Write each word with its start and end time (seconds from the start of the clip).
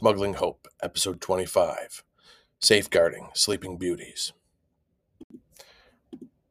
Smuggling 0.00 0.32
Hope, 0.32 0.66
Episode 0.82 1.20
25 1.20 2.04
Safeguarding 2.58 3.28
Sleeping 3.34 3.76
Beauties. 3.76 4.32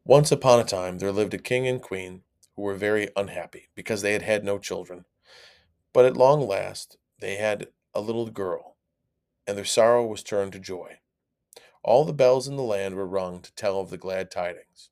Once 0.05 0.31
upon 0.31 0.59
a 0.59 0.63
time, 0.63 0.99
there 0.99 1.11
lived 1.11 1.33
a 1.33 1.39
king 1.39 1.67
and 1.67 1.81
queen 1.81 2.21
who 2.55 2.61
were 2.61 2.75
very 2.75 3.09
unhappy 3.15 3.69
because 3.73 4.03
they 4.03 4.13
had 4.13 4.21
had 4.21 4.43
no 4.43 4.59
children. 4.59 5.05
But 5.93 6.05
at 6.05 6.15
long 6.15 6.47
last, 6.47 6.97
they 7.21 7.37
had 7.37 7.69
a 7.95 8.01
little 8.01 8.29
girl, 8.29 8.77
and 9.47 9.57
their 9.57 9.65
sorrow 9.65 10.05
was 10.05 10.21
turned 10.21 10.51
to 10.51 10.59
joy. 10.59 10.99
All 11.83 12.05
the 12.05 12.13
bells 12.13 12.47
in 12.47 12.55
the 12.55 12.61
land 12.61 12.93
were 12.93 13.07
rung 13.07 13.41
to 13.41 13.55
tell 13.55 13.79
of 13.79 13.89
the 13.89 13.97
glad 13.97 14.29
tidings. 14.29 14.91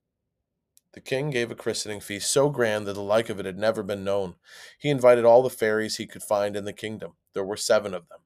The 0.93 0.99
king 1.01 1.29
gave 1.29 1.51
a 1.51 1.55
christening 1.55 1.99
feast 1.99 2.31
so 2.31 2.49
grand 2.49 2.87
that 2.87 2.93
the 2.93 3.01
like 3.03 3.29
of 3.29 3.39
it 3.39 3.45
had 3.45 3.59
never 3.59 3.83
been 3.83 4.03
known. 4.03 4.33
He 4.79 4.89
invited 4.89 5.25
all 5.25 5.43
the 5.43 5.51
fairies 5.51 5.97
he 5.97 6.07
could 6.07 6.23
find 6.23 6.55
in 6.55 6.65
the 6.65 6.73
kingdom. 6.73 7.17
There 7.35 7.45
were 7.45 7.55
seven 7.55 7.93
of 7.93 8.09
them 8.09 8.21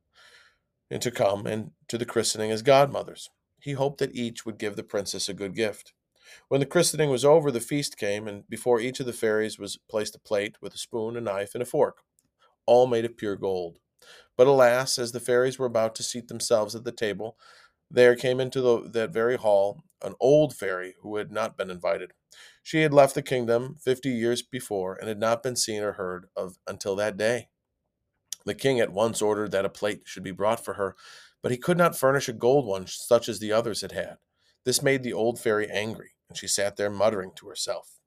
and 0.91 1.02
to 1.02 1.09
come 1.09 1.48
and 1.48 1.72
to 1.88 1.98
the 1.98 2.05
christening 2.05 2.52
as 2.52 2.62
godmothers. 2.62 3.30
He 3.59 3.72
hoped 3.72 4.00
that 4.00 4.16
each 4.16 4.45
would 4.45 4.59
give 4.59 4.76
the 4.76 4.84
princess 4.84 5.30
a 5.30 5.34
good 5.34 5.55
gift. 5.55 5.94
When 6.50 6.59
the 6.59 6.66
christening 6.66 7.09
was 7.09 7.26
over, 7.26 7.52
the 7.52 7.59
feast 7.59 7.98
came, 7.98 8.27
and 8.27 8.48
before 8.50 8.80
each 8.80 9.00
of 9.00 9.05
the 9.05 9.14
fairies 9.14 9.58
was 9.58 9.80
placed 9.90 10.16
a 10.16 10.20
plate 10.20 10.58
with 10.62 10.73
a 10.73 10.77
spoon, 10.77 11.17
a 11.17 11.22
knife, 11.22 11.55
and 11.55 11.62
a 11.62 11.66
fork, 11.66 12.00
all 12.66 12.88
made 12.88 13.05
of 13.05 13.17
pure 13.17 13.36
gold. 13.36 13.80
But 14.38 14.48
alas, 14.48 15.00
as 15.00 15.12
the 15.12 15.20
fairies 15.20 15.58
were 15.58 15.66
about 15.66 15.95
to 15.95 16.04
seat 16.04 16.27
themselves 16.27 16.76
at 16.76 16.84
the 16.84 16.92
table, 16.92 17.38
there 17.89 18.16
came 18.16 18.39
into 18.39 18.62
the, 18.62 18.89
that 18.89 19.12
very 19.12 19.38
hall 19.38 19.84
an 20.02 20.16
old 20.20 20.55
fairy 20.55 20.95
who 21.02 21.17
had 21.17 21.31
not 21.31 21.58
been 21.58 21.70
invited. 21.70 22.12
She 22.64 22.81
had 22.81 22.94
left 22.94 23.14
the 23.16 23.22
kingdom 23.22 23.78
fifty 23.80 24.09
years 24.09 24.42
before 24.42 24.95
and 24.95 25.08
had 25.08 25.20
not 25.20 25.44
been 25.44 25.55
seen 25.55 25.83
or 25.83 25.94
heard 25.94 26.28
of 26.36 26.58
until 26.67 26.95
that 26.95 27.17
day. 27.17 27.50
The 28.45 28.56
king 28.56 28.80
at 28.80 28.92
once 28.92 29.22
ordered 29.22 29.52
that 29.52 29.66
a 29.66 29.70
plate 29.70 30.02
should 30.06 30.23
be 30.23 30.31
brought 30.31 30.64
for 30.64 30.75
her, 30.75 30.95
but 31.42 31.52
he 31.52 31.58
could 31.58 31.78
not 31.78 31.97
furnish 31.97 32.30
a 32.30 32.34
gold 32.34 32.66
one 32.66 32.88
such 32.88 33.30
as 33.30 33.39
the 33.39 33.52
others 33.52 33.81
had 33.81 33.92
had. 33.92 34.17
This 34.64 34.81
made 34.81 35.03
the 35.03 35.14
old 35.14 35.39
fairy 35.39 35.70
angry, 35.70 36.11
and 36.30 36.38
she 36.38 36.48
sat 36.48 36.78
there 36.78 36.89
muttering 36.89 37.31
to 37.36 37.48
herself. 37.48 38.00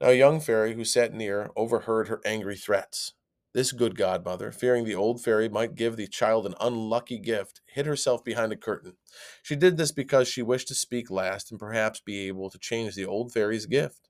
Now 0.00 0.08
a 0.08 0.14
young 0.14 0.40
fairy 0.40 0.74
who 0.74 0.84
sat 0.84 1.12
near 1.12 1.50
overheard 1.56 2.08
her 2.08 2.20
angry 2.24 2.56
threats. 2.56 3.12
This 3.52 3.72
good 3.72 3.96
godmother, 3.96 4.52
fearing 4.52 4.84
the 4.84 4.94
old 4.94 5.22
fairy 5.22 5.48
might 5.48 5.74
give 5.74 5.96
the 5.96 6.06
child 6.06 6.46
an 6.46 6.54
unlucky 6.60 7.18
gift, 7.18 7.60
hid 7.66 7.84
herself 7.84 8.24
behind 8.24 8.52
a 8.52 8.56
curtain. 8.56 8.96
She 9.42 9.56
did 9.56 9.76
this 9.76 9.90
because 9.90 10.28
she 10.28 10.42
wished 10.42 10.68
to 10.68 10.74
speak 10.74 11.10
last 11.10 11.50
and 11.50 11.58
perhaps 11.58 12.00
be 12.00 12.28
able 12.28 12.48
to 12.50 12.58
change 12.58 12.94
the 12.94 13.06
old 13.06 13.32
fairy's 13.32 13.66
gift. 13.66 14.09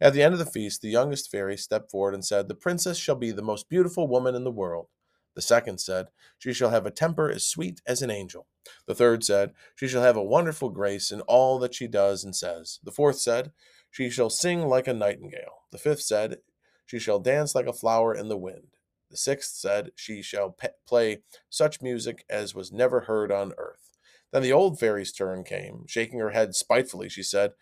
At 0.00 0.12
the 0.12 0.22
end 0.22 0.34
of 0.34 0.38
the 0.38 0.46
feast, 0.46 0.82
the 0.82 0.88
youngest 0.88 1.30
fairy 1.30 1.56
stepped 1.56 1.90
forward 1.90 2.14
and 2.14 2.24
said, 2.24 2.48
The 2.48 2.54
princess 2.54 2.98
shall 2.98 3.14
be 3.14 3.30
the 3.30 3.42
most 3.42 3.68
beautiful 3.68 4.06
woman 4.08 4.34
in 4.34 4.44
the 4.44 4.50
world. 4.50 4.88
The 5.34 5.42
second 5.42 5.78
said, 5.78 6.06
She 6.38 6.52
shall 6.52 6.70
have 6.70 6.86
a 6.86 6.90
temper 6.90 7.30
as 7.30 7.44
sweet 7.46 7.80
as 7.86 8.02
an 8.02 8.10
angel. 8.10 8.46
The 8.86 8.94
third 8.94 9.24
said, 9.24 9.52
She 9.74 9.86
shall 9.86 10.02
have 10.02 10.16
a 10.16 10.24
wonderful 10.24 10.70
grace 10.70 11.10
in 11.10 11.20
all 11.22 11.58
that 11.60 11.74
she 11.74 11.86
does 11.86 12.24
and 12.24 12.34
says. 12.34 12.80
The 12.82 12.90
fourth 12.90 13.18
said, 13.18 13.52
She 13.90 14.10
shall 14.10 14.30
sing 14.30 14.66
like 14.66 14.88
a 14.88 14.94
nightingale. 14.94 15.64
The 15.72 15.78
fifth 15.78 16.02
said, 16.02 16.38
She 16.84 16.98
shall 16.98 17.20
dance 17.20 17.54
like 17.54 17.66
a 17.66 17.72
flower 17.72 18.14
in 18.14 18.28
the 18.28 18.38
wind. 18.38 18.76
The 19.10 19.16
sixth 19.16 19.54
said, 19.54 19.92
She 19.94 20.22
shall 20.22 20.50
pe- 20.50 20.68
play 20.86 21.22
such 21.48 21.82
music 21.82 22.24
as 22.28 22.54
was 22.54 22.72
never 22.72 23.02
heard 23.02 23.30
on 23.30 23.52
earth. 23.58 23.96
Then 24.32 24.42
the 24.42 24.52
old 24.52 24.78
fairy's 24.78 25.12
turn 25.12 25.44
came. 25.44 25.84
Shaking 25.86 26.18
her 26.18 26.30
head 26.30 26.54
spitefully, 26.54 27.08
she 27.08 27.22
said, 27.22 27.52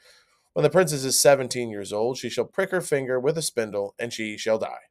when 0.54 0.62
the 0.62 0.70
princess 0.70 1.04
is 1.04 1.20
seventeen 1.20 1.68
years 1.68 1.92
old, 1.92 2.16
she 2.16 2.30
shall 2.30 2.46
prick 2.46 2.70
her 2.70 2.80
finger 2.80 3.20
with 3.20 3.36
a 3.36 3.42
spindle, 3.42 3.94
and 3.98 4.12
she 4.12 4.38
shall 4.38 4.58
die. 4.58 4.88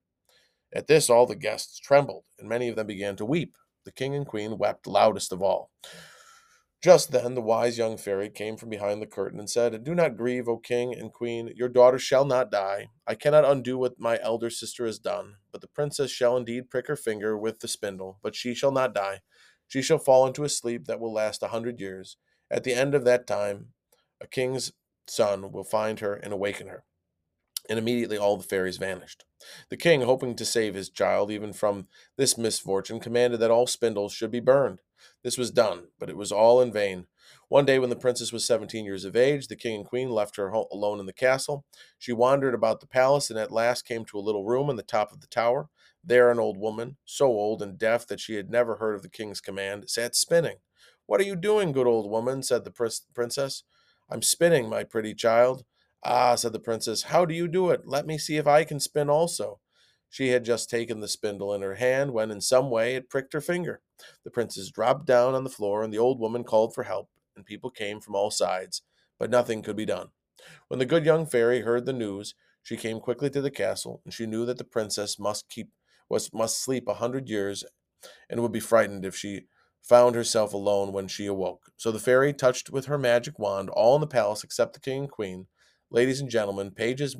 At 0.73 0.87
this, 0.87 1.09
all 1.09 1.25
the 1.25 1.35
guests 1.35 1.79
trembled, 1.79 2.25
and 2.37 2.47
many 2.47 2.69
of 2.69 2.75
them 2.75 2.87
began 2.87 3.15
to 3.15 3.25
weep. 3.25 3.57
The 3.85 3.91
king 3.91 4.15
and 4.15 4.25
queen 4.25 4.57
wept 4.57 4.87
loudest 4.87 5.31
of 5.31 5.41
all. 5.41 5.71
Just 6.83 7.11
then, 7.11 7.33
the 7.33 7.41
wise 7.41 7.77
young 7.77 7.95
fairy 7.95 8.29
came 8.29 8.57
from 8.57 8.69
behind 8.69 9.01
the 9.01 9.07
curtain 9.07 9.39
and 9.39 9.49
said, 9.49 9.85
Do 9.85 9.95
not 9.95 10.17
grieve, 10.17 10.49
O 10.49 10.57
king 10.57 10.93
and 10.93 11.13
queen. 11.13 11.53
Your 11.55 11.69
daughter 11.69 11.97
shall 11.97 12.25
not 12.25 12.51
die. 12.51 12.87
I 13.07 13.15
cannot 13.15 13.45
undo 13.45 13.77
what 13.77 13.99
my 13.99 14.19
elder 14.21 14.49
sister 14.49 14.85
has 14.85 14.99
done, 14.99 15.35
but 15.53 15.61
the 15.61 15.67
princess 15.67 16.11
shall 16.11 16.35
indeed 16.35 16.69
prick 16.69 16.87
her 16.87 16.97
finger 16.97 17.37
with 17.37 17.61
the 17.61 17.69
spindle, 17.69 18.19
but 18.21 18.35
she 18.35 18.53
shall 18.53 18.71
not 18.71 18.93
die. 18.93 19.21
She 19.67 19.81
shall 19.81 19.97
fall 19.97 20.27
into 20.27 20.43
a 20.43 20.49
sleep 20.49 20.87
that 20.87 20.99
will 20.99 21.13
last 21.13 21.41
a 21.41 21.47
hundred 21.47 21.79
years. 21.79 22.17
At 22.51 22.65
the 22.65 22.73
end 22.73 22.93
of 22.93 23.05
that 23.05 23.27
time, 23.27 23.67
a 24.19 24.27
king's 24.27 24.73
son 25.07 25.51
will 25.51 25.63
find 25.63 25.99
her 25.99 26.13
and 26.13 26.33
awaken 26.33 26.67
her. 26.67 26.83
And 27.69 27.79
immediately 27.79 28.17
all 28.17 28.35
the 28.35 28.43
fairies 28.43 28.77
vanished. 28.77 29.23
The 29.69 29.77
king, 29.77 30.01
hoping 30.01 30.35
to 30.35 30.45
save 30.45 30.73
his 30.73 30.89
child 30.89 31.31
even 31.31 31.53
from 31.53 31.87
this 32.17 32.37
misfortune, 32.37 32.99
commanded 32.99 33.39
that 33.39 33.51
all 33.51 33.67
spindles 33.67 34.13
should 34.13 34.31
be 34.31 34.39
burned. 34.39 34.79
This 35.23 35.37
was 35.37 35.51
done, 35.51 35.87
but 35.99 36.09
it 36.09 36.17
was 36.17 36.31
all 36.31 36.61
in 36.61 36.71
vain. 36.71 37.07
One 37.47 37.65
day, 37.65 37.79
when 37.79 37.89
the 37.89 37.95
princess 37.95 38.33
was 38.33 38.45
seventeen 38.45 38.85
years 38.85 39.05
of 39.05 39.15
age, 39.15 39.47
the 39.47 39.55
king 39.55 39.75
and 39.75 39.85
queen 39.85 40.09
left 40.09 40.37
her 40.37 40.49
alone 40.49 40.99
in 40.99 41.05
the 41.05 41.13
castle. 41.13 41.65
She 41.97 42.11
wandered 42.11 42.53
about 42.53 42.79
the 42.79 42.87
palace 42.87 43.29
and 43.29 43.39
at 43.39 43.51
last 43.51 43.85
came 43.85 44.05
to 44.05 44.17
a 44.17 44.21
little 44.21 44.45
room 44.45 44.69
on 44.69 44.75
the 44.75 44.83
top 44.83 45.11
of 45.11 45.21
the 45.21 45.27
tower. 45.27 45.69
There, 46.03 46.31
an 46.31 46.39
old 46.39 46.57
woman, 46.57 46.97
so 47.05 47.27
old 47.27 47.61
and 47.61 47.77
deaf 47.77 48.05
that 48.07 48.19
she 48.19 48.35
had 48.35 48.49
never 48.49 48.75
heard 48.75 48.95
of 48.95 49.03
the 49.03 49.09
king's 49.09 49.39
command, 49.39 49.89
sat 49.89 50.15
spinning. 50.15 50.57
What 51.05 51.21
are 51.21 51.25
you 51.25 51.35
doing, 51.35 51.71
good 51.71 51.87
old 51.87 52.09
woman? 52.09 52.43
said 52.43 52.63
the 52.65 52.99
princess. 53.13 53.63
I'm 54.13 54.21
spinning, 54.21 54.69
my 54.69 54.83
pretty 54.83 55.15
child. 55.15 55.65
Ah, 56.03 56.35
said 56.35 56.53
the 56.53 56.59
princess, 56.59 57.01
how 57.01 57.25
do 57.25 57.33
you 57.33 57.47
do 57.47 57.71
it? 57.71 57.87
Let 57.87 58.05
me 58.05 58.19
see 58.19 58.37
if 58.37 58.45
I 58.45 58.63
can 58.63 58.79
spin 58.79 59.09
also. 59.09 59.59
She 60.11 60.27
had 60.27 60.45
just 60.45 60.69
taken 60.69 60.99
the 60.99 61.07
spindle 61.07 61.51
in 61.55 61.63
her 61.63 61.73
hand 61.73 62.13
when 62.13 62.29
in 62.29 62.39
some 62.39 62.69
way 62.69 62.93
it 62.93 63.09
pricked 63.09 63.33
her 63.33 63.41
finger. 63.41 63.81
The 64.23 64.29
princess 64.29 64.69
dropped 64.69 65.07
down 65.07 65.33
on 65.33 65.43
the 65.43 65.49
floor, 65.49 65.83
and 65.83 65.91
the 65.91 65.97
old 65.97 66.19
woman 66.19 66.43
called 66.43 66.75
for 66.75 66.83
help, 66.83 67.09
and 67.35 67.43
people 67.43 67.71
came 67.71 67.99
from 67.99 68.13
all 68.13 68.29
sides, 68.29 68.83
but 69.17 69.31
nothing 69.31 69.63
could 69.63 69.75
be 69.75 69.85
done. 69.85 70.09
When 70.67 70.77
the 70.77 70.85
good 70.85 71.05
young 71.05 71.25
fairy 71.25 71.61
heard 71.61 71.87
the 71.87 71.91
news, 71.91 72.35
she 72.61 72.77
came 72.77 72.99
quickly 72.99 73.31
to 73.31 73.41
the 73.41 73.49
castle, 73.49 74.01
and 74.05 74.13
she 74.13 74.27
knew 74.27 74.45
that 74.45 74.59
the 74.59 74.63
princess 74.63 75.17
must 75.17 75.49
keep 75.49 75.69
was 76.07 76.31
must 76.31 76.61
sleep 76.61 76.87
a 76.87 76.93
hundred 76.93 77.29
years, 77.29 77.63
and 78.29 78.43
would 78.43 78.51
be 78.51 78.59
frightened 78.59 79.05
if 79.05 79.15
she 79.15 79.47
found 79.83 80.15
herself 80.15 80.53
alone 80.53 80.93
when 80.93 81.07
she 81.07 81.25
awoke. 81.25 81.71
So 81.77 81.91
the 81.91 81.99
fairy 81.99 82.33
touched 82.33 82.69
with 82.69 82.85
her 82.85 82.97
magic 82.97 83.37
wand 83.37 83.69
all 83.69 83.95
in 83.95 84.01
the 84.01 84.07
palace 84.07 84.43
except 84.43 84.73
the 84.73 84.79
king 84.79 85.01
and 85.03 85.11
queen, 85.11 85.47
ladies 85.91 86.21
and 86.21 86.29
gentlemen, 86.29 86.71
pages, 86.71 87.15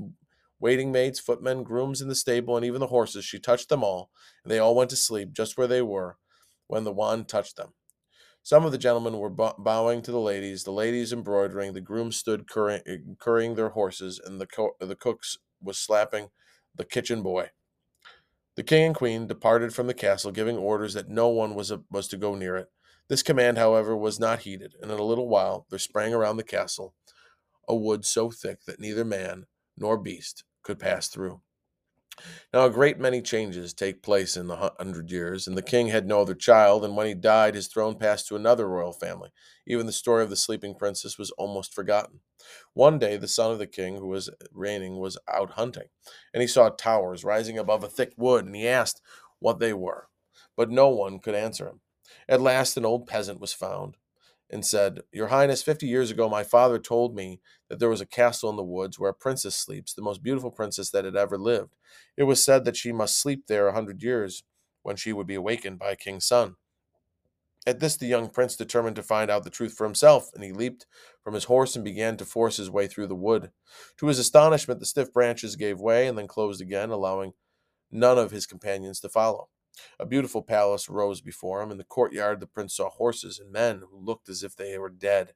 waiting 0.60 0.92
maids, 0.92 1.20
footmen, 1.20 1.64
grooms 1.64 2.02
in 2.02 2.08
the 2.08 2.16
stable, 2.16 2.56
and 2.56 2.66
even 2.66 2.80
the 2.80 2.88
horses. 2.88 3.26
She 3.26 3.38
touched 3.38 3.68
them 3.68 3.84
all, 3.84 4.10
and 4.44 4.52
they 4.52 4.60
all 4.60 4.76
went 4.76 4.90
to 4.92 4.96
sleep 4.96 5.34
just 5.34 5.58
where 5.58 5.68
they 5.68 5.82
were 5.82 6.18
when 6.68 6.86
the 6.86 6.92
wand 6.94 7.28
touched 7.28 7.58
them. 7.58 7.74
Some 8.44 8.66
of 8.66 8.72
the 8.72 8.78
gentlemen 8.78 9.18
were 9.20 9.30
bowing 9.30 10.02
to 10.02 10.12
the 10.12 10.20
ladies, 10.20 10.64
the 10.64 10.72
ladies 10.72 11.14
embroidering, 11.14 11.74
the 11.74 11.82
grooms 11.82 12.18
stood 12.18 12.48
currying, 12.50 12.82
eh, 12.86 12.98
currying 13.20 13.56
their 13.56 13.70
horses, 13.70 14.20
and 14.24 14.40
the, 14.40 14.48
co- 14.48 14.76
the 14.80 14.96
cooks 14.96 15.38
was 15.62 15.78
slapping 15.78 16.30
the 16.76 16.84
kitchen 16.86 17.22
boy. 17.22 17.50
The 18.56 18.64
king 18.64 18.86
and 18.86 18.96
queen 18.96 19.28
departed 19.28 19.74
from 19.74 19.88
the 19.88 19.94
castle, 19.94 20.32
giving 20.32 20.58
orders 20.58 20.94
that 20.94 21.10
no 21.10 21.28
one 21.30 21.56
was, 21.56 21.72
a, 21.72 21.82
was 21.90 22.08
to 22.10 22.18
go 22.18 22.36
near 22.36 22.56
it. 22.56 22.70
This 23.08 23.24
command, 23.24 23.58
however, 23.58 23.96
was 23.98 24.20
not 24.20 24.40
heeded, 24.40 24.76
and 24.82 24.92
in 24.92 25.00
a 25.00 25.04
little 25.04 25.28
while 25.28 25.66
there 25.70 25.80
sprang 25.80 26.14
around 26.14 26.38
the 26.38 26.44
castle 26.44 26.94
a 27.68 27.76
wood 27.76 28.06
so 28.06 28.30
thick 28.30 28.66
that 28.66 28.80
neither 28.80 29.06
man 29.06 29.46
nor 29.78 29.98
beast 29.98 30.44
could 30.64 30.80
pass 30.80 31.08
through. 31.08 31.42
Now, 32.54 32.66
a 32.66 32.70
great 32.70 33.00
many 33.00 33.22
changes 33.22 33.74
take 33.74 34.04
place 34.04 34.38
in 34.38 34.48
the 34.48 34.72
hundred 34.78 35.12
years, 35.12 35.48
and 35.48 35.58
the 35.58 35.62
king 35.62 35.88
had 35.88 36.08
no 36.08 36.22
other 36.22 36.36
child, 36.36 36.86
and 36.86 36.96
when 36.96 37.08
he 37.08 37.14
died, 37.14 37.56
his 37.56 37.68
throne 37.68 37.98
passed 37.98 38.28
to 38.28 38.36
another 38.36 38.68
royal 38.68 38.94
family. 38.94 39.32
Even 39.66 39.86
the 39.86 39.92
story 39.92 40.24
of 40.24 40.30
the 40.30 40.36
sleeping 40.36 40.76
princess 40.76 41.18
was 41.18 41.32
almost 41.32 41.74
forgotten. 41.74 42.20
One 42.74 43.00
day, 43.00 43.18
the 43.18 43.28
son 43.28 43.52
of 43.52 43.60
the 43.60 43.68
king 43.68 43.96
who 43.96 44.08
was 44.08 44.30
reigning 44.52 45.00
was 45.00 45.18
out 45.28 45.52
hunting, 45.52 45.88
and 46.34 46.42
he 46.42 46.48
saw 46.48 46.70
towers 46.70 47.24
rising 47.24 47.58
above 47.58 47.84
a 47.84 47.90
thick 47.90 48.14
wood, 48.18 48.46
and 48.46 48.56
he 48.56 48.68
asked 48.68 49.02
what 49.40 49.60
they 49.60 49.74
were, 49.74 50.08
but 50.56 50.70
no 50.70 50.90
one 50.90 51.20
could 51.20 51.36
answer 51.36 51.68
him. 51.68 51.82
At 52.30 52.42
last, 52.42 52.78
an 52.78 52.86
old 52.86 53.08
peasant 53.08 53.40
was 53.40 53.54
found 53.54 53.98
and 54.54 54.66
said, 54.66 55.02
Your 55.12 55.28
Highness, 55.28 55.64
fifty 55.64 55.88
years 55.88 56.12
ago 56.12 56.30
my 56.30 56.44
father 56.44 56.80
told 56.80 57.16
me 57.16 57.42
that 57.70 57.80
there 57.80 57.90
was 57.90 58.02
a 58.02 58.06
castle 58.06 58.50
in 58.50 58.56
the 58.56 58.64
woods 58.64 59.00
where 59.00 59.10
a 59.10 59.14
princess 59.14 59.56
sleeps, 59.56 59.94
the 59.94 60.02
most 60.02 60.24
beautiful 60.24 60.52
princess 60.52 60.92
that 60.92 61.06
had 61.06 61.16
ever 61.16 61.38
lived. 61.38 61.76
It 62.16 62.24
was 62.24 62.44
said 62.44 62.64
that 62.66 62.78
she 62.78 62.92
must 62.92 63.20
sleep 63.20 63.48
there 63.48 63.68
a 63.68 63.74
hundred 63.74 64.04
years 64.04 64.44
when 64.84 64.96
she 64.96 65.12
would 65.12 65.28
be 65.28 65.36
awakened 65.36 65.80
by 65.80 65.92
a 65.92 65.96
king's 65.96 66.26
son. 66.26 66.56
At 67.66 67.80
this, 67.80 67.96
the 67.96 68.08
young 68.08 68.30
prince 68.30 68.56
determined 68.56 68.98
to 68.98 69.04
find 69.04 69.32
out 69.32 69.44
the 69.44 69.50
truth 69.50 69.74
for 69.74 69.86
himself, 69.86 70.30
and 70.34 70.44
he 70.44 70.52
leaped 70.52 70.86
from 71.24 71.34
his 71.34 71.46
horse 71.46 71.76
and 71.76 71.84
began 71.84 72.18
to 72.18 72.26
force 72.26 72.58
his 72.58 72.70
way 72.70 72.88
through 72.88 73.08
the 73.08 73.16
wood. 73.16 73.52
To 73.98 74.08
his 74.08 74.20
astonishment, 74.20 74.80
the 74.82 74.86
stiff 74.86 75.14
branches 75.14 75.56
gave 75.56 75.80
way 75.80 76.08
and 76.08 76.18
then 76.18 76.28
closed 76.28 76.62
again, 76.62 76.90
allowing 76.90 77.34
none 77.90 78.18
of 78.18 78.32
his 78.32 78.46
companions 78.46 79.00
to 79.00 79.10
follow. 79.10 79.48
A 80.00 80.06
beautiful 80.06 80.42
palace 80.42 80.90
rose 80.90 81.22
before 81.22 81.62
him. 81.62 81.72
In 81.72 81.78
the 81.78 81.84
courtyard, 81.84 82.40
the 82.40 82.48
prince 82.48 82.76
saw 82.76 82.90
horses 82.90 83.40
and 83.40 83.52
men 83.52 83.84
who 83.90 84.00
looked 84.00 84.30
as 84.30 84.44
if 84.44 84.56
they 84.56 84.78
were 84.78 84.90
dead. 84.90 85.34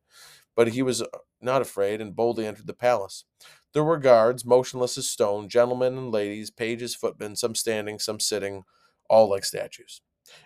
But 0.55 0.69
he 0.69 0.81
was 0.81 1.01
uh, 1.01 1.07
not 1.41 1.61
afraid 1.61 2.01
and 2.01 2.15
boldly 2.15 2.47
entered 2.47 2.67
the 2.67 2.73
palace. 2.73 3.25
There 3.73 3.83
were 3.83 3.97
guards, 3.97 4.45
motionless 4.45 4.97
as 4.97 5.09
stone, 5.09 5.49
gentlemen 5.49 5.97
and 5.97 6.11
ladies, 6.11 6.49
pages, 6.49 6.95
footmen, 6.95 7.35
some 7.35 7.53
standing, 7.53 7.99
some 7.99 8.19
sitting, 8.19 8.63
all 9.09 9.29
like 9.29 9.45
statues. 9.45 10.01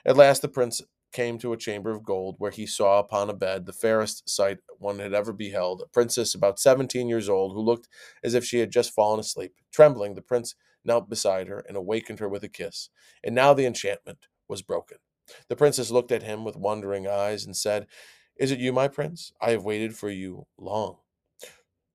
At 0.05 0.17
last 0.17 0.41
the 0.41 0.49
prince 0.49 0.81
came 1.13 1.37
to 1.39 1.53
a 1.53 1.57
chamber 1.57 1.91
of 1.91 2.03
gold 2.03 2.35
where 2.37 2.51
he 2.51 2.65
saw 2.65 2.99
upon 2.99 3.29
a 3.29 3.33
bed 3.33 3.65
the 3.65 3.73
fairest 3.73 4.29
sight 4.29 4.59
one 4.77 4.99
had 4.99 5.13
ever 5.13 5.33
beheld, 5.33 5.81
a 5.81 5.89
princess 5.89 6.33
about 6.35 6.59
seventeen 6.59 7.07
years 7.07 7.27
old 7.29 7.53
who 7.53 7.61
looked 7.61 7.87
as 8.23 8.33
if 8.33 8.45
she 8.45 8.59
had 8.59 8.71
just 8.71 8.93
fallen 8.93 9.19
asleep. 9.19 9.53
Trembling, 9.71 10.15
the 10.15 10.21
prince 10.21 10.55
knelt 10.83 11.09
beside 11.09 11.47
her 11.47 11.63
and 11.67 11.77
awakened 11.77 12.19
her 12.19 12.29
with 12.29 12.43
a 12.43 12.49
kiss. 12.49 12.89
And 13.23 13.35
now 13.35 13.53
the 13.53 13.65
enchantment 13.65 14.27
was 14.47 14.61
broken. 14.61 14.97
The 15.47 15.55
princess 15.55 15.91
looked 15.91 16.11
at 16.11 16.23
him 16.23 16.43
with 16.43 16.55
wondering 16.55 17.07
eyes 17.07 17.45
and 17.45 17.55
said, 17.55 17.87
Is 18.37 18.51
it 18.51 18.59
you, 18.59 18.73
my 18.73 18.87
prince? 18.87 19.31
I 19.41 19.51
have 19.51 19.63
waited 19.63 19.95
for 19.95 20.09
you 20.09 20.47
long. 20.57 20.97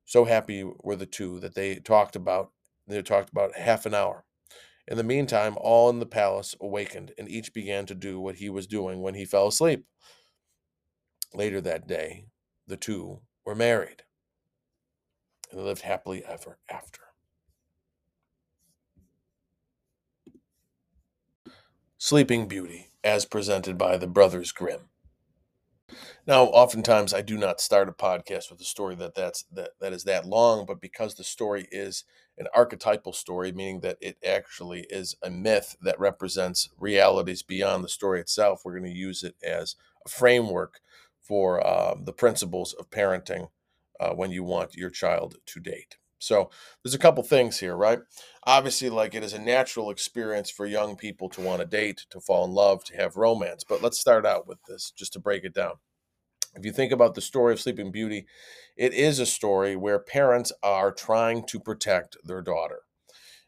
So 0.05 0.25
happy 0.25 0.65
were 0.65 0.97
the 0.97 1.07
two 1.07 1.41
that 1.41 1.55
they 1.55 1.77
talked 1.77 2.17
about 2.17 2.53
they 2.87 3.03
talked 3.03 3.31
about 3.31 3.57
half 3.57 3.85
an 3.87 3.95
hour. 3.95 4.25
In 4.87 4.97
the 4.97 5.03
meantime, 5.03 5.57
all 5.61 5.91
in 5.91 5.99
the 5.99 6.07
palace 6.07 6.55
awakened, 6.61 7.13
and 7.19 7.29
each 7.29 7.53
began 7.53 7.87
to 7.87 7.95
do 7.95 8.21
what 8.21 8.37
he 8.37 8.49
was 8.49 8.69
doing 8.69 9.03
when 9.03 9.15
he 9.15 9.25
fell 9.25 9.49
asleep. 9.49 9.85
Later 11.35 11.61
that 11.63 11.89
day, 11.89 12.27
the 12.67 12.77
two 12.77 13.21
were 13.45 13.57
married 13.57 14.05
and 15.51 15.65
lived 15.65 15.83
happily 15.83 16.25
ever 16.25 16.59
after. 16.69 17.06
Sleeping 21.99 22.47
Beauty, 22.47 22.91
as 23.03 23.25
presented 23.25 23.79
by 23.79 23.97
the 23.97 24.07
Brothers 24.07 24.53
Grimm. 24.53 24.91
Now, 26.27 26.45
oftentimes 26.45 27.15
I 27.15 27.23
do 27.23 27.39
not 27.39 27.59
start 27.59 27.89
a 27.89 27.93
podcast 27.93 28.51
with 28.51 28.61
a 28.61 28.65
story 28.65 28.95
that 28.97 29.15
that's 29.15 29.45
that 29.45 29.71
that 29.81 29.95
is 29.95 30.05
that 30.05 30.27
long, 30.27 30.67
but 30.67 30.79
because 30.79 31.15
the 31.15 31.25
story 31.25 31.67
is 31.73 32.05
an 32.37 32.49
archetypal 32.55 33.15
story, 33.15 33.51
meaning 33.51 33.81
that 33.81 33.97
it 34.03 34.19
actually 34.23 34.81
is 34.91 35.17
a 35.23 35.31
myth 35.31 35.75
that 35.81 35.99
represents 35.99 36.69
realities 36.79 37.43
beyond 37.43 37.83
the 37.83 37.89
story 37.89 38.21
itself, 38.21 38.61
we're 38.63 38.79
going 38.79 38.93
to 38.93 38.99
use 38.99 39.23
it 39.23 39.37
as 39.43 39.75
a 40.05 40.11
framework 40.11 40.81
for 41.23 41.67
uh, 41.67 41.95
the 41.99 42.13
principles 42.13 42.75
of 42.75 42.91
parenting 42.91 43.49
uh, 43.99 44.11
when 44.11 44.31
you 44.31 44.45
want 44.45 44.75
your 44.75 44.91
child 44.91 45.37
to 45.47 45.61
date. 45.61 45.97
So 46.19 46.51
there's 46.83 46.95
a 46.95 46.99
couple 46.99 47.23
things 47.23 47.61
here, 47.61 47.77
right? 47.77 48.01
Obviously, 48.45 48.89
like 48.91 49.15
it 49.15 49.23
is 49.23 49.33
a 49.33 49.39
natural 49.39 49.91
experience 49.91 50.51
for 50.51 50.67
young 50.67 50.97
people 50.97 51.29
to 51.31 51.41
want 51.41 51.61
to 51.61 51.67
date, 51.67 52.07
to 52.11 52.21
fall 52.21 52.45
in 52.45 52.53
love, 52.53 52.85
to 52.85 52.97
have 52.97 53.17
romance. 53.17 53.65
But 53.65 53.83
let's 53.83 53.99
start 53.99 54.25
out 54.25 54.47
with 54.47 54.59
this 54.69 54.91
just 54.91 55.13
to 55.15 55.21
break 55.21 55.45
it 55.45 55.55
down. 55.55 55.75
If 56.55 56.65
you 56.65 56.73
think 56.73 56.91
about 56.91 57.15
the 57.15 57.21
story 57.21 57.53
of 57.53 57.61
Sleeping 57.61 57.93
Beauty, 57.93 58.27
it 58.77 58.95
is 58.95 59.19
a 59.19 59.27
story 59.27 59.77
where 59.77 59.99
parents 59.99 60.53
are 60.63 60.91
trying 60.91 61.45
to 61.49 61.61
protect 61.61 62.17
their 62.25 62.41
daughter. 62.41 62.81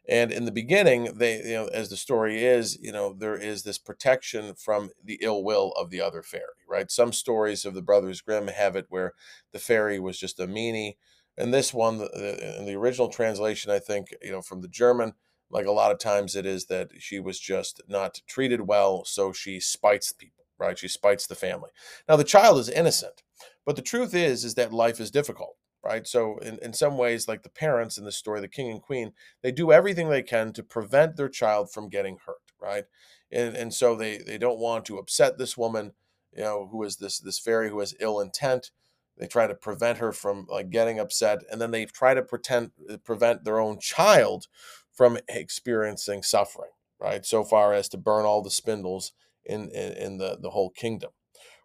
And 0.09 0.32
in 0.32 0.47
the 0.47 0.53
beginning, 0.53 1.19
they, 1.19 1.37
you 1.37 1.55
know, 1.55 1.67
as 1.67 1.91
the 1.91 1.97
story 1.97 2.43
is, 2.43 2.79
you 2.81 2.93
know, 2.93 3.12
there 3.12 3.37
is 3.37 3.62
this 3.62 3.76
protection 3.76 4.55
from 4.55 4.91
the 5.05 5.19
ill 5.20 5.44
will 5.44 5.73
of 5.73 5.91
the 5.91 6.00
other 6.00 6.23
fairy, 6.23 6.65
right? 6.67 6.91
Some 6.91 7.12
stories 7.12 7.67
of 7.67 7.75
the 7.75 7.82
Brothers 7.82 8.23
Grimm 8.23 8.49
have 8.49 8.75
it 8.75 8.87
where 8.88 9.12
the 9.53 9.59
fairy 9.59 10.00
was 10.00 10.19
just 10.19 10.41
a 10.41 10.47
meanie. 10.47 10.94
And 11.38 11.55
this 11.55 11.73
one, 11.73 11.94
in 12.00 12.67
the 12.67 12.76
original 12.76 13.08
translation, 13.08 13.70
I 13.70 13.79
think, 13.79 14.08
you 14.20 14.32
know, 14.32 14.43
from 14.43 14.61
the 14.61 14.69
German, 14.69 15.14
like 15.50 15.67
a 15.67 15.73
lot 15.73 15.93
of 15.93 15.99
times 15.99 16.37
it 16.37 16.44
is 16.44 16.67
that 16.67 16.90
she 16.99 17.20
was 17.20 17.38
just 17.38 17.81
not 17.88 18.20
treated 18.26 18.62
well, 18.62 19.05
so 19.05 19.32
she 19.32 19.61
spites 19.61 20.12
people 20.12 20.38
right? 20.58 20.79
She 20.79 20.88
spites 20.88 21.26
the 21.26 21.35
family. 21.35 21.70
Now 22.08 22.17
the 22.17 22.25
child 22.25 22.58
is 22.58 22.69
innocent, 22.69 23.23
but 23.64 23.76
the 23.76 23.82
truth 23.82 24.14
is 24.14 24.44
is 24.44 24.55
that 24.55 24.73
life 24.73 25.00
is 25.00 25.11
difficult, 25.11 25.56
right? 25.85 26.06
So 26.06 26.38
in, 26.38 26.58
in 26.58 26.73
some 26.73 26.99
ways, 26.99 27.29
like 27.29 27.43
the 27.43 27.49
parents 27.49 27.96
in 27.96 28.05
the 28.05 28.12
story, 28.12 28.41
the 28.41 28.49
king 28.49 28.70
and 28.70 28.82
queen, 28.82 29.12
they 29.43 29.52
do 29.52 29.73
everything 29.73 30.08
they 30.08 30.23
can 30.23 30.52
to 30.55 30.62
prevent 30.62 31.17
their 31.17 31.29
child 31.29 31.70
from 31.73 31.88
getting 31.88 32.19
hurt, 32.26 32.52
right? 32.61 32.84
And 33.31 33.56
and 33.56 33.73
so 33.73 33.94
they 33.94 34.19
they 34.19 34.38
don't 34.38 34.58
want 34.58 34.84
to 34.87 34.99
upset 34.99 35.38
this 35.38 35.56
woman, 35.56 35.93
you 36.32 36.43
know, 36.43 36.69
who 36.70 36.82
is 36.82 36.96
this 36.96 37.19
this 37.19 37.38
fairy 37.38 37.70
who 37.70 37.81
has 37.81 37.94
ill 38.00 38.20
intent. 38.20 38.70
They 39.19 39.26
try 39.26 39.47
to 39.47 39.55
prevent 39.55 39.99
her 39.99 40.12
from 40.12 40.47
like 40.49 40.70
getting 40.70 40.99
upset, 40.99 41.41
and 41.50 41.61
then 41.61 41.70
they 41.70 41.85
try 41.87 42.15
to 42.15 42.23
pretend 42.23 42.70
uh, 42.91 42.99
prevent 42.99 43.44
their 43.44 43.59
own 43.59 43.79
child 43.81 44.47
from 44.93 45.19
experiencing 45.29 46.23
suffering, 46.23 46.70
right? 47.00 47.25
So 47.25 47.44
far 47.44 47.73
as 47.73 47.88
to 47.91 47.97
burn 47.97 48.25
all 48.25 48.43
the 48.43 48.50
spindles 48.50 49.12
in, 49.44 49.70
in, 49.70 49.93
in 49.93 50.19
the, 50.19 50.38
the 50.41 50.50
whole 50.50 50.70
kingdom, 50.70 51.11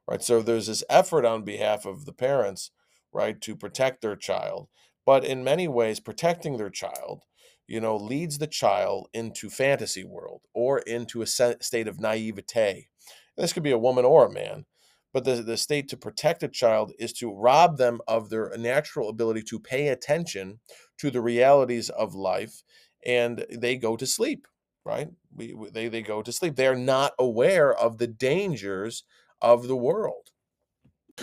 right? 0.07 0.21
So 0.21 0.41
there's 0.41 0.67
this 0.67 0.83
effort 0.89 1.25
on 1.25 1.43
behalf 1.43 1.85
of 1.85 2.05
the 2.05 2.13
parents, 2.13 2.71
right, 3.11 3.39
to 3.41 3.55
protect 3.55 4.01
their 4.01 4.15
child. 4.15 4.67
But 5.05 5.25
in 5.25 5.43
many 5.43 5.67
ways, 5.67 5.99
protecting 5.99 6.57
their 6.57 6.69
child, 6.69 7.23
you 7.67 7.79
know, 7.79 7.95
leads 7.97 8.37
the 8.37 8.47
child 8.47 9.09
into 9.13 9.49
fantasy 9.49 10.03
world 10.03 10.41
or 10.53 10.79
into 10.79 11.21
a 11.21 11.27
state 11.27 11.87
of 11.87 11.99
naivete. 11.99 12.87
This 13.35 13.53
could 13.53 13.63
be 13.63 13.71
a 13.71 13.77
woman 13.77 14.05
or 14.05 14.27
a 14.27 14.31
man, 14.31 14.65
but 15.13 15.23
the, 15.23 15.35
the 15.35 15.57
state 15.57 15.87
to 15.89 15.97
protect 15.97 16.43
a 16.43 16.47
child 16.47 16.91
is 16.99 17.13
to 17.13 17.33
rob 17.33 17.77
them 17.77 18.01
of 18.07 18.29
their 18.29 18.51
natural 18.57 19.09
ability 19.09 19.43
to 19.43 19.59
pay 19.59 19.87
attention 19.87 20.59
to 20.97 21.09
the 21.09 21.21
realities 21.21 21.89
of 21.89 22.15
life 22.15 22.63
and 23.05 23.45
they 23.51 23.77
go 23.77 23.95
to 23.95 24.05
sleep 24.05 24.47
right? 24.85 25.09
We, 25.35 25.55
they, 25.71 25.87
they 25.87 26.01
go 26.01 26.21
to 26.21 26.31
sleep. 26.31 26.55
They're 26.55 26.75
not 26.75 27.13
aware 27.17 27.73
of 27.73 27.97
the 27.97 28.07
dangers 28.07 29.03
of 29.41 29.67
the 29.67 29.75
world. 29.75 30.29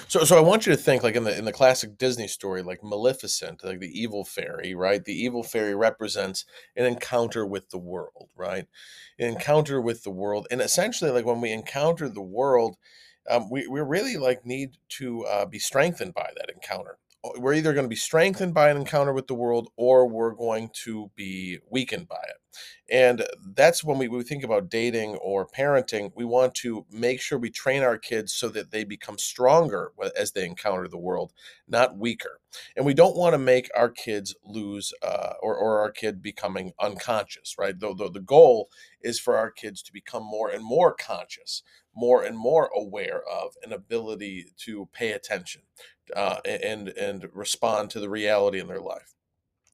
So, 0.06 0.22
so 0.22 0.38
I 0.38 0.40
want 0.40 0.66
you 0.66 0.72
to 0.72 0.78
think 0.80 1.02
like 1.02 1.16
in 1.16 1.24
the 1.24 1.36
in 1.36 1.44
the 1.44 1.52
classic 1.52 1.98
Disney 1.98 2.28
story, 2.28 2.62
like 2.62 2.78
Maleficent, 2.80 3.64
like 3.64 3.80
the 3.80 4.00
evil 4.00 4.24
fairy, 4.24 4.72
right? 4.72 5.04
The 5.04 5.20
evil 5.20 5.42
fairy 5.42 5.74
represents 5.74 6.44
an 6.76 6.86
encounter 6.86 7.44
with 7.44 7.70
the 7.70 7.78
world, 7.78 8.30
right? 8.36 8.66
An 9.18 9.26
encounter 9.26 9.80
with 9.80 10.04
the 10.04 10.12
world, 10.12 10.46
and 10.48 10.60
essentially, 10.60 11.10
like 11.10 11.26
when 11.26 11.40
we 11.40 11.50
encounter 11.50 12.08
the 12.08 12.22
world, 12.22 12.76
um, 13.30 13.48
we 13.50 13.66
we 13.66 13.80
really 13.80 14.16
like 14.16 14.44
need 14.44 14.76
to 14.88 15.24
uh, 15.26 15.46
be 15.46 15.58
strengthened 15.58 16.14
by 16.14 16.30
that 16.36 16.50
encounter 16.50 16.98
we're 17.22 17.54
either 17.54 17.74
going 17.74 17.84
to 17.84 17.88
be 17.88 17.96
strengthened 17.96 18.54
by 18.54 18.70
an 18.70 18.76
encounter 18.78 19.12
with 19.12 19.26
the 19.26 19.34
world 19.34 19.68
or 19.76 20.06
we're 20.06 20.32
going 20.32 20.70
to 20.72 21.10
be 21.16 21.58
weakened 21.70 22.08
by 22.08 22.16
it. 22.16 22.36
And 22.90 23.24
that's 23.54 23.84
when 23.84 23.98
we, 23.98 24.08
we 24.08 24.24
think 24.24 24.42
about 24.42 24.70
dating 24.70 25.14
or 25.16 25.46
parenting, 25.46 26.10
we 26.16 26.24
want 26.24 26.54
to 26.56 26.86
make 26.90 27.20
sure 27.20 27.38
we 27.38 27.50
train 27.50 27.82
our 27.82 27.98
kids 27.98 28.32
so 28.32 28.48
that 28.48 28.72
they 28.72 28.82
become 28.82 29.18
stronger 29.18 29.92
as 30.16 30.32
they 30.32 30.44
encounter 30.44 30.88
the 30.88 30.98
world, 30.98 31.32
not 31.68 31.96
weaker. 31.96 32.40
And 32.74 32.84
we 32.84 32.94
don't 32.94 33.16
want 33.16 33.34
to 33.34 33.38
make 33.38 33.70
our 33.76 33.90
kids 33.90 34.34
lose 34.44 34.92
uh, 35.02 35.34
or, 35.40 35.54
or 35.56 35.78
our 35.78 35.92
kid 35.92 36.20
becoming 36.20 36.72
unconscious, 36.80 37.54
right? 37.56 37.78
Though, 37.78 37.94
though 37.94 38.08
the 38.08 38.18
goal 38.18 38.70
is 39.00 39.20
for 39.20 39.36
our 39.36 39.50
kids 39.52 39.82
to 39.82 39.92
become 39.92 40.24
more 40.24 40.50
and 40.50 40.64
more 40.64 40.92
conscious, 40.92 41.62
more 42.00 42.22
and 42.22 42.36
more 42.36 42.70
aware 42.74 43.22
of 43.30 43.52
an 43.62 43.72
ability 43.72 44.46
to 44.56 44.88
pay 44.92 45.12
attention 45.12 45.62
uh, 46.16 46.38
and 46.46 46.88
and 46.88 47.28
respond 47.34 47.90
to 47.90 48.00
the 48.00 48.08
reality 48.08 48.58
in 48.58 48.66
their 48.66 48.80
life. 48.80 49.14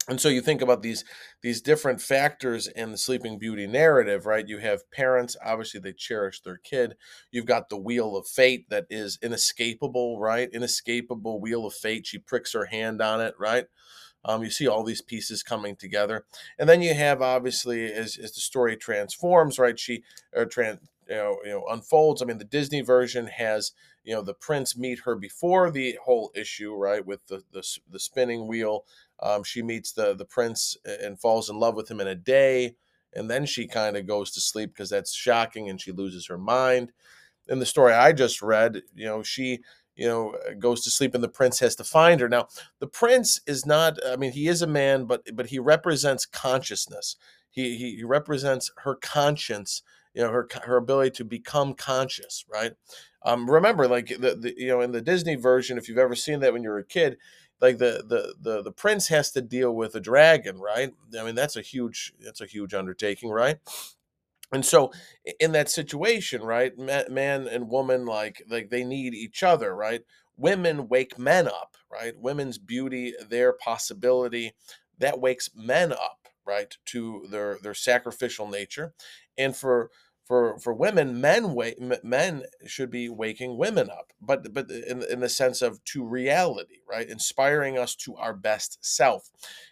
And 0.09 0.21
so 0.21 0.29
you 0.29 0.41
think 0.41 0.61
about 0.61 0.81
these 0.81 1.03
these 1.41 1.61
different 1.61 2.01
factors 2.01 2.67
in 2.67 2.91
the 2.91 2.97
Sleeping 2.97 3.37
Beauty 3.37 3.67
narrative, 3.67 4.25
right? 4.25 4.47
You 4.47 4.57
have 4.59 4.89
parents, 4.91 5.35
obviously 5.45 5.79
they 5.79 5.93
cherish 5.93 6.41
their 6.41 6.57
kid. 6.57 6.95
You've 7.31 7.45
got 7.45 7.69
the 7.69 7.77
wheel 7.77 8.15
of 8.15 8.27
fate 8.27 8.69
that 8.69 8.85
is 8.89 9.19
inescapable, 9.21 10.19
right? 10.19 10.49
Inescapable 10.53 11.41
wheel 11.41 11.65
of 11.65 11.73
fate. 11.73 12.05
She 12.07 12.19
pricks 12.19 12.53
her 12.53 12.65
hand 12.65 13.01
on 13.01 13.21
it, 13.21 13.35
right? 13.37 13.65
Um, 14.25 14.43
you 14.43 14.49
see 14.49 14.67
all 14.67 14.83
these 14.83 15.01
pieces 15.01 15.43
coming 15.43 15.75
together, 15.75 16.25
and 16.57 16.67
then 16.67 16.81
you 16.81 16.93
have 16.93 17.21
obviously 17.21 17.91
as, 17.91 18.17
as 18.17 18.33
the 18.33 18.41
story 18.41 18.75
transforms, 18.75 19.59
right? 19.59 19.79
She 19.79 20.03
or 20.33 20.45
trans, 20.45 20.79
you 21.09 21.15
know, 21.15 21.37
you 21.43 21.51
know 21.51 21.65
unfolds. 21.69 22.21
I 22.21 22.25
mean, 22.25 22.37
the 22.37 22.43
Disney 22.43 22.81
version 22.81 23.27
has 23.27 23.71
you 24.03 24.13
know 24.13 24.21
the 24.21 24.33
prince 24.33 24.77
meet 24.77 24.99
her 24.99 25.15
before 25.15 25.71
the 25.71 25.97
whole 26.03 26.31
issue, 26.35 26.75
right, 26.75 27.05
with 27.05 27.25
the 27.27 27.43
the, 27.51 27.63
the 27.89 27.99
spinning 27.99 28.47
wheel. 28.47 28.85
Um, 29.21 29.43
she 29.43 29.61
meets 29.61 29.91
the 29.91 30.15
the 30.15 30.25
prince 30.25 30.77
and 30.85 31.19
falls 31.19 31.49
in 31.49 31.59
love 31.59 31.75
with 31.75 31.89
him 31.89 32.01
in 32.01 32.07
a 32.07 32.15
day, 32.15 32.75
and 33.13 33.29
then 33.29 33.45
she 33.45 33.67
kind 33.67 33.97
of 33.97 34.07
goes 34.07 34.31
to 34.31 34.41
sleep 34.41 34.73
because 34.73 34.89
that's 34.89 35.13
shocking, 35.13 35.69
and 35.69 35.79
she 35.79 35.91
loses 35.91 36.27
her 36.27 36.37
mind. 36.37 36.91
In 37.47 37.59
the 37.59 37.65
story 37.65 37.93
I 37.93 38.11
just 38.11 38.41
read, 38.41 38.81
you 38.93 39.05
know, 39.05 39.23
she 39.23 39.59
you 39.97 40.07
know 40.07 40.35
goes 40.59 40.83
to 40.83 40.91
sleep 40.91 41.13
and 41.15 41.23
the 41.23 41.27
prince 41.27 41.59
has 41.59 41.75
to 41.75 41.83
find 41.83 42.21
her 42.21 42.29
now 42.29 42.47
the 42.79 42.87
prince 42.87 43.41
is 43.47 43.65
not 43.65 43.97
i 44.07 44.15
mean 44.15 44.31
he 44.31 44.47
is 44.47 44.61
a 44.61 44.67
man 44.67 45.05
but 45.05 45.23
but 45.33 45.47
he 45.47 45.59
represents 45.59 46.25
consciousness 46.25 47.17
he 47.49 47.75
he 47.75 48.03
represents 48.03 48.71
her 48.77 48.95
conscience 48.95 49.81
you 50.17 50.23
know 50.23 50.31
her 50.31 50.47
her 50.63 50.77
ability 50.77 51.11
to 51.11 51.23
become 51.23 51.75
conscious 51.75 52.43
right? 52.51 52.73
Um 53.23 53.49
remember 53.49 53.87
like 53.87 54.07
the, 54.07 54.35
the 54.35 54.53
you 54.57 54.67
know 54.69 54.81
in 54.81 54.91
the 54.91 55.01
disney 55.01 55.35
version 55.35 55.77
if 55.77 55.87
you've 55.87 55.97
ever 55.99 56.15
seen 56.15 56.39
that 56.39 56.53
when 56.53 56.63
you 56.63 56.69
were 56.69 56.79
a 56.79 56.83
kid 56.83 57.17
like 57.61 57.77
the 57.77 58.03
the 58.07 58.35
the 58.41 58.63
the 58.63 58.71
prince 58.71 59.09
has 59.09 59.31
to 59.31 59.41
deal 59.41 59.73
with 59.75 59.95
a 59.95 59.99
dragon 59.99 60.59
right? 60.59 60.91
I 61.19 61.23
mean 61.23 61.35
that's 61.35 61.55
a 61.55 61.61
huge 61.61 62.13
that's 62.19 62.41
a 62.41 62.47
huge 62.47 62.73
undertaking 62.73 63.29
right? 63.29 63.59
And 64.51 64.65
so 64.65 64.91
in 65.39 65.51
that 65.51 65.69
situation 65.69 66.41
right 66.41 66.77
man 66.77 67.47
and 67.47 67.69
woman 67.69 68.05
like 68.05 68.43
like 68.49 68.69
they 68.69 68.83
need 68.83 69.13
each 69.13 69.43
other 69.43 69.75
right? 69.75 70.01
Women 70.37 70.87
wake 70.87 71.19
men 71.19 71.47
up 71.47 71.75
right? 71.91 72.13
Women's 72.17 72.57
beauty 72.57 73.13
their 73.29 73.53
possibility 73.53 74.53
that 74.99 75.19
wakes 75.19 75.49
men 75.55 75.91
up 75.91 76.27
right 76.45 76.77
to 76.85 77.25
their 77.29 77.57
their 77.61 77.73
sacrificial 77.73 78.47
nature. 78.47 78.93
And 79.37 79.55
for 79.55 79.91
for 80.27 80.59
for 80.59 80.73
women 80.73 81.21
men 81.21 81.53
wake 81.53 81.79
men 82.03 82.43
should 82.65 82.89
be 82.91 83.09
waking 83.09 83.57
women 83.57 83.89
up 83.89 84.11
but 84.21 84.53
but 84.53 84.69
in, 84.69 85.03
in 85.03 85.19
the 85.19 85.29
sense 85.29 85.61
of 85.61 85.83
to 85.85 86.05
reality 86.05 86.77
right? 86.89 87.09
Inspiring 87.09 87.77
us 87.77 87.95
to 87.95 88.15
our 88.15 88.33
best 88.33 88.77
self. 88.81 89.29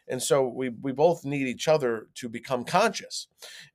And 0.07 0.21
so 0.21 0.47
we 0.47 0.69
we 0.69 0.91
both 0.91 1.25
need 1.25 1.47
each 1.47 1.67
other 1.67 2.07
to 2.15 2.29
become 2.29 2.63
conscious. 2.63 3.27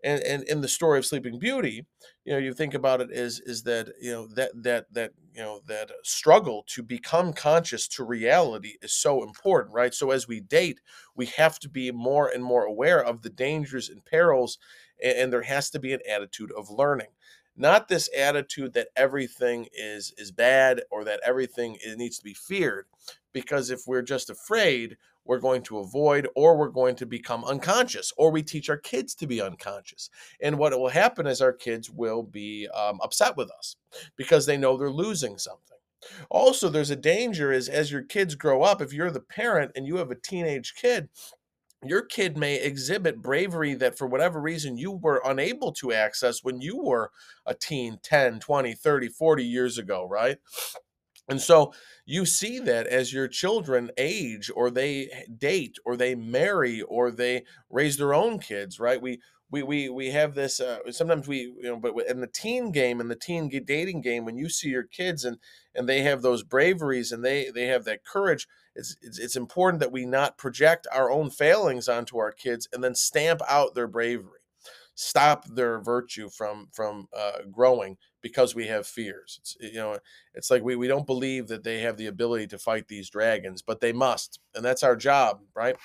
And 0.05 0.23
and 0.23 0.43
in 0.45 0.61
the 0.61 0.69
story 0.69 0.99
of 0.99 1.07
sleeping 1.07 1.39
beauty 1.39 1.87
you 2.25 2.33
know 2.33 2.39
you 2.39 2.53
think 2.53 2.75
about 2.75 3.01
it 3.01 3.11
is 3.11 3.41
is 3.41 3.63
that 3.65 3.89
you 4.01 4.13
know 4.13 4.27
that 4.27 4.51
that 4.55 4.87
that 4.93 5.13
you 5.35 5.41
know 5.43 5.61
that 5.67 5.91
struggle 6.05 6.65
to 6.69 6.83
become 6.83 7.33
conscious 7.33 7.89
to 7.89 8.05
reality 8.05 8.75
is 8.83 8.93
so 8.93 9.23
important 9.23 9.75
right? 9.75 9.95
So 9.95 10.11
as 10.11 10.29
we 10.29 10.41
date 10.41 10.81
we 11.17 11.27
have 11.27 11.59
to 11.61 11.69
be 11.69 11.91
more 11.91 12.29
and 12.29 12.45
more 12.45 12.65
aware 12.65 13.03
of 13.03 13.23
the 13.23 13.31
dangers 13.31 13.89
and 13.89 14.05
perils 14.05 14.59
and 15.03 15.33
there 15.33 15.43
has 15.43 15.71
to 15.71 15.79
be 15.79 15.93
an 15.93 16.01
attitude 16.09 16.53
of 16.57 16.71
learning 16.71 17.09
not 17.57 17.89
this 17.89 18.09
attitude 18.17 18.73
that 18.73 18.89
everything 18.97 19.67
is 19.75 20.15
is 20.17 20.31
bad 20.31 20.83
or 20.91 21.05
that 21.05 21.21
everything 21.25 21.77
needs 21.97 22.17
to 22.19 22.25
be 22.25 22.35
feared 22.35 22.87
because 23.33 23.71
if 23.71 23.83
we're 23.87 24.03
just 24.03 24.31
afraid 24.31 24.97
we're 25.25 25.39
going 25.39 25.63
to 25.63 25.79
avoid 25.79 26.27
or 26.35 26.57
we're 26.57 26.69
going 26.69 26.97
to 26.97 27.07
become 27.07 27.45
unconscious 27.45 28.13
or 28.17 28.31
we 28.31 28.43
teach 28.43 28.69
our 28.69 28.77
kids 28.77 29.15
to 29.15 29.27
be 29.27 29.41
unconscious. 29.41 30.11
And 30.41 30.59
what 30.59 30.73
will 30.73 30.89
happen 30.89 31.27
is 31.27 31.41
our 31.41 31.53
kids 31.53 31.91
will 31.91 32.23
be 32.23 32.69
um, 32.69 32.99
upset 33.03 33.37
with 33.37 33.51
us 33.51 33.77
because 34.17 34.47
they 34.47 34.57
know 34.57 34.77
they're 34.77 34.91
losing 34.91 35.39
something. 35.39 35.77
Also 36.31 36.71
there's 36.71 36.91
a 36.91 36.97
danger 36.97 37.53
is 37.53 37.69
as 37.69 37.93
your 37.93 38.03
kids 38.03 38.35
grow 38.35 38.63
up 38.63 38.81
if 38.81 38.93
you're 38.93 39.11
the 39.11 39.21
parent 39.21 39.71
and 39.77 39.87
you 39.87 39.97
have 39.97 40.11
a 40.11 40.15
teenage 40.15 40.75
kid 40.75 41.11
your 41.85 42.03
kid 42.03 42.37
may 42.37 42.57
exhibit 42.57 43.23
bravery 43.23 43.75
that 43.75 43.97
for 43.97 44.07
whatever 44.07 44.41
reason 44.41 44.77
you 44.77 44.93
were 44.93 45.23
unable 45.25 45.73
to 45.73 45.93
access 45.93 46.45
when 46.45 46.61
you 46.61 46.77
were 46.77 47.11
a 47.47 47.55
teen 47.55 47.99
10 48.03 48.41
20 48.41 48.75
30 48.75 49.09
40 49.09 49.45
years 49.45 49.79
ago 49.79 50.07
right? 50.09 50.39
And 51.29 51.41
so 51.41 51.73
you 52.07 52.27
see 52.27 52.59
that 52.61 52.87
as 52.89 53.13
your 53.13 53.29
children 53.29 53.91
age 53.97 54.51
or 54.55 54.71
they 54.71 55.11
date 55.39 55.79
or 55.85 55.97
they 55.97 56.15
marry 56.15 56.83
or 56.83 57.11
they 57.11 57.45
raise 57.71 57.97
their 57.97 58.15
own 58.15 58.41
kids 58.41 58.81
right? 58.81 59.01
We 59.01 59.21
we 59.51 59.63
we 59.63 59.89
we 59.89 60.11
have 60.11 60.35
this 60.35 60.61
uh, 60.61 60.79
sometimes 60.91 61.27
we 61.27 61.39
you 61.39 61.63
know 61.63 61.77
but 61.77 61.95
in 62.09 62.21
the 62.21 62.27
teen 62.27 62.71
game 62.73 63.01
in 63.01 63.09
the 63.09 63.17
teen 63.17 63.49
dating 63.65 64.01
game 64.01 64.25
when 64.25 64.37
you 64.37 64.49
see 64.49 64.69
your 64.69 64.85
kids 64.85 65.25
and 65.25 65.39
and 65.75 65.89
they 65.89 66.03
have 66.03 66.23
those 66.23 66.43
braveries 66.43 67.13
and 67.13 67.25
they 67.25 67.51
they 67.51 67.67
have 67.67 67.85
that 67.85 68.05
courage 68.05 68.47
it's, 68.75 68.97
it's 69.03 69.19
it's 69.19 69.37
important 69.37 69.81
that 69.81 69.93
we 69.93 70.07
not 70.07 70.39
project 70.39 70.87
our 70.93 71.11
own 71.11 71.31
failings 71.31 71.89
onto 71.89 72.19
our 72.19 72.33
kids 72.33 72.69
and 72.73 72.83
then 72.83 72.95
stamp 72.95 73.41
out 73.49 73.75
their 73.75 73.89
bravery. 73.89 74.41
Stop 74.95 75.45
their 75.47 75.81
virtue 75.81 76.29
from 76.29 76.69
from 76.73 77.09
uh, 77.17 77.43
growing 77.51 77.97
because 78.23 78.55
we 78.55 78.67
have 78.67 78.87
fears. 78.87 79.39
It's 79.41 79.57
you 79.61 79.75
know 79.75 79.99
it's 80.35 80.51
like 80.51 80.63
we, 80.63 80.77
we 80.77 80.89
don't 80.89 81.07
believe 81.07 81.49
that 81.49 81.65
they 81.65 81.81
have 81.81 81.97
the 81.97 82.07
ability 82.07 82.47
to 82.49 82.59
fight 82.59 82.89
these 82.89 83.11
dragons 83.11 83.63
but 83.63 83.81
they 83.81 83.93
must 83.93 84.41
and 84.55 84.65
that's 84.65 84.83
our 84.83 84.97
job 84.97 85.41
right? 85.55 85.77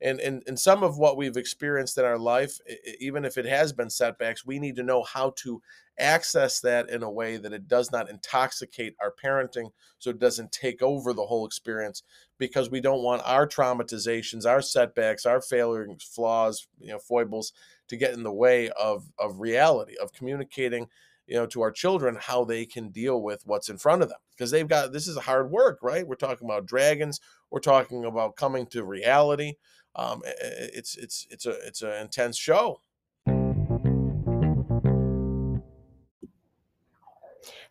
And 0.00 0.20
and, 0.20 0.42
and 0.46 0.58
some 0.58 0.82
of 0.82 0.98
what 0.98 1.16
we've 1.16 1.36
experienced 1.36 1.98
in 1.98 2.04
our 2.04 2.18
life 2.18 2.58
even 3.00 3.24
if 3.24 3.38
it 3.38 3.46
has 3.46 3.72
been 3.72 3.90
setbacks 3.90 4.44
we 4.44 4.58
need 4.58 4.76
to 4.76 4.82
know 4.82 5.02
how 5.02 5.32
to 5.36 5.62
access 5.98 6.60
that 6.60 6.90
in 6.90 7.04
a 7.04 7.10
way 7.10 7.36
that 7.36 7.52
it 7.52 7.68
does 7.68 7.92
not 7.92 8.10
intoxicate 8.10 8.96
our 9.00 9.14
parenting 9.22 9.70
so 9.98 10.10
it 10.10 10.18
doesn't 10.18 10.50
take 10.50 10.82
over 10.82 11.12
the 11.12 11.24
whole 11.24 11.46
experience 11.46 12.02
because 12.38 12.68
we 12.68 12.80
don't 12.80 13.04
want 13.04 13.22
our 13.24 13.46
traumatizations 13.46 14.44
our 14.44 14.60
setbacks 14.60 15.24
our 15.24 15.40
failures 15.40 16.02
flaws 16.02 16.66
you 16.80 16.88
know 16.88 16.98
foibles 16.98 17.52
to 17.86 17.96
get 17.96 18.12
in 18.12 18.22
the 18.22 18.32
way 18.32 18.70
of 18.70 19.04
of 19.18 19.38
reality 19.38 19.94
of 20.02 20.12
communicating 20.12 20.88
you 21.26 21.36
know 21.36 21.46
to 21.46 21.62
our 21.62 21.70
children 21.70 22.16
how 22.20 22.44
they 22.44 22.66
can 22.66 22.90
deal 22.90 23.22
with 23.22 23.42
what's 23.46 23.68
in 23.68 23.78
front 23.78 24.02
of 24.02 24.08
them 24.08 24.18
because 24.30 24.50
they've 24.50 24.68
got 24.68 24.92
this 24.92 25.06
is 25.06 25.16
hard 25.16 25.50
work 25.50 25.78
right 25.82 26.06
we're 26.06 26.14
talking 26.14 26.46
about 26.46 26.66
dragons 26.66 27.20
we're 27.50 27.60
talking 27.60 28.04
about 28.04 28.36
coming 28.36 28.66
to 28.66 28.84
reality 28.84 29.54
um, 29.96 30.22
it's 30.24 30.96
it's 30.96 31.26
it's 31.30 31.46
a 31.46 31.52
it's 31.66 31.82
an 31.82 31.92
intense 32.00 32.36
show 32.36 32.80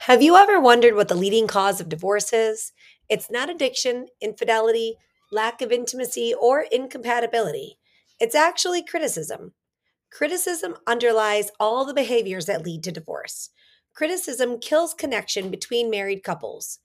Have 0.07 0.21
you 0.21 0.35
ever 0.35 0.59
wondered 0.59 0.95
what 0.95 1.07
the 1.07 1.15
leading 1.15 1.47
cause 1.47 1.79
of 1.79 1.87
divorce 1.87 2.33
is? 2.33 2.73
It's 3.07 3.31
not 3.31 3.49
addiction, 3.49 4.07
infidelity, 4.19 4.97
lack 5.31 5.61
of 5.61 5.71
intimacy, 5.71 6.33
or 6.33 6.65
incompatibility. 6.69 7.77
It's 8.19 8.35
actually 8.35 8.83
criticism. 8.83 9.53
Criticism 10.15 10.75
underlies 10.85 11.49
all 11.59 11.85
the 11.85 11.93
behaviors 11.93 12.45
that 12.45 12.63
lead 12.63 12.83
to 12.83 12.91
divorce. 12.91 13.49
Criticism 13.95 14.59
kills 14.59 14.93
connection 14.93 15.49
between 15.49 15.89
married 15.89 16.23
couples. 16.23 16.79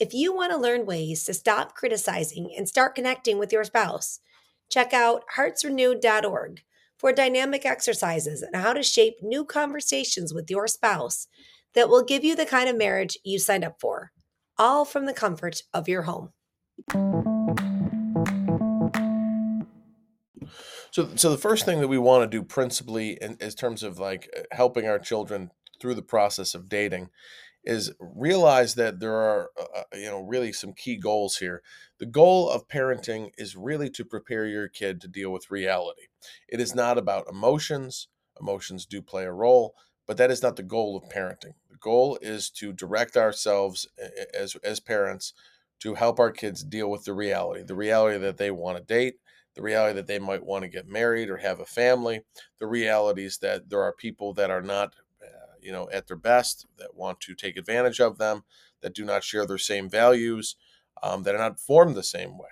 If 0.00 0.12
you 0.12 0.34
want 0.34 0.50
to 0.50 0.58
learn 0.58 0.84
ways 0.84 1.24
to 1.24 1.34
stop 1.34 1.74
criticizing 1.74 2.52
and 2.56 2.68
start 2.68 2.96
connecting 2.96 3.38
with 3.38 3.52
your 3.52 3.62
spouse, 3.62 4.18
check 4.68 4.92
out 4.92 5.22
heartsrenewed.org 5.36 6.62
for 6.98 7.12
dynamic 7.12 7.64
exercises 7.64 8.42
and 8.42 8.56
how 8.56 8.72
to 8.72 8.82
shape 8.82 9.14
new 9.22 9.44
conversations 9.44 10.34
with 10.34 10.50
your 10.50 10.66
spouse 10.66 11.28
that 11.74 11.88
will 11.88 12.02
give 12.02 12.24
you 12.24 12.34
the 12.34 12.46
kind 12.46 12.68
of 12.68 12.76
marriage 12.76 13.16
you 13.24 13.38
signed 13.38 13.64
up 13.64 13.80
for, 13.80 14.10
all 14.58 14.84
from 14.84 15.06
the 15.06 15.14
comfort 15.14 15.62
of 15.72 15.88
your 15.88 16.02
home. 16.02 16.30
So, 20.92 21.08
so 21.16 21.30
the 21.30 21.38
first 21.38 21.64
thing 21.64 21.80
that 21.80 21.88
we 21.88 21.98
want 21.98 22.22
to 22.22 22.36
do 22.36 22.44
principally 22.44 23.18
in, 23.20 23.36
in 23.40 23.50
terms 23.50 23.82
of 23.82 23.98
like 23.98 24.30
uh, 24.36 24.42
helping 24.52 24.86
our 24.86 24.98
children 24.98 25.50
through 25.80 25.94
the 25.94 26.02
process 26.02 26.54
of 26.54 26.68
dating 26.68 27.08
is 27.64 27.92
realize 27.98 28.74
that 28.74 29.00
there 29.00 29.14
are 29.14 29.50
uh, 29.58 29.80
uh, 29.80 29.96
you 29.96 30.06
know 30.06 30.20
really 30.20 30.52
some 30.52 30.74
key 30.74 30.96
goals 30.96 31.38
here. 31.38 31.62
The 31.98 32.06
goal 32.06 32.48
of 32.50 32.68
parenting 32.68 33.30
is 33.38 33.56
really 33.56 33.88
to 33.90 34.04
prepare 34.04 34.46
your 34.46 34.68
kid 34.68 35.00
to 35.00 35.08
deal 35.08 35.32
with 35.32 35.50
reality. 35.50 36.02
It 36.48 36.60
is 36.60 36.74
not 36.74 36.98
about 36.98 37.28
emotions. 37.28 38.08
Emotions 38.40 38.86
do 38.86 39.02
play 39.02 39.24
a 39.24 39.32
role 39.32 39.74
but 40.06 40.16
that 40.16 40.30
is 40.30 40.42
not 40.42 40.56
the 40.56 40.62
goal 40.62 40.96
of 40.96 41.08
parenting. 41.08 41.54
The 41.70 41.78
goal 41.80 42.18
is 42.20 42.50
to 42.50 42.72
direct 42.72 43.16
ourselves 43.16 43.88
as 44.34 44.56
as 44.56 44.80
parents 44.80 45.32
to 45.80 45.94
help 45.94 46.20
our 46.20 46.30
kids 46.30 46.62
deal 46.62 46.90
with 46.90 47.04
the 47.04 47.14
reality 47.14 47.62
the 47.62 47.74
reality 47.74 48.18
that 48.18 48.36
they 48.36 48.50
want 48.50 48.78
to 48.78 48.84
date 48.84 49.14
the 49.54 49.62
reality 49.62 49.94
that 49.96 50.06
they 50.06 50.18
might 50.18 50.44
want 50.44 50.62
to 50.62 50.68
get 50.68 50.88
married 50.88 51.28
or 51.28 51.36
have 51.38 51.60
a 51.60 51.66
family, 51.66 52.22
the 52.58 52.66
realities 52.66 53.38
that 53.38 53.68
there 53.68 53.82
are 53.82 53.92
people 53.92 54.32
that 54.34 54.50
are 54.50 54.62
not, 54.62 54.94
uh, 55.22 55.54
you 55.60 55.72
know, 55.72 55.88
at 55.92 56.06
their 56.06 56.16
best, 56.16 56.66
that 56.78 56.94
want 56.94 57.20
to 57.20 57.34
take 57.34 57.56
advantage 57.56 58.00
of 58.00 58.18
them, 58.18 58.44
that 58.80 58.94
do 58.94 59.04
not 59.04 59.24
share 59.24 59.46
their 59.46 59.58
same 59.58 59.88
values, 59.88 60.56
um, 61.02 61.22
that 61.22 61.34
are 61.34 61.38
not 61.38 61.60
formed 61.60 61.94
the 61.94 62.02
same 62.02 62.38
way. 62.38 62.48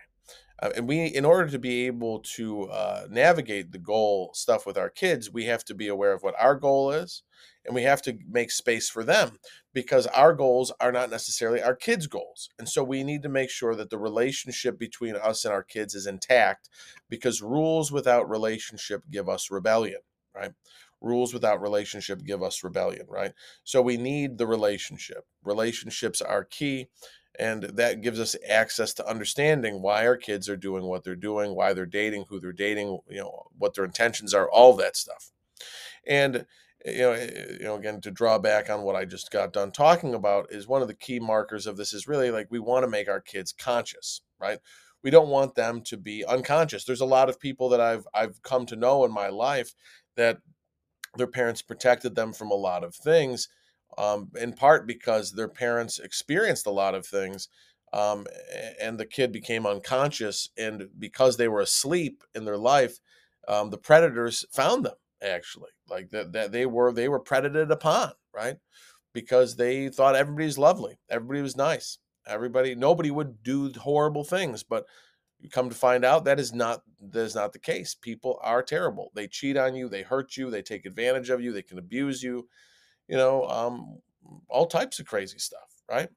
Uh, 0.62 0.71
and 0.76 0.87
we, 0.87 1.07
in 1.07 1.25
order 1.25 1.49
to 1.50 1.59
be 1.59 1.87
able 1.87 2.21
to 2.21 2.64
uh, 2.64 3.07
navigate 3.09 3.73
the 3.73 3.79
goal 3.79 4.31
stuff 4.35 4.67
with 4.67 4.76
our 4.76 4.90
kids, 4.90 5.31
we 5.31 5.47
have 5.47 5.64
to 5.64 5.75
be 5.75 5.88
aware 5.88 6.12
of 6.12 6.23
what 6.23 6.35
our 6.38 6.55
goal 6.55 6.90
is, 6.90 7.23
and 7.64 7.75
we 7.75 7.83
have 7.83 8.02
to 8.02 8.19
make 8.29 8.50
space 8.50 8.88
for 8.88 9.02
them 9.02 9.38
because 9.73 10.07
our 10.09 10.35
goals 10.35 10.73
are 10.81 10.93
not 10.93 11.11
necessarily 11.11 11.62
our 11.62 11.75
kids' 11.75 12.07
goals. 12.07 12.50
And 12.59 12.69
so 12.69 12.83
we 12.83 13.02
need 13.05 13.23
to 13.23 13.29
make 13.29 13.50
sure 13.50 13.75
that 13.75 13.90
the 13.90 13.99
relationship 13.99 14.79
between 14.79 15.17
us 15.17 15.45
and 15.45 15.52
our 15.52 15.62
kids 15.62 15.95
is 15.95 16.07
intact 16.07 16.69
because 17.09 17.43
rules 17.43 17.90
without 17.90 18.29
relationship 18.29 19.05
give 19.11 19.29
us 19.29 19.50
rebellion, 19.50 20.00
right? 20.35 20.52
Rules 21.00 21.33
without 21.33 21.62
relationship 21.62 22.25
give 22.25 22.43
us 22.43 22.62
rebellion, 22.62 23.07
right? 23.09 23.33
So 23.64 23.81
we 23.81 23.97
need 23.97 24.37
the 24.37 24.47
relationship. 24.47 25.25
Relationships 25.43 26.21
are 26.21 26.45
key 26.45 26.88
and 27.41 27.63
that 27.63 28.03
gives 28.03 28.21
us 28.21 28.37
access 28.49 28.93
to 28.95 29.09
understanding 29.09 29.81
why 29.81 30.07
our 30.07 30.17
kids 30.17 30.49
are 30.49 30.57
doing 30.57 30.85
what 30.85 31.03
they're 31.03 31.17
doing 31.17 31.55
why 31.55 31.73
they're 31.73 31.87
dating 31.87 32.25
who 32.29 32.39
they're 32.39 32.53
dating 32.53 32.99
you 33.09 33.19
know 33.19 33.47
what 33.59 33.75
their 33.75 33.85
intentions 33.85 34.35
are 34.35 34.51
all 34.51 34.75
that 34.77 34.97
stuff. 34.97 35.33
And 36.07 36.47
you 36.85 36.99
know 36.99 37.13
eh, 37.13 37.31
you 37.59 37.65
know 37.65 37.77
again 37.77 38.01
to 38.03 38.11
draw 38.11 38.39
back 38.39 38.71
on 38.71 38.83
what 38.83 38.97
i 38.97 39.05
just 39.05 39.31
got 39.31 39.53
done 39.53 39.71
talking 39.71 40.15
about 40.15 40.51
is 40.51 40.67
one 40.67 40.81
of 40.81 40.89
the 40.89 40.95
key 40.95 41.21
markers 41.21 41.67
of 41.67 41.77
this 41.77 41.93
is 41.93 42.09
really 42.09 42.31
like 42.31 42.47
we 42.51 42.59
want 42.59 42.85
to 42.85 42.91
make 42.91 43.09
our 43.09 43.21
kids 43.21 43.53
conscious 43.53 44.23
right? 44.41 44.59
We 45.03 45.11
don't 45.11 45.29
want 45.29 45.55
them 45.55 45.83
to 45.83 45.97
be 45.97 46.25
unconscious. 46.25 46.85
There's 46.85 47.01
a 47.01 47.07
lot 47.07 47.29
of 47.29 47.41
people 47.41 47.69
that 47.71 47.81
i've 47.81 48.07
i've 48.15 48.43
come 48.43 48.67
to 48.67 48.77
know 48.77 49.05
in 49.05 49.13
my 49.13 49.29
life 49.29 49.75
that 50.17 50.39
their 51.17 51.27
parents 51.27 51.63
protected 51.63 52.15
them 52.15 52.33
from 52.33 52.51
a 52.51 52.55
lot 52.55 52.85
of 52.85 52.95
things 52.95 53.49
um, 53.99 54.31
in 54.39 54.53
part 54.53 54.87
because 54.87 55.33
their 55.33 55.49
parents 55.49 55.99
experienced 55.99 56.67
a 56.67 56.71
lot 56.71 56.95
of 56.95 57.07
things 57.07 57.49
um, 57.93 58.27
and 58.81 58.99
the 58.99 59.07
kid 59.07 59.33
became 59.33 59.67
unconscious 59.67 60.51
and 60.57 60.89
because 60.99 61.37
they 61.37 61.49
were 61.49 61.61
asleep 61.61 62.23
in 62.35 62.45
their 62.45 62.59
life 62.59 62.99
um, 63.49 63.71
the 63.71 63.79
predators 63.79 64.45
found 64.53 64.85
them 64.85 64.95
actually 65.23 65.71
like 65.89 66.09
that, 66.11 66.33
that 66.33 66.53
they 66.53 66.67
were 66.67 66.93
they 66.93 67.09
were 67.09 67.21
predated 67.21 67.71
upon 67.71 68.13
right? 68.35 68.57
Because 69.13 69.57
they 69.57 69.89
thought 69.89 70.17
everybody's 70.17 70.59
lovely 70.59 70.99
everybody 71.09 71.43
was 71.43 71.57
nice 71.57 71.99
everybody 72.27 72.75
nobody 72.75 73.11
would 73.11 73.43
do 73.43 73.73
horrible 73.77 74.25
things 74.25 74.63
but 74.63 74.87
you 75.41 75.49
come 75.49 75.69
to 75.71 75.75
find 75.75 76.05
out 76.05 76.25
that 76.25 76.39
is 76.39 76.53
not 76.53 76.83
that 77.01 77.23
is 77.23 77.35
not 77.35 77.53
the 77.53 77.59
case. 77.59 77.95
People 77.95 78.39
are 78.43 78.63
terrible. 78.63 79.11
They 79.15 79.27
cheat 79.27 79.57
on 79.57 79.75
you 79.75 79.89
they 79.89 80.03
hurt 80.03 80.37
you 80.37 80.51
they 80.51 80.63
take 80.63 80.87
advantage 80.87 81.31
of 81.31 81.41
you 81.41 81.53
they 81.53 81.63
can 81.63 81.79
abuse 81.79 82.23
you 82.23 82.47
you 83.11 83.17
know, 83.17 83.45
um, 83.49 83.99
all 84.49 84.67
types 84.67 85.00
of 85.00 85.07
crazy 85.07 85.38
stuff, 85.38 85.69
right? 85.90 86.09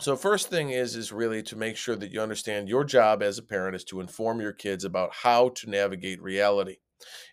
So 0.00 0.14
first 0.14 0.50
thing 0.50 0.70
is 0.70 0.94
is 0.94 1.10
really 1.10 1.42
to 1.44 1.56
make 1.56 1.76
sure 1.76 1.96
that 1.96 2.12
you 2.12 2.20
understand 2.20 2.68
your 2.68 2.84
job 2.84 3.22
as 3.22 3.38
a 3.38 3.42
parent 3.42 3.74
is 3.74 3.84
to 3.84 4.00
inform 4.00 4.40
your 4.40 4.52
kids 4.52 4.84
about 4.84 5.14
how 5.14 5.48
to 5.50 5.70
navigate 5.70 6.20
reality. 6.20 6.76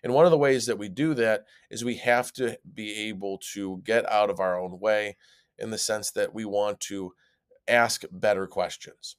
And 0.02 0.14
one 0.14 0.24
of 0.24 0.30
the 0.30 0.38
ways 0.38 0.64
that 0.66 0.78
we 0.78 0.88
do 0.88 1.12
that 1.14 1.44
is 1.70 1.84
we 1.84 1.96
have 1.96 2.32
to 2.34 2.58
be 2.74 3.08
able 3.08 3.38
to 3.52 3.82
get 3.84 4.10
out 4.10 4.30
of 4.30 4.40
our 4.40 4.58
own 4.58 4.80
way 4.80 5.16
in 5.58 5.70
the 5.70 5.78
sense 5.78 6.10
that 6.12 6.32
we 6.32 6.46
want 6.46 6.80
to 6.80 7.12
ask 7.68 8.04
better 8.10 8.46
questions. 8.46 9.16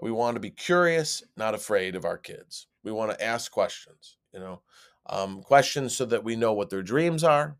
We 0.00 0.10
want 0.10 0.36
to 0.36 0.40
be 0.40 0.50
curious, 0.50 1.22
not 1.36 1.54
afraid 1.54 1.96
of 1.96 2.04
our 2.04 2.18
kids. 2.18 2.66
We 2.82 2.92
want 2.92 3.10
to 3.10 3.22
ask 3.22 3.50
questions, 3.52 4.16
you 4.32 4.40
know, 4.40 4.62
um, 5.06 5.42
questions 5.42 5.96
so 5.96 6.06
that 6.06 6.24
we 6.24 6.36
know 6.36 6.52
what 6.52 6.70
their 6.70 6.82
dreams 6.82 7.24
are, 7.24 7.56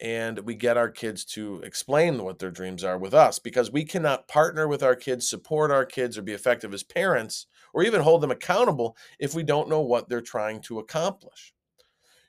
and 0.00 0.38
we 0.40 0.54
get 0.54 0.78
our 0.78 0.88
kids 0.88 1.24
to 1.24 1.60
explain 1.62 2.22
what 2.24 2.38
their 2.38 2.50
dreams 2.50 2.82
are 2.84 2.96
with 2.96 3.12
us 3.12 3.38
because 3.38 3.70
we 3.70 3.84
cannot 3.84 4.28
partner 4.28 4.66
with 4.66 4.82
our 4.82 4.96
kids, 4.96 5.28
support 5.28 5.70
our 5.70 5.84
kids, 5.84 6.16
or 6.16 6.22
be 6.22 6.32
effective 6.32 6.72
as 6.72 6.82
parents, 6.82 7.46
or 7.74 7.82
even 7.82 8.00
hold 8.00 8.22
them 8.22 8.30
accountable 8.30 8.96
if 9.18 9.34
we 9.34 9.42
don't 9.42 9.68
know 9.68 9.80
what 9.80 10.08
they're 10.08 10.22
trying 10.22 10.60
to 10.62 10.78
accomplish. 10.78 11.52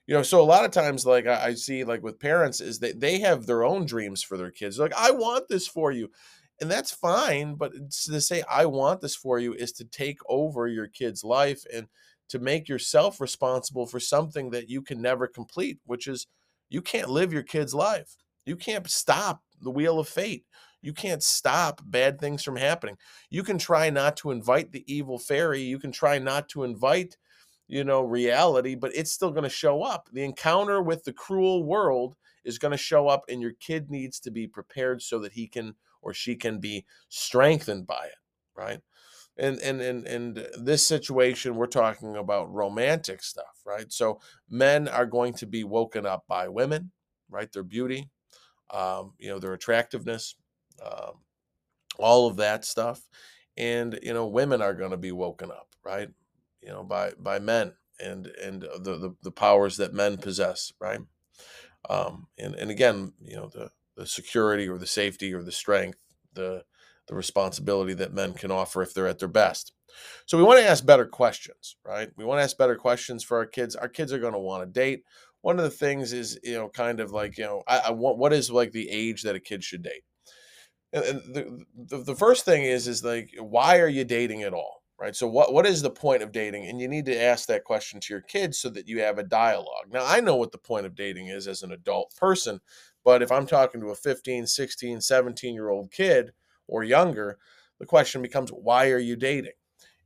You 0.06 0.16
know, 0.16 0.24
so 0.24 0.42
a 0.42 0.44
lot 0.44 0.66
of 0.66 0.72
times, 0.72 1.06
like 1.06 1.28
I, 1.28 1.54
see, 1.54 1.86
like 1.86 2.04
with 2.04 2.20
parents, 2.20 2.60
is 2.60 2.80
that 2.80 3.00
they 3.00 3.20
have 3.20 3.46
their 3.46 3.64
own 3.64 3.86
dreams 3.86 4.22
for 4.22 4.36
their 4.36 4.52
kids. 4.52 4.76
They're 4.76 4.88
like, 4.88 4.98
I 4.98 5.12
want 5.12 5.48
this 5.48 5.68
for 5.68 5.92
you. 5.92 6.10
And 6.60 6.70
that's 6.70 6.92
fine. 6.92 7.56
But 7.56 7.72
to 7.74 8.20
say, 8.20 8.44
I 8.52 8.66
want 8.66 9.00
this 9.00 9.16
for 9.16 9.40
you 9.40 9.54
is 9.54 9.72
to 9.74 9.86
take 9.86 10.20
over 10.28 10.68
your 10.68 10.88
kid's 10.88 11.24
life 11.24 11.64
and 11.74 11.88
to 12.30 12.40
make 12.40 12.68
yourself 12.68 13.22
responsible 13.22 13.86
for 13.86 14.00
something 14.00 14.50
that 14.52 14.70
you 14.70 14.82
can 14.82 15.02
never 15.02 15.28
complete, 15.28 15.80
which 15.86 16.08
is 16.08 16.28
you 16.72 16.82
can't 16.82 17.10
live 17.10 17.32
your 17.32 17.44
kid's 17.44 17.76
life. 17.76 18.16
You 18.46 18.56
can't 18.56 18.90
stop 18.90 19.42
the 19.62 19.70
wheel 19.70 20.00
of 20.00 20.08
fate. 20.08 20.46
You 20.82 20.94
can't 20.94 21.22
stop 21.22 21.82
bad 21.86 22.20
things 22.20 22.44
from 22.44 22.56
happening. 22.56 22.98
You 23.30 23.44
can 23.44 23.60
try 23.60 23.92
not 23.92 24.18
to 24.18 24.32
invite 24.32 24.72
the 24.72 24.84
evil 24.92 25.20
fairy. 25.20 25.62
You 25.62 25.78
can 25.78 25.92
try 25.92 26.18
not 26.18 26.50
to 26.50 26.64
invite, 26.64 27.18
you 27.68 27.84
know, 27.84 28.02
reality, 28.02 28.74
but 28.74 28.96
it's 28.96 29.12
still 29.12 29.32
going 29.32 29.44
to 29.44 29.50
show 29.50 29.84
up. 29.84 30.10
The 30.12 30.24
encounter 30.24 30.82
with 30.82 31.04
the 31.04 31.14
cruel 31.14 31.64
world 31.64 32.16
is 32.46 32.58
going 32.58 32.72
to 32.72 32.78
show 32.78 33.08
up, 33.08 33.26
and 33.30 33.42
your 33.42 33.54
kid 33.60 33.92
needs 33.92 34.20
to 34.22 34.32
be 34.32 34.48
prepared 34.48 35.02
so 35.02 35.20
that 35.20 35.34
he 35.34 35.48
can 35.48 35.76
or 36.02 36.14
she 36.14 36.36
can 36.36 36.60
be 36.60 36.86
strengthened 37.10 37.86
by 37.86 38.06
it, 38.06 38.18
right? 38.56 38.80
And 39.38 39.60
and 39.60 39.82
and 39.82 40.06
and 40.06 40.48
this 40.60 40.86
situation 40.86 41.56
we're 41.56 41.68
talking 41.68 42.16
about 42.18 42.54
romantic 42.54 43.24
stuff 43.24 43.62
right? 43.66 43.92
So 43.92 44.20
men 44.50 44.88
are 44.88 45.06
going 45.06 45.34
to 45.36 45.48
be 45.48 45.64
woken 45.64 46.06
up 46.06 46.26
by 46.28 46.48
women 46.48 46.92
right? 47.30 47.52
Their 47.52 47.64
beauty 47.64 48.10
um, 48.72 49.14
you 49.20 49.30
know 49.30 49.40
their 49.40 49.54
attractiveness 49.54 50.36
um, 50.86 51.16
all 52.00 52.28
of 52.28 52.38
that 52.38 52.66
stuff. 52.66 53.02
And 53.58 54.00
you 54.02 54.14
know 54.14 54.28
women 54.28 54.62
are 54.62 54.74
going 54.74 54.92
to 54.92 54.98
be 54.98 55.12
woken 55.12 55.52
up 55.52 55.68
right? 55.84 56.10
You 56.62 56.70
know 56.70 56.84
by 56.84 57.12
by 57.20 57.40
men 57.40 57.74
and 58.00 58.28
and 58.28 58.62
the 58.62 58.98
the, 58.98 59.16
the 59.24 59.32
powers 59.32 59.78
that 59.78 59.94
men 59.94 60.18
possess 60.18 60.72
right? 60.80 61.02
Um, 61.90 62.28
and 62.38 62.56
and 62.56 62.72
again 62.72 63.14
you 63.22 63.36
know 63.36 63.48
the 63.48 63.72
the 63.96 64.08
security 64.08 64.68
or 64.68 64.78
the 64.78 64.88
safety 64.88 65.34
or 65.34 65.44
the 65.44 65.52
strength 65.52 66.00
the 66.34 66.64
the 67.12 67.16
responsibility 67.18 67.94
that 67.94 68.14
men 68.14 68.32
can 68.32 68.52
offer 68.52 68.82
if 68.82 68.94
they're 68.94 69.06
at 69.06 69.20
their 69.20 69.28
best. 69.28 69.74
So 70.26 70.38
we 70.38 70.46
want 70.46 70.62
to 70.62 70.66
ask 70.66 70.86
better 70.86 71.06
questions, 71.06 71.76
right? 71.86 72.10
We 72.16 72.24
want 72.24 72.40
to 72.40 72.44
ask 72.44 72.58
better 72.58 72.78
questions 72.78 73.22
for 73.22 73.38
our 73.38 73.46
kids. 73.46 73.76
Our 73.76 73.90
kids 73.90 74.14
are 74.14 74.20
going 74.20 74.32
to 74.32 74.40
want 74.40 74.64
to 74.64 74.80
date. 74.80 75.04
One 75.42 75.58
of 75.58 75.66
the 75.66 75.70
things 75.70 76.14
is, 76.14 76.40
you 76.42 76.54
know, 76.54 76.70
kind 76.70 77.02
of 77.02 77.12
like, 77.12 77.38
you 77.38 77.44
know, 77.44 77.64
I, 77.68 77.80
I 77.88 77.92
want 77.92 78.18
what 78.18 78.32
is 78.32 78.50
like 78.50 78.72
the 78.72 78.90
age 78.90 79.24
that 79.24 79.36
a 79.36 79.42
kid 79.42 79.62
should 79.62 79.84
date. 79.84 80.04
And, 80.94 81.04
the, 81.04 81.66
the 81.76 81.98
the 81.98 82.16
first 82.16 82.46
thing 82.46 82.64
is 82.64 82.88
is 82.88 83.04
like, 83.04 83.30
why 83.38 83.80
are 83.80 83.90
you 83.90 84.06
dating 84.06 84.44
at 84.44 84.54
all? 84.54 84.82
Right. 84.98 85.16
So 85.16 85.28
what 85.28 85.52
what 85.52 85.66
is 85.66 85.82
the 85.82 85.90
point 85.90 86.24
of 86.24 86.32
dating? 86.32 86.68
And 86.68 86.80
you 86.80 86.88
need 86.88 87.06
to 87.08 87.22
ask 87.22 87.48
that 87.48 87.66
question 87.66 88.00
to 88.00 88.14
your 88.14 88.22
kids 88.22 88.58
so 88.60 88.70
that 88.70 88.88
you 88.88 89.02
have 89.02 89.18
a 89.18 89.24
dialogue. 89.24 89.88
Now 89.92 90.06
I 90.06 90.22
know 90.22 90.38
what 90.38 90.54
the 90.54 90.58
point 90.58 90.86
of 90.86 90.96
dating 90.96 91.28
is 91.28 91.46
as 91.46 91.62
an 91.62 91.74
adult 91.74 92.16
person, 92.16 92.62
but 93.04 93.22
if 93.22 93.32
I'm 93.34 93.48
talking 93.48 93.82
to 93.82 93.90
a 93.90 93.96
15, 93.96 94.48
16, 94.48 95.02
17 95.02 95.54
year 95.54 95.70
old 95.70 95.92
kid, 95.92 96.32
or 96.72 96.84
younger, 96.84 97.38
the 97.80 97.86
question 97.86 98.22
becomes 98.22 98.50
why 98.50 98.90
are 98.90 98.98
you 98.98 99.16
dating? 99.16 99.52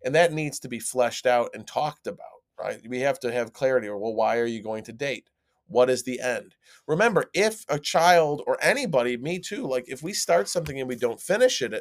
And 0.03 0.13
that 0.15 0.33
needs 0.33 0.59
to 0.59 0.67
be 0.67 0.79
fleshed 0.79 1.25
out 1.25 1.51
and 1.53 1.65
talked 1.65 2.07
about, 2.07 2.41
right? 2.59 2.81
We 2.87 2.99
have 3.01 3.19
to 3.21 3.31
have 3.31 3.53
clarity 3.53 3.87
or, 3.87 3.97
well, 3.97 4.13
why 4.13 4.39
are 4.39 4.45
you 4.45 4.61
going 4.61 4.83
to 4.85 4.93
date? 4.93 5.29
What 5.67 5.89
is 5.89 6.03
the 6.03 6.19
end? 6.19 6.55
Remember, 6.87 7.25
if 7.33 7.63
a 7.69 7.79
child 7.79 8.43
or 8.45 8.57
anybody, 8.61 9.17
me 9.17 9.39
too, 9.39 9.67
like 9.67 9.85
if 9.87 10.03
we 10.03 10.13
start 10.13 10.47
something 10.49 10.79
and 10.79 10.89
we 10.89 10.95
don't 10.95 11.21
finish 11.21 11.61
it, 11.61 11.73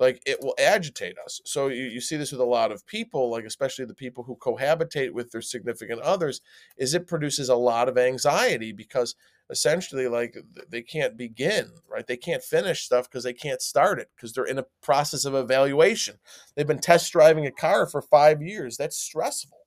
like 0.00 0.22
it 0.26 0.40
will 0.40 0.54
agitate 0.58 1.16
us. 1.24 1.40
So 1.44 1.68
you, 1.68 1.84
you 1.84 2.00
see 2.00 2.16
this 2.16 2.32
with 2.32 2.40
a 2.40 2.44
lot 2.44 2.72
of 2.72 2.86
people, 2.86 3.30
like 3.30 3.44
especially 3.44 3.84
the 3.84 3.94
people 3.94 4.24
who 4.24 4.34
cohabitate 4.36 5.12
with 5.12 5.30
their 5.30 5.42
significant 5.42 6.00
others, 6.00 6.40
is 6.78 6.94
it 6.94 7.06
produces 7.06 7.50
a 7.50 7.54
lot 7.54 7.88
of 7.88 7.98
anxiety 7.98 8.72
because 8.72 9.14
essentially 9.50 10.08
like 10.08 10.38
they 10.68 10.80
can't 10.80 11.16
begin 11.16 11.70
right? 11.88 12.06
They 12.06 12.16
can't 12.16 12.42
finish 12.42 12.82
stuff 12.82 13.10
because 13.10 13.24
they 13.24 13.32
can't 13.32 13.60
start 13.60 13.98
it 13.98 14.08
because 14.16 14.32
they're 14.32 14.44
in 14.44 14.58
a 14.58 14.66
process 14.80 15.24
of 15.24 15.34
evaluation. 15.34 16.16
They've 16.54 16.66
been 16.66 16.78
test 16.78 17.12
driving 17.12 17.46
a 17.46 17.50
car 17.50 17.86
for 17.86 18.00
five 18.00 18.40
years. 18.40 18.76
That's 18.76 18.96
stressful. 18.96 19.58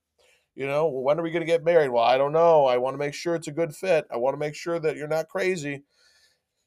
You 0.55 0.65
know 0.65 0.87
well, 0.87 1.03
when 1.03 1.19
are 1.19 1.23
we 1.23 1.31
going 1.31 1.41
to 1.41 1.51
get 1.51 1.63
married? 1.63 1.89
Well 1.89 2.03
i 2.03 2.17
don't 2.17 2.31
know. 2.31 2.65
I 2.65 2.77
want 2.77 2.95
to 2.95 2.99
make 2.99 3.13
sure 3.13 3.35
it's 3.35 3.49
a 3.49 3.51
good 3.51 3.75
fit. 3.75 4.07
I 4.11 4.17
want 4.17 4.33
to 4.33 4.39
make 4.39 4.55
sure 4.55 4.79
that 4.79 4.95
you're 4.95 5.07
not 5.07 5.29
crazy. 5.29 5.83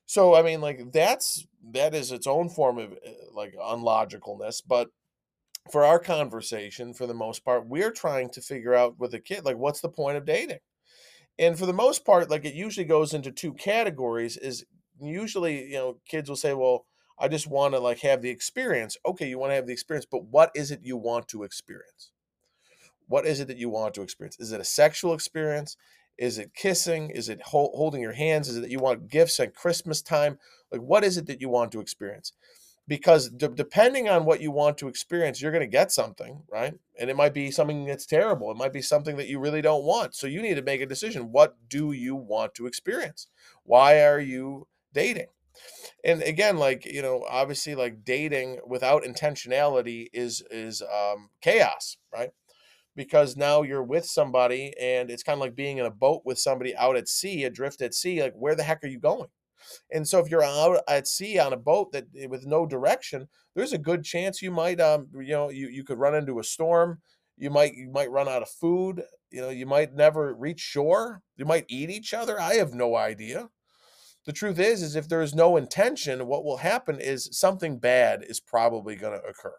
So 0.04 0.36
i 0.36 0.42
mean 0.42 0.60
like 0.60 0.92
that's 0.92 1.46
that 1.72 1.94
is 1.94 2.12
its 2.12 2.26
own 2.26 2.48
form 2.48 2.78
of 2.78 2.92
eh, 2.92 3.12
like 3.32 3.54
unlogicalness 3.54 4.62
but 4.66 4.88
for 5.70 5.84
our 5.84 5.98
conversation 5.98 6.94
for 6.94 7.06
the 7.06 7.14
most 7.14 7.44
part 7.44 7.66
we're 7.66 7.90
trying 7.90 8.30
to 8.30 8.40
figure 8.40 8.74
out 8.74 8.98
with 8.98 9.14
a 9.14 9.20
kid 9.20 9.44
like 9.44 9.56
what's 9.56 9.80
the 9.80 9.88
point 9.88 10.16
of 10.16 10.24
dating? 10.24 10.58
And 11.38 11.58
for 11.58 11.66
the 11.66 11.72
most 11.72 12.04
part 12.04 12.30
like 12.30 12.44
it 12.44 12.54
usually 12.54 12.86
goes 12.86 13.14
into 13.14 13.32
two 13.32 13.52
categories 13.54 14.36
is 14.36 14.64
usually 15.00 15.66
you 15.66 15.74
know 15.74 15.98
kids 16.08 16.28
will 16.28 16.36
say 16.36 16.54
well 16.54 16.86
i 17.18 17.28
just 17.28 17.46
want 17.46 17.74
to 17.74 17.80
like 17.80 18.00
have 18.00 18.22
the 18.22 18.30
experience. 18.30 18.96
Okay 19.04 19.28
you 19.28 19.38
want 19.38 19.50
to 19.50 19.56
have 19.56 19.66
the 19.66 19.72
experience 19.72 20.06
but 20.10 20.24
what 20.24 20.50
is 20.54 20.70
it 20.70 20.80
you 20.82 20.96
want 20.96 21.28
to 21.28 21.42
experience? 21.42 22.12
What 23.08 23.26
is 23.26 23.40
it 23.40 23.48
that 23.48 23.58
you 23.58 23.68
want 23.68 23.94
to 23.94 24.02
experience? 24.02 24.38
Is 24.40 24.52
it 24.52 24.60
a 24.60 24.64
sexual 24.64 25.14
experience? 25.14 25.76
Is 26.18 26.38
it 26.38 26.54
kissing? 26.54 27.10
Is 27.10 27.28
it 27.28 27.42
holding 27.42 28.00
your 28.00 28.14
hands? 28.14 28.48
Is 28.48 28.56
it 28.56 28.60
that 28.62 28.70
you 28.70 28.78
want 28.78 29.08
gifts 29.08 29.38
at 29.40 29.54
christmas 29.54 30.00
time 30.00 30.38
like 30.72 30.80
what 30.80 31.04
is 31.04 31.16
it 31.16 31.26
that 31.26 31.40
you 31.40 31.48
want 31.48 31.72
to 31.72 31.80
experience? 31.80 32.32
Because 32.88 33.28
d- 33.30 33.48
depending 33.52 34.08
on 34.08 34.24
what 34.24 34.40
you 34.40 34.50
want 34.50 34.78
to 34.78 34.88
experience 34.88 35.40
you're 35.40 35.52
going 35.52 35.60
to 35.60 35.66
get 35.66 35.92
something 35.92 36.42
right? 36.50 36.74
And 36.98 37.10
it 37.10 37.16
might 37.16 37.34
be 37.34 37.50
something 37.50 37.84
that's 37.84 38.06
terrible. 38.06 38.50
It 38.50 38.56
might 38.56 38.72
be 38.72 38.82
something 38.82 39.16
that 39.16 39.28
you 39.28 39.38
really 39.38 39.62
don't 39.62 39.84
want. 39.84 40.14
So 40.14 40.26
you 40.26 40.42
need 40.42 40.54
to 40.54 40.62
make 40.62 40.80
a 40.80 40.86
decision. 40.86 41.32
What 41.32 41.56
do 41.68 41.92
you 41.92 42.14
want 42.14 42.54
to 42.54 42.66
experience? 42.66 43.28
Why 43.64 44.04
are 44.04 44.20
you 44.20 44.66
dating? 44.92 45.26
And 46.04 46.22
again 46.22 46.56
like 46.58 46.84
you 46.86 47.02
know 47.02 47.24
obviously 47.28 47.74
like 47.74 48.04
dating 48.04 48.60
without 48.66 49.04
intentionality 49.04 50.08
is 50.12 50.42
is 50.50 50.82
um 50.82 51.30
chaos 51.40 51.96
right? 52.12 52.30
Because 52.94 53.36
now 53.36 53.62
you're 53.62 53.82
with 53.82 54.06
somebody 54.06 54.72
and 54.80 55.10
it's 55.10 55.22
kind 55.22 55.34
of 55.36 55.40
like 55.40 55.54
being 55.54 55.78
in 55.78 55.86
a 55.86 55.90
boat 55.90 56.22
with 56.24 56.38
somebody 56.38 56.74
out 56.76 56.96
at 56.96 57.08
sea 57.08 57.44
adrift 57.44 57.82
at 57.82 57.94
sea 57.94 58.22
like 58.22 58.34
where 58.34 58.54
the 58.54 58.62
heck 58.62 58.82
are 58.84 58.88
you 58.88 58.98
going 58.98 59.28
and 59.90 60.06
so 60.06 60.18
if 60.18 60.30
you're 60.30 60.42
out 60.42 60.80
at 60.88 61.06
sea 61.06 61.38
on 61.38 61.52
a 61.52 61.56
boat 61.56 61.92
that 61.92 62.06
eh, 62.18 62.26
with 62.26 62.46
no 62.46 62.66
direction, 62.66 63.28
there's 63.54 63.72
a 63.72 63.78
good 63.78 64.04
chance 64.04 64.42
you 64.42 64.50
might 64.50 64.80
um 64.80 65.08
you 65.14 65.32
know 65.32 65.50
you, 65.50 65.68
you 65.68 65.84
could 65.84 65.98
run 65.98 66.14
into 66.14 66.38
a 66.38 66.44
storm. 66.44 67.00
You 67.36 67.50
might 67.50 67.74
you 67.74 67.90
might 67.90 68.10
run 68.10 68.28
out 68.28 68.42
of 68.42 68.48
food. 68.48 69.02
You 69.30 69.42
know, 69.42 69.50
you 69.50 69.66
might 69.66 69.94
never 69.94 70.34
reach 70.34 70.60
shore. 70.60 71.22
You 71.36 71.44
might 71.44 71.66
eat 71.68 71.90
each 71.90 72.14
other. 72.14 72.40
I 72.40 72.54
have 72.54 72.72
no 72.72 72.96
idea. 72.96 73.48
The 74.24 74.32
truth 74.32 74.58
is 74.58 74.82
is 74.82 74.96
if 74.96 75.08
there 75.08 75.22
is 75.22 75.34
no 75.34 75.56
intention, 75.56 76.26
what 76.26 76.44
will 76.44 76.58
happen 76.58 77.00
is 77.00 77.28
something 77.32 77.78
bad 77.78 78.24
is 78.26 78.40
probably 78.40 78.96
going 78.96 79.20
to 79.20 79.26
occur 79.26 79.54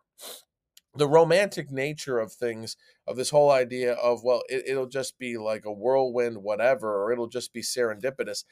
the 0.97 1.07
romantic 1.07 1.71
nature 1.71 2.19
of 2.19 2.33
things 2.33 2.75
of 3.05 3.15
this 3.15 3.29
whole 3.29 3.51
idea 3.51 3.93
of 3.93 4.23
well 4.23 4.41
it, 4.49 4.75
will 4.75 4.87
just 4.87 5.17
be 5.19 5.37
like 5.37 5.65
a 5.65 5.71
whirlwind 5.71 6.37
whatever 6.37 7.03
or 7.03 7.11
it'll 7.11 7.27
just 7.27 7.53
be 7.53 7.61
serendipitous 7.61 8.43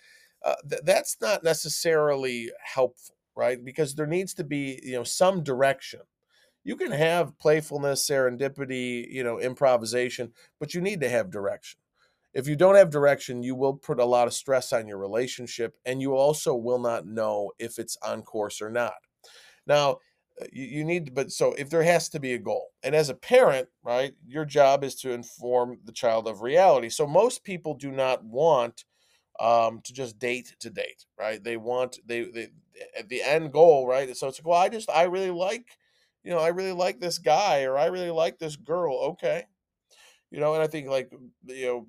uh, 0.46 0.56
th- 0.70 0.84
that's 0.86 1.18
not 1.20 1.44
necessarily 1.44 2.52
helpful, 2.64 3.16
right? 3.36 3.64
Because 3.66 3.96
there 3.96 4.06
needs 4.06 4.34
to 4.36 4.44
be, 4.44 4.80
you 4.84 4.94
know, 4.94 5.04
some 5.04 5.44
direction. 5.44 6.02
You 6.64 6.76
can 6.76 6.92
have 6.92 7.38
playfulness, 7.40 8.08
serendipity, 8.08 9.12
you 9.12 9.24
know, 9.24 9.40
improvisation, 9.40 10.32
but 10.60 10.74
you 10.74 10.82
need 10.82 11.02
to 11.02 11.10
have 11.10 11.32
direction. 11.32 11.80
If 12.34 12.48
you 12.48 12.56
don't 12.56 12.76
have 12.76 12.90
direction, 12.90 13.44
you 13.44 13.56
will 13.56 13.74
put 13.74 14.00
a 14.00 14.06
lot 14.06 14.28
of 14.28 14.34
stress 14.34 14.74
on 14.74 14.88
your 14.88 14.98
relationship 14.98 15.76
and 15.86 16.02
you 16.02 16.16
also 16.16 16.54
will 16.54 16.80
not 16.80 17.08
know 17.08 17.52
if 17.60 17.80
it's 17.80 17.98
on 18.04 18.22
course 18.22 18.62
or 18.62 18.70
not. 18.70 18.94
Now, 19.66 20.00
uh, 20.42 20.46
you, 20.52 20.66
you 20.66 20.84
need 20.84 21.16
but 21.16 21.32
so 21.32 21.54
if 21.54 21.70
there 21.70 21.84
has 21.84 22.10
to 22.10 22.20
be 22.20 22.34
a 22.34 22.38
goal 22.38 22.68
and 22.84 22.94
as 22.94 23.08
a 23.08 23.14
parent 23.14 23.70
right 23.84 24.14
your 24.28 24.44
job 24.44 24.84
is 24.84 24.94
to 24.96 25.14
inform 25.14 25.80
the 25.86 25.94
child 25.94 26.28
of 26.28 26.42
reality 26.42 26.90
so 26.90 27.08
most 27.08 27.42
people 27.46 27.74
do 27.74 27.90
not 27.90 28.22
want 28.26 28.84
um, 29.40 29.82
to 29.84 29.94
just 29.94 30.20
date 30.20 30.56
to 30.60 30.70
date, 30.70 31.06
right? 31.20 31.44
They 31.44 31.58
want 31.58 32.00
they 32.06 32.24
they 32.26 32.48
at 32.98 33.10
the 33.10 33.22
end 33.22 33.52
goal, 33.54 33.88
right? 33.88 34.16
So 34.16 34.28
it's 34.28 34.40
like, 34.40 34.48
well, 34.48 34.60
I 34.60 34.70
just 34.70 34.90
I 34.90 35.04
really 35.04 35.32
like, 35.32 35.66
you 36.24 36.32
know, 36.32 36.40
I 36.40 36.50
really 36.50 36.72
like 36.74 37.00
this 37.00 37.18
guy 37.18 37.64
or 37.64 37.78
I 37.78 37.88
really 37.88 38.12
like 38.12 38.40
this 38.40 38.56
girl. 38.56 38.96
Okay, 39.12 39.44
you 40.32 40.40
know, 40.40 40.54
and 40.54 40.64
I 40.64 40.68
think 40.68 40.88
like 40.90 41.12
you 41.46 41.66
know 41.66 41.88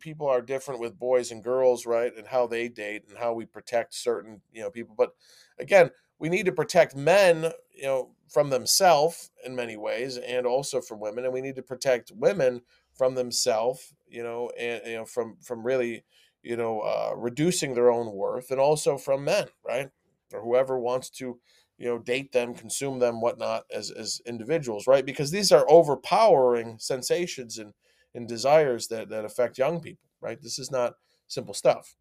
people 0.00 0.26
are 0.26 0.40
different 0.40 0.80
with 0.80 0.98
boys 0.98 1.30
and 1.30 1.44
girls, 1.44 1.86
right? 1.86 2.12
And 2.16 2.26
how 2.26 2.46
they 2.46 2.68
date 2.68 3.04
and 3.08 3.18
how 3.18 3.34
we 3.34 3.44
protect 3.44 3.94
certain, 3.94 4.40
you 4.52 4.62
know, 4.62 4.70
people. 4.70 4.94
But 4.96 5.10
again, 5.58 5.90
we 6.18 6.28
need 6.30 6.46
to 6.46 6.52
protect 6.52 6.96
men, 6.96 7.52
you 7.74 7.82
know, 7.82 8.10
from 8.30 8.48
themselves 8.48 9.30
in 9.44 9.54
many 9.54 9.76
ways 9.76 10.16
and 10.16 10.46
also 10.46 10.80
from 10.80 11.00
women. 11.00 11.24
And 11.24 11.34
we 11.34 11.42
need 11.42 11.56
to 11.56 11.62
protect 11.62 12.12
women 12.14 12.62
from 12.94 13.14
themselves, 13.14 13.94
you 14.08 14.22
know, 14.22 14.50
and 14.58 14.80
you 14.86 14.94
know, 14.96 15.04
from 15.04 15.36
from 15.42 15.62
really, 15.64 16.04
you 16.44 16.56
know, 16.56 16.80
uh, 16.80 17.14
reducing 17.16 17.74
their 17.74 17.90
own 17.90 18.12
worth 18.12 18.50
and 18.50 18.60
also 18.60 18.98
from 18.98 19.24
men, 19.24 19.46
right? 19.66 19.88
Or 20.32 20.42
whoever 20.42 20.78
wants 20.78 21.10
to, 21.10 21.38
you 21.78 21.86
know, 21.86 21.98
date 21.98 22.32
them, 22.32 22.54
consume 22.54 22.98
them, 22.98 23.20
whatnot, 23.20 23.64
as 23.72 23.90
as 23.90 24.20
individuals, 24.26 24.86
right? 24.86 25.04
Because 25.06 25.30
these 25.30 25.50
are 25.50 25.66
overpowering 25.68 26.78
sensations 26.78 27.58
and 27.58 27.72
and 28.14 28.28
desires 28.28 28.88
that 28.88 29.08
that 29.08 29.24
affect 29.24 29.58
young 29.58 29.80
people, 29.80 30.08
right? 30.20 30.40
This 30.40 30.58
is 30.58 30.70
not 30.70 30.94
simple 31.26 31.54
stuff. 31.54 31.96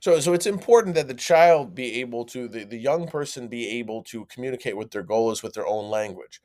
So 0.00 0.20
so 0.20 0.34
it's 0.34 0.46
important 0.46 0.94
that 0.96 1.08
the 1.08 1.14
child 1.14 1.74
be 1.74 2.00
able 2.00 2.24
to 2.26 2.46
the, 2.48 2.64
the 2.64 2.78
young 2.78 3.08
person 3.08 3.48
be 3.48 3.68
able 3.78 4.02
to 4.04 4.26
communicate 4.26 4.76
what 4.76 4.90
their 4.90 5.02
goal 5.02 5.30
is 5.30 5.42
with 5.42 5.54
their 5.54 5.66
own 5.66 5.90
language. 5.90 6.40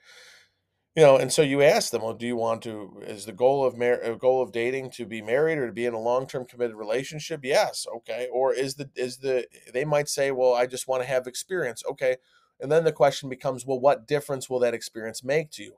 You 0.95 1.03
know, 1.03 1.17
and 1.17 1.31
so 1.31 1.41
you 1.43 1.61
ask 1.61 1.91
them, 1.91 2.01
well, 2.01 2.13
do 2.13 2.25
you 2.25 2.35
want 2.35 2.63
to 2.63 3.01
is 3.05 3.25
the 3.25 3.31
goal 3.31 3.63
of 3.65 3.77
mar- 3.77 4.03
uh, 4.03 4.15
goal 4.15 4.41
of 4.41 4.51
dating 4.51 4.91
to 4.91 5.05
be 5.05 5.21
married 5.21 5.57
or 5.57 5.67
to 5.67 5.73
be 5.73 5.85
in 5.85 5.93
a 5.93 5.99
long-term 5.99 6.45
committed 6.45 6.75
relationship? 6.75 7.41
Yes, 7.43 7.85
okay. 7.97 8.27
Or 8.31 8.53
is 8.53 8.75
the 8.75 8.89
is 8.95 9.17
the 9.17 9.47
they 9.73 9.85
might 9.85 10.09
say, 10.09 10.31
well, 10.31 10.53
I 10.53 10.65
just 10.65 10.87
want 10.87 11.01
to 11.03 11.07
have 11.07 11.27
experience. 11.27 11.83
Okay. 11.89 12.17
And 12.59 12.71
then 12.71 12.83
the 12.83 12.91
question 12.91 13.29
becomes, 13.29 13.65
well, 13.65 13.79
what 13.79 14.07
difference 14.07 14.49
will 14.49 14.59
that 14.59 14.73
experience 14.73 15.23
make 15.23 15.51
to 15.51 15.63
you? 15.63 15.75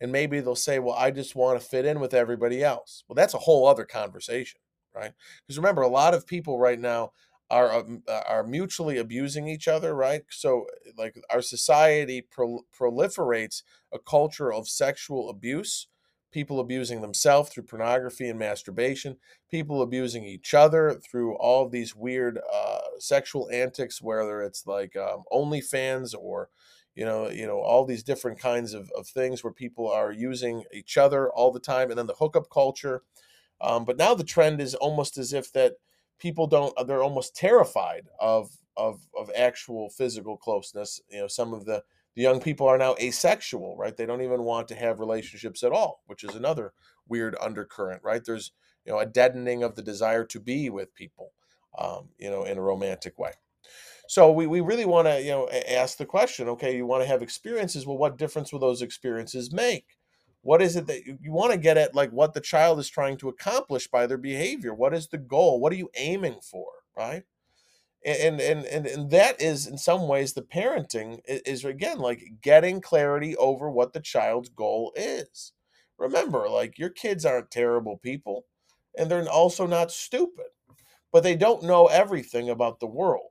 and 0.00 0.10
maybe 0.10 0.40
they'll 0.40 0.56
say, 0.56 0.78
well, 0.78 0.94
I 0.94 1.10
just 1.10 1.36
want 1.36 1.60
to 1.60 1.66
fit 1.66 1.84
in 1.84 2.00
with 2.00 2.14
everybody 2.14 2.64
else. 2.64 3.04
Well, 3.08 3.14
that's 3.14 3.34
a 3.34 3.38
whole 3.38 3.66
other 3.66 3.84
conversation, 3.84 4.60
right? 4.94 5.12
Because 5.46 5.58
remember, 5.58 5.82
a 5.82 5.88
lot 5.88 6.14
of 6.14 6.26
people 6.26 6.58
right 6.58 6.78
now 6.78 7.12
are 7.50 7.72
um, 7.72 8.02
uh, 8.08 8.22
are 8.28 8.44
mutually 8.44 8.98
abusing 8.98 9.48
each 9.48 9.68
other, 9.68 9.94
right? 9.94 10.22
So, 10.30 10.66
like 10.96 11.16
our 11.30 11.42
society 11.42 12.22
pro- 12.22 12.64
proliferates 12.78 13.62
a 13.92 13.98
culture 13.98 14.52
of 14.52 14.68
sexual 14.68 15.28
abuse, 15.30 15.88
people 16.32 16.60
abusing 16.60 17.00
themselves 17.00 17.50
through 17.50 17.64
pornography 17.64 18.28
and 18.28 18.38
masturbation, 18.38 19.16
people 19.50 19.82
abusing 19.82 20.24
each 20.24 20.54
other 20.54 20.94
through 20.94 21.34
all 21.36 21.68
these 21.68 21.94
weird 21.96 22.38
uh, 22.52 22.80
sexual 22.98 23.50
antics, 23.50 24.00
whether 24.00 24.42
it's 24.42 24.66
like 24.66 24.96
um, 24.96 25.24
OnlyFans 25.32 26.14
or 26.18 26.48
you 26.94 27.04
know 27.04 27.28
you 27.28 27.46
know 27.46 27.60
all 27.60 27.84
these 27.84 28.02
different 28.02 28.38
kinds 28.38 28.74
of, 28.74 28.90
of 28.96 29.06
things 29.06 29.42
where 29.42 29.52
people 29.52 29.90
are 29.90 30.12
using 30.12 30.64
each 30.72 30.96
other 30.96 31.30
all 31.30 31.52
the 31.52 31.60
time 31.60 31.90
and 31.90 31.98
then 31.98 32.06
the 32.06 32.14
hookup 32.14 32.50
culture 32.50 33.02
um, 33.60 33.84
but 33.84 33.96
now 33.96 34.14
the 34.14 34.24
trend 34.24 34.60
is 34.60 34.74
almost 34.74 35.18
as 35.18 35.32
if 35.32 35.52
that 35.52 35.74
people 36.20 36.46
don't 36.46 36.72
they're 36.86 37.02
almost 37.02 37.34
terrified 37.34 38.06
of 38.20 38.50
of 38.76 39.00
of 39.18 39.30
actual 39.36 39.90
physical 39.90 40.36
closeness 40.36 41.00
you 41.10 41.20
know 41.20 41.26
some 41.26 41.52
of 41.52 41.64
the 41.64 41.82
the 42.14 42.22
young 42.22 42.40
people 42.40 42.66
are 42.66 42.78
now 42.78 42.94
asexual 43.00 43.76
right 43.76 43.96
they 43.96 44.06
don't 44.06 44.22
even 44.22 44.42
want 44.42 44.68
to 44.68 44.74
have 44.74 45.00
relationships 45.00 45.62
at 45.62 45.72
all 45.72 46.02
which 46.06 46.24
is 46.24 46.34
another 46.34 46.72
weird 47.08 47.36
undercurrent 47.40 48.02
right 48.04 48.24
there's 48.24 48.52
you 48.84 48.92
know 48.92 48.98
a 48.98 49.06
deadening 49.06 49.62
of 49.62 49.74
the 49.74 49.82
desire 49.82 50.24
to 50.24 50.38
be 50.38 50.70
with 50.70 50.94
people 50.94 51.32
um, 51.78 52.08
you 52.18 52.30
know 52.30 52.44
in 52.44 52.58
a 52.58 52.62
romantic 52.62 53.18
way 53.18 53.32
so 54.10 54.32
we, 54.32 54.48
we 54.48 54.60
really 54.60 54.86
want 54.86 55.06
to, 55.06 55.22
you 55.22 55.30
know, 55.30 55.48
ask 55.68 55.96
the 55.96 56.04
question, 56.04 56.48
okay, 56.48 56.76
you 56.76 56.84
want 56.84 57.00
to 57.04 57.06
have 57.06 57.22
experiences. 57.22 57.86
Well, 57.86 57.96
what 57.96 58.18
difference 58.18 58.52
will 58.52 58.58
those 58.58 58.82
experiences 58.82 59.52
make? 59.52 59.84
What 60.42 60.62
is 60.62 60.76
it 60.76 60.86
that 60.86 61.04
you, 61.04 61.32
want 61.32 61.52
to 61.52 61.58
get 61.58 61.76
at, 61.76 61.94
like 61.94 62.10
what 62.10 62.32
the 62.32 62.40
child 62.40 62.78
is 62.78 62.88
trying 62.88 63.18
to 63.18 63.28
accomplish 63.28 63.88
by 63.88 64.06
their 64.06 64.18
behavior? 64.18 64.74
What 64.74 64.94
is 64.94 65.08
the 65.08 65.18
goal? 65.18 65.60
What 65.60 65.72
are 65.72 65.76
you 65.76 65.90
aiming 65.96 66.40
for, 66.42 66.66
right? 66.96 67.24
And 68.04 68.40
and 68.40 68.64
and 68.64 68.86
and 68.86 69.10
that 69.10 69.42
is 69.42 69.66
in 69.66 69.76
some 69.76 70.08
ways 70.08 70.32
the 70.32 70.40
parenting 70.40 71.20
is 71.26 71.66
again 71.66 71.98
like 71.98 72.22
getting 72.40 72.80
clarity 72.80 73.36
over 73.36 73.70
what 73.70 73.92
the 73.92 74.00
child's 74.00 74.48
goal 74.48 74.92
is. 74.96 75.52
Remember, 75.98 76.48
like 76.48 76.78
your 76.78 76.88
kids 76.88 77.26
aren't 77.26 77.50
terrible 77.50 77.98
people, 77.98 78.46
and 78.96 79.10
they're 79.10 79.28
also 79.28 79.66
not 79.66 79.90
stupid, 79.90 80.46
but 81.12 81.22
they 81.22 81.36
don't 81.36 81.62
know 81.62 81.88
everything 81.88 82.48
about 82.48 82.80
the 82.80 82.86
world 82.86 83.30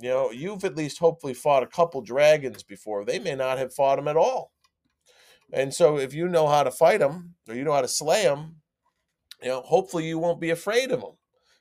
you 0.00 0.10
know, 0.10 0.30
you've 0.30 0.64
at 0.64 0.76
least 0.76 0.98
hopefully 0.98 1.34
fought 1.34 1.62
a 1.62 1.66
couple 1.66 2.00
dragons 2.02 2.62
before. 2.62 3.04
They 3.04 3.18
may 3.18 3.34
not 3.34 3.58
have 3.58 3.74
fought 3.74 3.96
them 3.96 4.08
at 4.08 4.16
all. 4.16 4.52
And 5.52 5.72
so 5.72 5.98
if 5.98 6.12
you 6.14 6.28
know 6.28 6.48
how 6.48 6.62
to 6.62 6.70
fight 6.70 7.00
them 7.00 7.34
or 7.48 7.54
you 7.54 7.64
know 7.64 7.72
how 7.72 7.80
to 7.80 7.88
slay 7.88 8.24
them, 8.24 8.56
you 9.42 9.48
know, 9.48 9.60
hopefully 9.62 10.06
you 10.06 10.18
won't 10.18 10.40
be 10.40 10.50
afraid 10.50 10.90
of 10.90 11.00
them. 11.00 11.16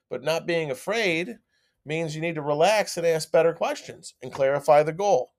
But 0.09 0.23
not 0.23 0.47
being 0.47 0.71
afraid 0.71 1.37
means 1.85 2.15
you 2.15 2.21
need 2.21 2.35
to 2.35 2.41
relax 2.41 2.97
and 2.97 3.05
ask 3.05 3.31
better 3.31 3.53
questions 3.53 4.15
and 4.21 4.33
clarify 4.33 4.83
the 4.83 4.93
goal. 4.93 5.31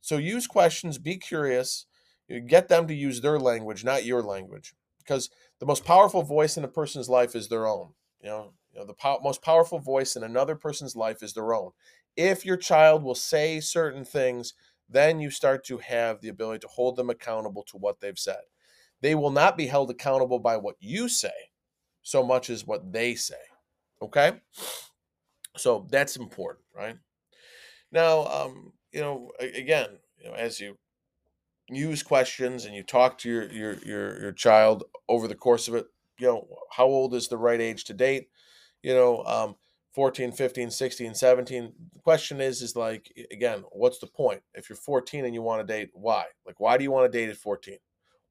So 0.00 0.16
use 0.16 0.46
questions, 0.46 0.98
be 0.98 1.16
curious, 1.16 1.86
get 2.46 2.68
them 2.68 2.86
to 2.88 2.94
use 2.94 3.20
their 3.20 3.38
language, 3.38 3.84
not 3.84 4.04
your 4.04 4.22
language, 4.22 4.74
because 4.98 5.30
the 5.60 5.66
most 5.66 5.84
powerful 5.84 6.22
voice 6.22 6.56
in 6.56 6.64
a 6.64 6.68
person's 6.68 7.08
life 7.08 7.34
is 7.34 7.48
their 7.48 7.66
own. 7.66 7.90
You 8.20 8.28
know, 8.28 8.52
you 8.72 8.80
know 8.80 8.86
the 8.86 8.94
po- 8.94 9.20
most 9.22 9.42
powerful 9.42 9.78
voice 9.78 10.16
in 10.16 10.22
another 10.22 10.56
person's 10.56 10.96
life 10.96 11.22
is 11.22 11.34
their 11.34 11.54
own 11.54 11.72
if 12.16 12.44
your 12.44 12.56
child 12.56 13.02
will 13.02 13.14
say 13.14 13.60
certain 13.60 14.04
things, 14.04 14.54
then 14.88 15.20
you 15.20 15.30
start 15.30 15.64
to 15.66 15.78
have 15.78 16.20
the 16.20 16.28
ability 16.28 16.60
to 16.60 16.68
hold 16.68 16.96
them 16.96 17.10
accountable 17.10 17.62
to 17.64 17.76
what 17.78 18.00
they've 18.00 18.18
said. 18.18 18.42
They 19.00 19.14
will 19.14 19.30
not 19.30 19.56
be 19.56 19.66
held 19.66 19.90
accountable 19.90 20.38
by 20.38 20.56
what 20.56 20.76
you 20.80 21.08
say 21.08 21.50
so 22.02 22.22
much 22.22 22.50
as 22.50 22.66
what 22.66 22.92
they 22.92 23.14
say. 23.14 23.34
Okay? 24.00 24.40
So 25.56 25.86
that's 25.90 26.16
important, 26.16 26.64
right? 26.74 26.96
Now, 27.90 28.26
um, 28.26 28.72
you 28.92 29.00
know, 29.00 29.32
again, 29.38 29.98
you 30.18 30.28
know, 30.28 30.34
as 30.34 30.60
you 30.60 30.78
use 31.68 32.02
questions 32.02 32.64
and 32.64 32.74
you 32.74 32.82
talk 32.82 33.18
to 33.18 33.28
your 33.28 33.52
your 33.52 33.74
your 33.84 34.20
your 34.22 34.32
child 34.32 34.84
over 35.08 35.28
the 35.28 35.34
course 35.34 35.68
of 35.68 35.74
it, 35.74 35.86
you 36.18 36.26
know, 36.26 36.46
how 36.70 36.84
old 36.84 37.14
is 37.14 37.28
the 37.28 37.36
right 37.36 37.60
age 37.60 37.84
to 37.84 37.94
date? 37.94 38.28
You 38.82 38.94
know, 38.94 39.22
um, 39.24 39.56
14 39.92 40.32
15 40.32 40.70
16 40.70 41.14
17 41.14 41.72
the 41.92 42.00
question 42.00 42.40
is 42.40 42.62
is 42.62 42.74
like 42.74 43.12
again 43.30 43.64
what's 43.70 43.98
the 43.98 44.06
point? 44.06 44.42
If 44.54 44.68
you're 44.68 44.76
14 44.76 45.24
and 45.24 45.34
you 45.34 45.42
want 45.42 45.66
to 45.66 45.72
date 45.72 45.90
why? 45.92 46.24
Like 46.46 46.60
why 46.60 46.78
do 46.78 46.84
you 46.84 46.90
want 46.90 47.10
to 47.10 47.18
date 47.18 47.28
at 47.28 47.36
14 47.36 47.76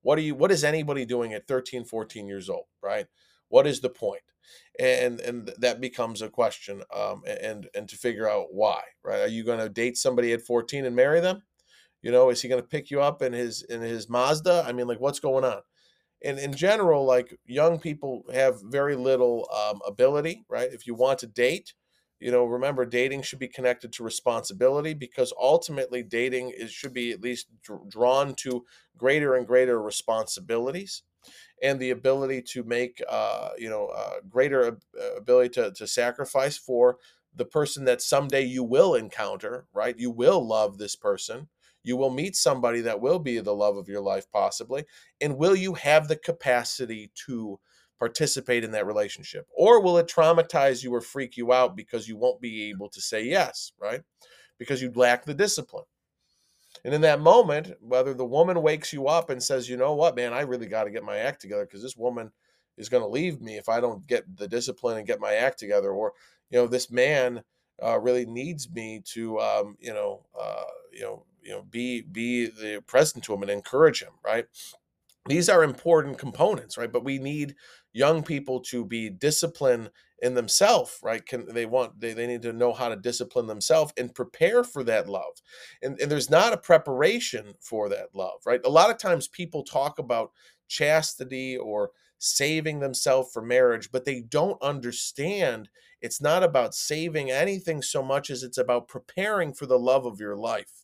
what 0.02 0.17
are 0.17 0.21
you 0.21 0.36
what 0.36 0.52
is 0.52 0.63
anybody 0.63 1.06
doing 1.06 1.34
at 1.34 1.47
13 1.47 1.86
14 1.86 2.28
years 2.28 2.50
old 2.50 2.65
right? 2.82 3.06
What 3.50 3.67
is 3.67 3.82
the 3.82 3.89
point? 3.89 4.21
And 4.80 5.19
and 5.19 5.52
that 5.60 5.82
becomes 5.82 6.21
a 6.21 6.30
question 6.30 6.82
um 6.95 7.24
and 7.28 7.67
and 7.76 7.88
to 7.89 7.95
figure 7.95 8.30
out 8.30 8.47
why 8.52 8.82
right? 9.04 9.21
Are 9.21 9.28
you 9.28 9.43
going 9.43 9.60
to 9.60 9.69
date 9.69 9.97
somebody 9.97 10.34
at 10.34 10.41
14 10.41 10.86
and 10.86 10.95
marry 10.95 11.19
them? 11.19 11.43
You 12.02 12.12
know 12.12 12.30
is 12.32 12.41
he 12.41 12.47
going 12.47 12.62
to 12.62 12.67
pick 12.67 12.89
you 12.89 13.02
up 13.02 13.21
in 13.21 13.34
his 13.34 13.62
in 13.63 13.82
his 13.82 14.10
mazda? 14.10 14.63
I 14.67 14.71
mean 14.71 14.88
like 14.88 15.00
what's 15.00 15.19
going 15.19 15.45
on 15.45 15.62
and 16.23 16.39
in 16.39 16.53
general, 16.53 17.05
like 17.05 17.38
young 17.45 17.79
people 17.79 18.23
have 18.34 18.62
very 18.63 18.95
little 18.95 19.49
um, 19.53 19.81
ability, 19.88 20.45
right? 20.49 20.71
If 20.71 20.86
you 20.88 20.93
want 20.95 21.19
to 21.19 21.27
date, 21.27 21.73
you 22.19 22.31
know, 22.31 22.45
remember 22.45 22.86
dating 22.86 23.23
should 23.23 23.39
be 23.39 23.47
connected 23.47 23.91
to 23.93 24.03
responsibility 24.03 24.93
because 24.93 25.34
ultimately 25.39 26.03
dating 26.03 26.51
is 26.55 26.71
should 26.71 26.93
be 26.93 27.12
at 27.12 27.21
least 27.21 27.47
dr- 27.63 27.89
drawn 27.89 28.36
to 28.36 28.63
greater 28.97 29.36
and 29.36 29.47
greater 29.47 29.81
responsibilities 29.81 31.01
and 31.62 31.79
the 31.79 31.91
ability 31.91 32.41
to 32.41 32.63
make, 32.63 33.01
uh, 33.10 33.49
you 33.57 33.69
know, 33.69 33.88
uh, 33.88 34.15
greater 34.29 34.77
ability 35.17 35.49
to, 35.49 35.71
to 35.71 35.88
sacrifice 35.88 36.57
for 36.57 36.97
the 37.36 37.45
person 37.45 37.86
that 37.86 38.01
someday 38.01 38.43
you 38.43 38.63
will 38.63 38.95
encounter, 38.95 39.65
right? 39.73 39.97
You 39.97 40.12
will 40.12 40.45
love 40.45 40.77
this 40.77 40.95
person 40.95 41.47
you 41.84 41.98
will 41.98 42.10
meet 42.10 42.36
somebody 42.36 42.82
that 42.82 43.02
will 43.02 43.20
be 43.20 43.39
the 43.39 43.56
love 43.56 43.78
of 43.78 43.88
your 43.88 44.02
life, 44.02 44.26
possibly. 44.32 44.86
And 45.20 45.38
will 45.38 45.56
you 45.56 45.74
have 45.74 46.08
the 46.08 46.15
capacity 46.15 47.12
to 47.26 47.60
participate 48.00 48.63
in 48.63 48.72
that 48.72 48.88
relationship? 48.88 49.48
Or 49.56 49.82
will 49.82 49.98
it 49.98 50.08
traumatize 50.08 50.84
you 50.84 50.94
or 50.94 51.02
freak 51.02 51.38
you 51.38 51.54
out 51.54 51.76
because 51.76 52.08
you 52.08 52.17
won't 52.17 52.41
be 52.41 52.70
able 52.70 52.89
to 52.89 53.02
say 53.02 53.24
yes, 53.24 53.74
right? 53.80 54.02
Because 54.58 54.82
you 54.82 54.91
lack 54.96 55.26
the 55.26 55.34
discipline. 55.34 55.86
And 56.84 56.94
in 56.94 57.02
that 57.02 57.20
moment, 57.20 57.74
whether 57.80 58.13
the 58.13 58.26
woman 58.26 58.62
wakes 58.62 58.91
you 58.94 59.08
up 59.08 59.30
and 59.30 59.41
says, 59.41 59.70
you 59.70 59.78
know 59.78 59.94
what, 59.94 60.15
man, 60.15 60.34
I 60.34 60.41
really 60.41 60.67
got 60.67 60.86
to 60.86 60.91
get 60.91 61.04
my 61.04 61.17
act 61.17 61.41
together 61.41 61.65
because 61.65 61.84
this 61.84 61.98
woman 61.98 62.32
is 62.78 62.89
going 62.89 63.04
to 63.04 63.10
leave 63.10 63.41
me 63.41 63.58
if 63.58 63.70
I 63.70 63.80
don't 63.80 64.08
get 64.08 64.24
the 64.38 64.48
discipline 64.48 64.98
and 64.98 65.06
get 65.06 65.20
my 65.20 65.34
act 65.34 65.60
together, 65.60 65.91
or, 65.91 66.13
you 66.50 66.58
know, 66.58 66.67
this 66.67 66.89
man 66.89 67.44
uh, 67.84 68.00
really 68.00 68.26
needs 68.26 68.70
me 68.72 69.02
to, 69.13 69.39
um, 69.39 69.76
you 69.80 69.94
know, 69.94 70.26
uh, 70.39 70.63
you 70.91 71.02
know, 71.02 71.26
you 71.41 71.51
know 71.51 71.63
be 71.63 72.01
be 72.01 72.47
the 72.47 72.84
present 72.88 73.23
to 73.23 73.34
him 73.34 73.41
and 73.41 73.51
encourage 73.51 74.01
him 74.01 74.13
right 74.25 74.45
these 75.27 75.49
are 75.49 75.63
important 75.63 76.17
components, 76.17 76.77
right? 76.77 76.91
But 76.91 77.04
we 77.04 77.19
need 77.19 77.56
young 77.93 78.23
people 78.23 78.60
to 78.62 78.86
be 78.86 79.10
disciplined 79.10 79.91
in 80.19 80.34
themselves, 80.34 80.97
right? 81.04 81.25
Can 81.25 81.54
they 81.54 81.65
want 81.65 81.99
they, 81.99 82.13
they 82.13 82.27
need 82.27 82.41
to 82.43 82.54
know 82.54 82.73
how 82.73 82.89
to 82.89 82.95
discipline 82.95 83.47
themselves 83.47 83.93
and 83.97 84.13
prepare 84.13 84.63
for 84.63 84.84
that 84.84 85.10
love. 85.10 85.41
And, 85.82 85.99
and 85.99 86.12
there's 86.12 86.30
not 86.30 86.54
a 86.54 86.58
preparation 86.58 87.54
for 87.60 87.89
that 87.89 88.10
love, 88.13 88.41
right? 88.45 88.62
A 88.65 88.69
lot 88.69 88.89
of 88.89 88.97
times 88.97 89.27
people 89.27 89.63
talk 89.63 89.99
about 89.99 90.32
chastity 90.67 91.58
or 91.58 91.91
saving 92.17 92.80
themselves 92.80 93.32
for 93.32 93.41
marriage, 93.41 93.91
but 93.91 94.06
they 94.06 94.21
don't 94.21 94.62
understand 94.62 95.69
it's 96.01 96.21
not 96.21 96.43
about 96.43 96.73
saving 96.73 97.30
anything 97.30 97.82
so 97.82 98.01
much 98.01 98.30
as 98.30 98.41
it's 98.43 98.58
about 98.58 98.88
preparing 98.88 99.54
for 99.54 99.67
the 99.67 99.80
love 99.80 100.06
of 100.06 100.19
your 100.19 100.36
life. 100.36 100.81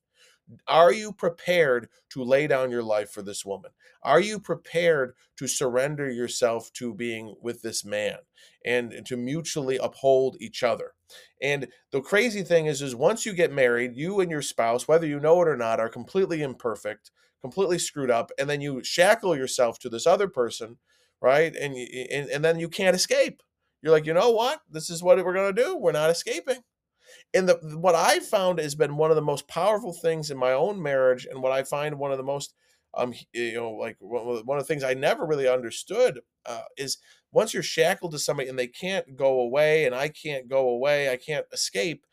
Are 0.67 0.93
you 0.93 1.11
prepared 1.11 1.89
to 2.11 2.23
lay 2.23 2.47
down 2.47 2.71
your 2.71 2.83
life 2.83 3.11
for 3.11 3.21
this 3.21 3.45
woman? 3.45 3.71
Are 4.03 4.19
you 4.19 4.39
prepared 4.39 5.13
to 5.37 5.47
surrender 5.47 6.09
yourself 6.09 6.71
to 6.73 6.93
being 6.93 7.35
with 7.41 7.61
this 7.61 7.83
man 7.83 8.17
and 8.65 9.05
to 9.05 9.17
mutually 9.17 9.77
uphold 9.77 10.37
each 10.39 10.63
other? 10.63 10.93
And 11.41 11.67
the 11.91 12.01
crazy 12.01 12.43
thing 12.43 12.65
is 12.67 12.81
is 12.81 12.95
once 12.95 13.25
you 13.25 13.33
get 13.33 13.51
married, 13.51 13.95
you 13.95 14.19
and 14.19 14.31
your 14.31 14.41
spouse, 14.41 14.87
whether 14.87 15.07
you 15.07 15.19
know 15.19 15.41
it 15.41 15.47
or 15.47 15.57
not, 15.57 15.79
are 15.79 15.89
completely 15.89 16.41
imperfect, 16.41 17.11
completely 17.41 17.79
screwed 17.79 18.11
up, 18.11 18.31
and 18.37 18.49
then 18.49 18.61
you 18.61 18.83
shackle 18.83 19.35
yourself 19.35 19.79
to 19.79 19.89
this 19.89 20.07
other 20.07 20.27
person, 20.27 20.77
right? 21.21 21.55
And 21.55 21.75
and, 21.75 22.29
and 22.29 22.45
then 22.45 22.59
you 22.59 22.69
can't 22.69 22.95
escape. 22.95 23.41
You're 23.81 23.91
like, 23.91 24.05
"You 24.05 24.13
know 24.13 24.31
what? 24.31 24.61
This 24.69 24.89
is 24.89 25.03
what 25.03 25.23
we're 25.23 25.33
going 25.33 25.53
to 25.55 25.61
do. 25.63 25.77
We're 25.77 25.91
not 25.91 26.09
escaping." 26.09 26.63
And 27.33 27.47
the 27.49 27.55
what 27.79 27.95
I 27.95 28.19
found 28.19 28.59
has 28.59 28.75
been 28.75 28.97
one 28.97 29.11
of 29.11 29.15
the 29.15 29.21
most 29.21 29.47
powerful 29.47 29.93
things 29.93 30.31
in 30.31 30.37
my 30.37 30.53
own 30.53 30.81
marriage, 30.81 31.25
and 31.29 31.41
what 31.41 31.51
I 31.51 31.63
find 31.63 31.97
one 31.99 32.11
of 32.11 32.17
the 32.17 32.23
most 32.23 32.53
um 32.93 33.13
you 33.33 33.53
know 33.55 33.71
like 33.71 33.97
one 33.99 34.57
of 34.57 34.63
the 34.63 34.67
things 34.67 34.83
I 34.83 34.93
never 34.93 35.25
really 35.25 35.47
understood 35.47 36.21
uh, 36.45 36.63
is 36.77 36.97
once 37.31 37.53
you're 37.53 37.63
shackled 37.63 38.13
to 38.13 38.19
somebody 38.19 38.49
and 38.49 38.57
they 38.57 38.67
can't 38.67 39.15
go 39.15 39.41
away, 39.41 39.85
and 39.85 39.93
I 39.95 40.09
can't 40.09 40.47
go 40.47 40.69
away, 40.69 41.09
I 41.11 41.17
can't 41.17 41.45
escape. 41.51 42.05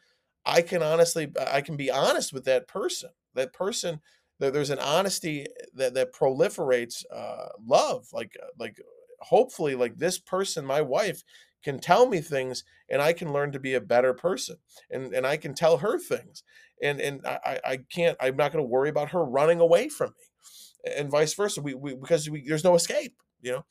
I 0.44 0.62
can 0.62 0.82
honestly, 0.82 1.32
I 1.46 1.60
can 1.60 1.76
be 1.76 1.90
honest 1.90 2.32
with 2.32 2.44
that 2.44 2.68
person. 2.68 3.10
That 3.34 3.52
person, 3.52 4.00
there's 4.38 4.70
an 4.70 4.78
honesty 4.78 5.46
that 5.74 5.94
that 5.94 6.12
proliferates 6.12 7.04
uh, 7.12 7.48
love. 7.64 8.06
Like 8.12 8.36
uh, 8.42 8.46
like 8.58 8.80
hopefully, 9.20 9.74
like 9.74 9.96
this 9.96 10.18
person, 10.18 10.64
my 10.66 10.82
wife, 10.82 11.22
can 11.64 11.78
tell 11.78 12.06
me 12.08 12.20
things 12.20 12.62
and 12.88 13.00
I 13.02 13.12
can 13.12 13.32
learn 13.32 13.52
to 13.52 13.58
be 13.58 13.74
a 13.74 13.80
better 13.80 14.14
person 14.14 14.56
and, 14.90 15.12
and 15.14 15.26
I 15.26 15.36
can 15.36 15.54
tell 15.54 15.78
her 15.78 15.98
things. 15.98 16.44
And 16.82 17.00
and 17.00 17.26
I, 17.26 17.60
I 17.64 17.76
can't 17.90 18.16
I'm 18.20 18.36
not 18.36 18.52
gonna 18.52 18.64
worry 18.64 18.90
about 18.90 19.10
her 19.10 19.24
running 19.24 19.60
away 19.60 19.88
from 19.88 20.10
me. 20.10 20.92
And 20.96 21.10
vice 21.10 21.32
versa. 21.34 21.62
We, 21.62 21.74
we 21.74 21.94
because 21.94 22.28
we, 22.28 22.46
there's 22.46 22.64
no 22.64 22.74
escape, 22.74 23.16
you 23.40 23.52
know. 23.52 23.64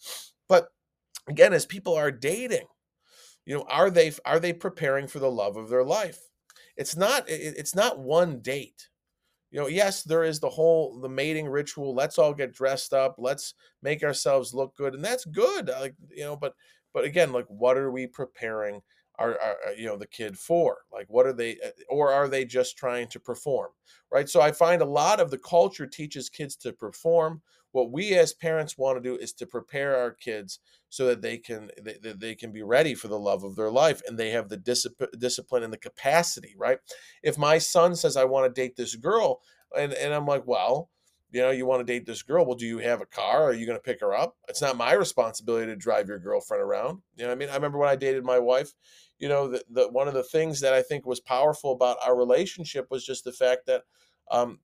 But 0.49 0.69
again, 1.27 1.53
as 1.53 1.65
people 1.65 1.93
are 1.95 2.11
dating, 2.11 2.65
you 3.45 3.55
know, 3.55 3.65
are 3.69 3.91
they 3.91 4.11
are 4.25 4.39
they 4.39 4.53
preparing 4.53 5.07
for 5.07 5.19
the 5.19 5.29
love 5.29 5.57
of 5.57 5.69
their 5.69 5.83
life? 5.83 6.17
It's 6.75 6.95
not 6.95 7.25
it's 7.27 7.75
not 7.75 7.99
one 7.99 8.39
date 8.39 8.87
you 9.53 9.59
know 9.59 9.67
yes 9.67 10.03
there 10.03 10.23
is 10.23 10.39
the 10.39 10.49
whole 10.49 10.99
the 10.99 11.07
mating 11.07 11.47
ritual 11.47 11.93
let's 11.93 12.17
all 12.17 12.33
get 12.33 12.51
dressed 12.51 12.91
up 12.91 13.15
let's 13.17 13.53
make 13.81 14.03
ourselves 14.03 14.53
look 14.53 14.75
good 14.75 14.95
and 14.95 15.05
that's 15.05 15.25
good 15.25 15.69
like 15.79 15.95
you 16.09 16.23
know 16.23 16.35
but 16.35 16.53
but 16.93 17.05
again, 17.05 17.31
like 17.31 17.45
what 17.47 17.77
are 17.77 17.91
we 17.91 18.07
preparing 18.07 18.81
our, 19.19 19.39
our, 19.39 19.57
uh, 19.67 19.71
you 19.77 19.85
know 19.85 19.97
the 19.97 20.07
kid 20.07 20.37
for? 20.37 20.79
Like 20.91 21.07
what 21.09 21.25
are 21.25 21.33
they 21.33 21.57
uh, 21.63 21.69
or 21.89 22.11
are 22.11 22.27
they 22.27 22.45
just 22.45 22.77
trying 22.77 23.07
to 23.09 23.19
perform 23.19 23.69
right? 24.11 24.29
So 24.29 24.41
i 24.41 24.51
find 24.51 24.81
a 24.81 24.85
lot 24.85 25.19
of 25.19 25.31
the 25.31 25.37
culture 25.37 25.87
teaches 25.87 26.29
kids 26.29 26.55
to 26.57 26.71
perform. 26.73 27.41
What 27.71 27.91
we 27.91 28.13
as 28.13 28.33
parents 28.33 28.77
want 28.77 28.97
to 28.97 29.09
do 29.09 29.17
is 29.17 29.33
to 29.33 29.47
prepare 29.47 29.97
our 29.97 30.11
kids 30.11 30.59
so 30.89 31.07
that 31.07 31.23
they 31.23 31.39
can 31.39 31.71
they, 31.81 32.13
they 32.13 32.35
can 32.35 32.51
be 32.51 32.61
ready 32.61 32.93
for 32.93 33.07
the 33.07 33.19
love 33.19 33.43
of 33.43 33.55
their 33.55 33.71
life 33.71 34.01
and 34.07 34.17
they 34.17 34.29
have 34.29 34.47
the 34.47 34.57
discipline 34.57 35.09
discipline 35.17 35.63
and 35.63 35.73
the 35.73 35.77
capacity 35.77 36.55
right? 36.57 36.77
If 37.23 37.37
my 37.37 37.57
son 37.57 37.95
says 37.95 38.15
i 38.15 38.23
want 38.23 38.45
to 38.53 38.61
date 38.61 38.75
this 38.75 38.95
girl 38.95 39.41
and 39.75 39.93
and 39.93 40.13
i'm 40.13 40.27
like 40.27 40.45
well 40.45 40.89
you 41.33 41.41
know, 41.41 41.49
you 41.49 41.65
want 41.65 41.79
to 41.79 41.91
date 41.91 42.05
this 42.05 42.21
girl. 42.21 42.45
Well, 42.45 42.55
do 42.55 42.67
you 42.67 42.77
have 42.77 43.01
a 43.01 43.07
car? 43.07 43.45
Are 43.45 43.53
you 43.53 43.65
going 43.65 43.77
to 43.77 43.83
pick 43.83 44.01
her 44.01 44.13
up? 44.13 44.37
It's 44.47 44.61
not 44.61 44.77
my 44.77 44.93
responsibility 44.93 45.65
to 45.65 45.75
drive 45.75 46.07
your 46.07 46.19
girlfriend 46.19 46.61
around. 46.61 47.01
You 47.15 47.25
know 47.25 47.31
I 47.31 47.35
mean? 47.35 47.49
I 47.49 47.55
remember 47.55 47.79
when 47.79 47.89
I 47.89 47.95
dated 47.95 48.23
my 48.23 48.37
wife, 48.37 48.71
you 49.17 49.27
know, 49.27 49.47
the, 49.47 49.63
the, 49.67 49.89
one 49.89 50.07
of 50.07 50.13
the 50.13 50.23
things 50.23 50.61
that 50.61 50.73
I 50.73 50.83
think 50.83 51.07
was 51.07 51.19
powerful 51.19 51.71
about 51.71 51.97
our 52.05 52.15
relationship 52.15 52.85
was 52.91 53.03
just 53.03 53.23
the 53.23 53.31
fact 53.31 53.65
that, 53.65 53.81
um, 54.29 54.59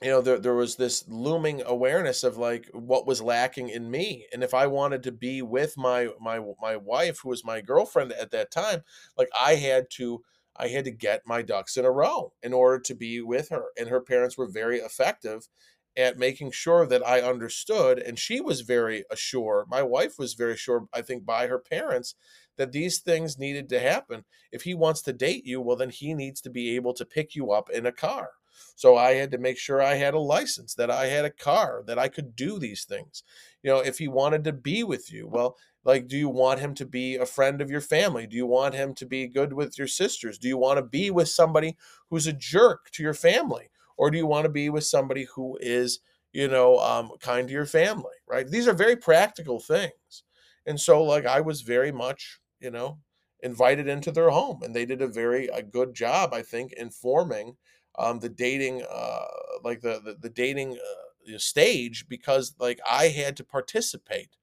you 0.00 0.08
know, 0.08 0.20
there, 0.20 0.38
there 0.38 0.54
was 0.54 0.76
this 0.76 1.04
looming 1.08 1.62
awareness 1.66 2.22
of 2.22 2.36
like 2.36 2.68
what 2.72 3.08
was 3.08 3.20
lacking 3.20 3.68
in 3.68 3.90
me. 3.90 4.26
And 4.32 4.44
if 4.44 4.54
I 4.54 4.68
wanted 4.68 5.02
to 5.04 5.12
be 5.12 5.42
with 5.42 5.76
my, 5.76 6.10
my, 6.20 6.40
my 6.62 6.76
wife, 6.76 7.20
who 7.22 7.30
was 7.30 7.44
my 7.44 7.60
girlfriend 7.60 8.12
at 8.12 8.30
that 8.30 8.52
time, 8.52 8.84
like 9.18 9.28
I 9.38 9.56
had 9.56 9.86
to, 9.94 10.22
I 10.56 10.68
had 10.68 10.84
to 10.84 10.92
get 10.92 11.22
my 11.26 11.42
ducks 11.42 11.76
in 11.76 11.84
a 11.84 11.90
row 11.90 12.32
in 12.42 12.52
order 12.52 12.78
to 12.78 12.94
be 12.94 13.20
with 13.20 13.48
her. 13.48 13.64
And 13.76 13.88
her 13.88 14.00
parents 14.00 14.38
were 14.38 14.46
very 14.46 14.78
effective 14.78 15.48
at 15.96 16.18
making 16.18 16.50
sure 16.50 16.86
that 16.86 17.06
I 17.06 17.20
understood. 17.20 17.98
And 17.98 18.18
she 18.18 18.40
was 18.40 18.62
very 18.62 19.04
assured. 19.10 19.66
My 19.68 19.82
wife 19.82 20.18
was 20.18 20.34
very 20.34 20.56
sure, 20.56 20.88
I 20.92 21.02
think, 21.02 21.24
by 21.24 21.46
her 21.46 21.58
parents 21.58 22.14
that 22.56 22.72
these 22.72 22.98
things 23.00 23.38
needed 23.38 23.68
to 23.68 23.80
happen. 23.80 24.24
If 24.52 24.62
he 24.62 24.74
wants 24.74 25.02
to 25.02 25.12
date 25.12 25.44
you, 25.44 25.60
well, 25.60 25.76
then 25.76 25.90
he 25.90 26.14
needs 26.14 26.40
to 26.42 26.50
be 26.50 26.76
able 26.76 26.94
to 26.94 27.04
pick 27.04 27.34
you 27.34 27.52
up 27.52 27.70
in 27.70 27.86
a 27.86 27.92
car. 27.92 28.30
So 28.76 28.96
I 28.96 29.14
had 29.14 29.30
to 29.32 29.38
make 29.38 29.58
sure 29.58 29.82
I 29.82 29.94
had 29.94 30.14
a 30.14 30.18
license, 30.20 30.74
that 30.74 30.90
I 30.90 31.06
had 31.06 31.24
a 31.24 31.30
car, 31.30 31.82
that 31.86 31.98
I 31.98 32.08
could 32.08 32.36
do 32.36 32.58
these 32.58 32.84
things. 32.84 33.22
You 33.62 33.70
know, 33.70 33.78
if 33.78 33.98
he 33.98 34.08
wanted 34.08 34.44
to 34.44 34.52
be 34.52 34.84
with 34.84 35.12
you, 35.12 35.26
well, 35.28 35.56
like, 35.84 36.08
do 36.08 36.16
you 36.16 36.28
want 36.28 36.60
him 36.60 36.74
to 36.76 36.86
be 36.86 37.16
a 37.16 37.26
friend 37.26 37.60
of 37.60 37.70
your 37.70 37.80
family? 37.80 38.26
Do 38.26 38.36
you 38.36 38.46
want 38.46 38.74
him 38.74 38.94
to 38.94 39.06
be 39.06 39.26
good 39.26 39.52
with 39.52 39.76
your 39.76 39.86
sisters? 39.86 40.38
Do 40.38 40.48
you 40.48 40.56
want 40.56 40.78
to 40.78 40.82
be 40.82 41.10
with 41.10 41.28
somebody 41.28 41.76
who's 42.10 42.26
a 42.26 42.32
jerk 42.32 42.90
to 42.92 43.02
your 43.02 43.14
family? 43.14 43.68
Or 43.96 44.10
do 44.10 44.18
you 44.18 44.26
want 44.26 44.44
to 44.44 44.50
be 44.50 44.68
with 44.70 44.84
somebody 44.84 45.24
who 45.34 45.56
is 45.60 46.00
you 46.32 46.48
know 46.48 46.78
um, 46.78 47.10
kind 47.20 47.48
to 47.48 47.54
your 47.54 47.66
family 47.66 48.14
right? 48.26 48.48
These 48.48 48.66
are 48.68 48.74
very 48.74 48.96
practical 48.96 49.60
things. 49.60 50.24
And 50.66 50.80
so 50.80 51.02
like 51.02 51.26
i 51.26 51.40
was 51.40 51.60
very 51.62 51.92
much 51.92 52.40
you 52.60 52.70
know 52.70 52.98
invited 53.42 53.86
into 53.88 54.10
their 54.10 54.30
home 54.30 54.62
and 54.62 54.74
they 54.74 54.86
did 54.86 55.02
a 55.02 55.06
very 55.08 55.48
a 55.48 55.62
good 55.62 55.92
job 55.94 56.32
i 56.32 56.40
think 56.42 56.72
informing 56.72 57.56
um, 57.98 58.18
the 58.20 58.28
dating 58.28 58.82
uh, 58.90 59.26
like 59.62 59.80
the 59.82 60.00
the, 60.04 60.14
the 60.20 60.30
dating 60.30 60.78
uh, 60.78 61.38
stage 61.38 62.06
because 62.08 62.54
like 62.58 62.80
i 62.90 63.08
had 63.08 63.36
to 63.36 63.44
participate 63.44 64.36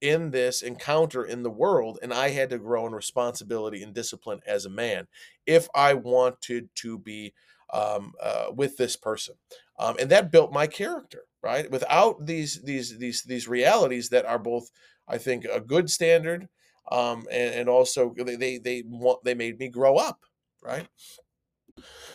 in 0.00 0.30
this 0.30 0.62
encounter 0.62 1.24
in 1.24 1.42
the 1.42 1.50
world 1.50 1.98
and 2.02 2.12
i 2.14 2.30
had 2.30 2.50
to 2.50 2.58
grow 2.58 2.86
in 2.86 2.92
responsibility 2.94 3.82
and 3.82 3.94
discipline 3.94 4.40
as 4.46 4.64
a 4.64 4.70
man 4.70 5.06
if 5.46 5.68
i 5.74 5.92
wanted 5.94 6.68
to 6.74 6.98
be 6.98 7.34
um, 7.72 8.12
uh, 8.22 8.46
with 8.54 8.76
this 8.76 8.96
person, 8.96 9.34
um, 9.78 9.96
and 10.00 10.10
that 10.10 10.32
built 10.32 10.52
my 10.52 10.66
character. 10.66 11.24
Right, 11.42 11.70
without 11.70 12.26
these 12.26 12.60
these 12.62 12.98
these 12.98 13.22
these 13.22 13.48
realities 13.48 14.10
that 14.10 14.26
are 14.26 14.38
both, 14.38 14.70
I 15.08 15.16
think, 15.16 15.46
a 15.46 15.58
good 15.58 15.88
standard, 15.88 16.48
um, 16.92 17.26
and, 17.30 17.54
and 17.54 17.68
also 17.68 18.14
they 18.14 18.36
they 18.36 18.58
they 18.58 18.82
want 18.86 19.24
they 19.24 19.34
made 19.34 19.58
me 19.58 19.68
grow 19.68 19.96
up. 19.96 20.20
Right. 20.62 20.86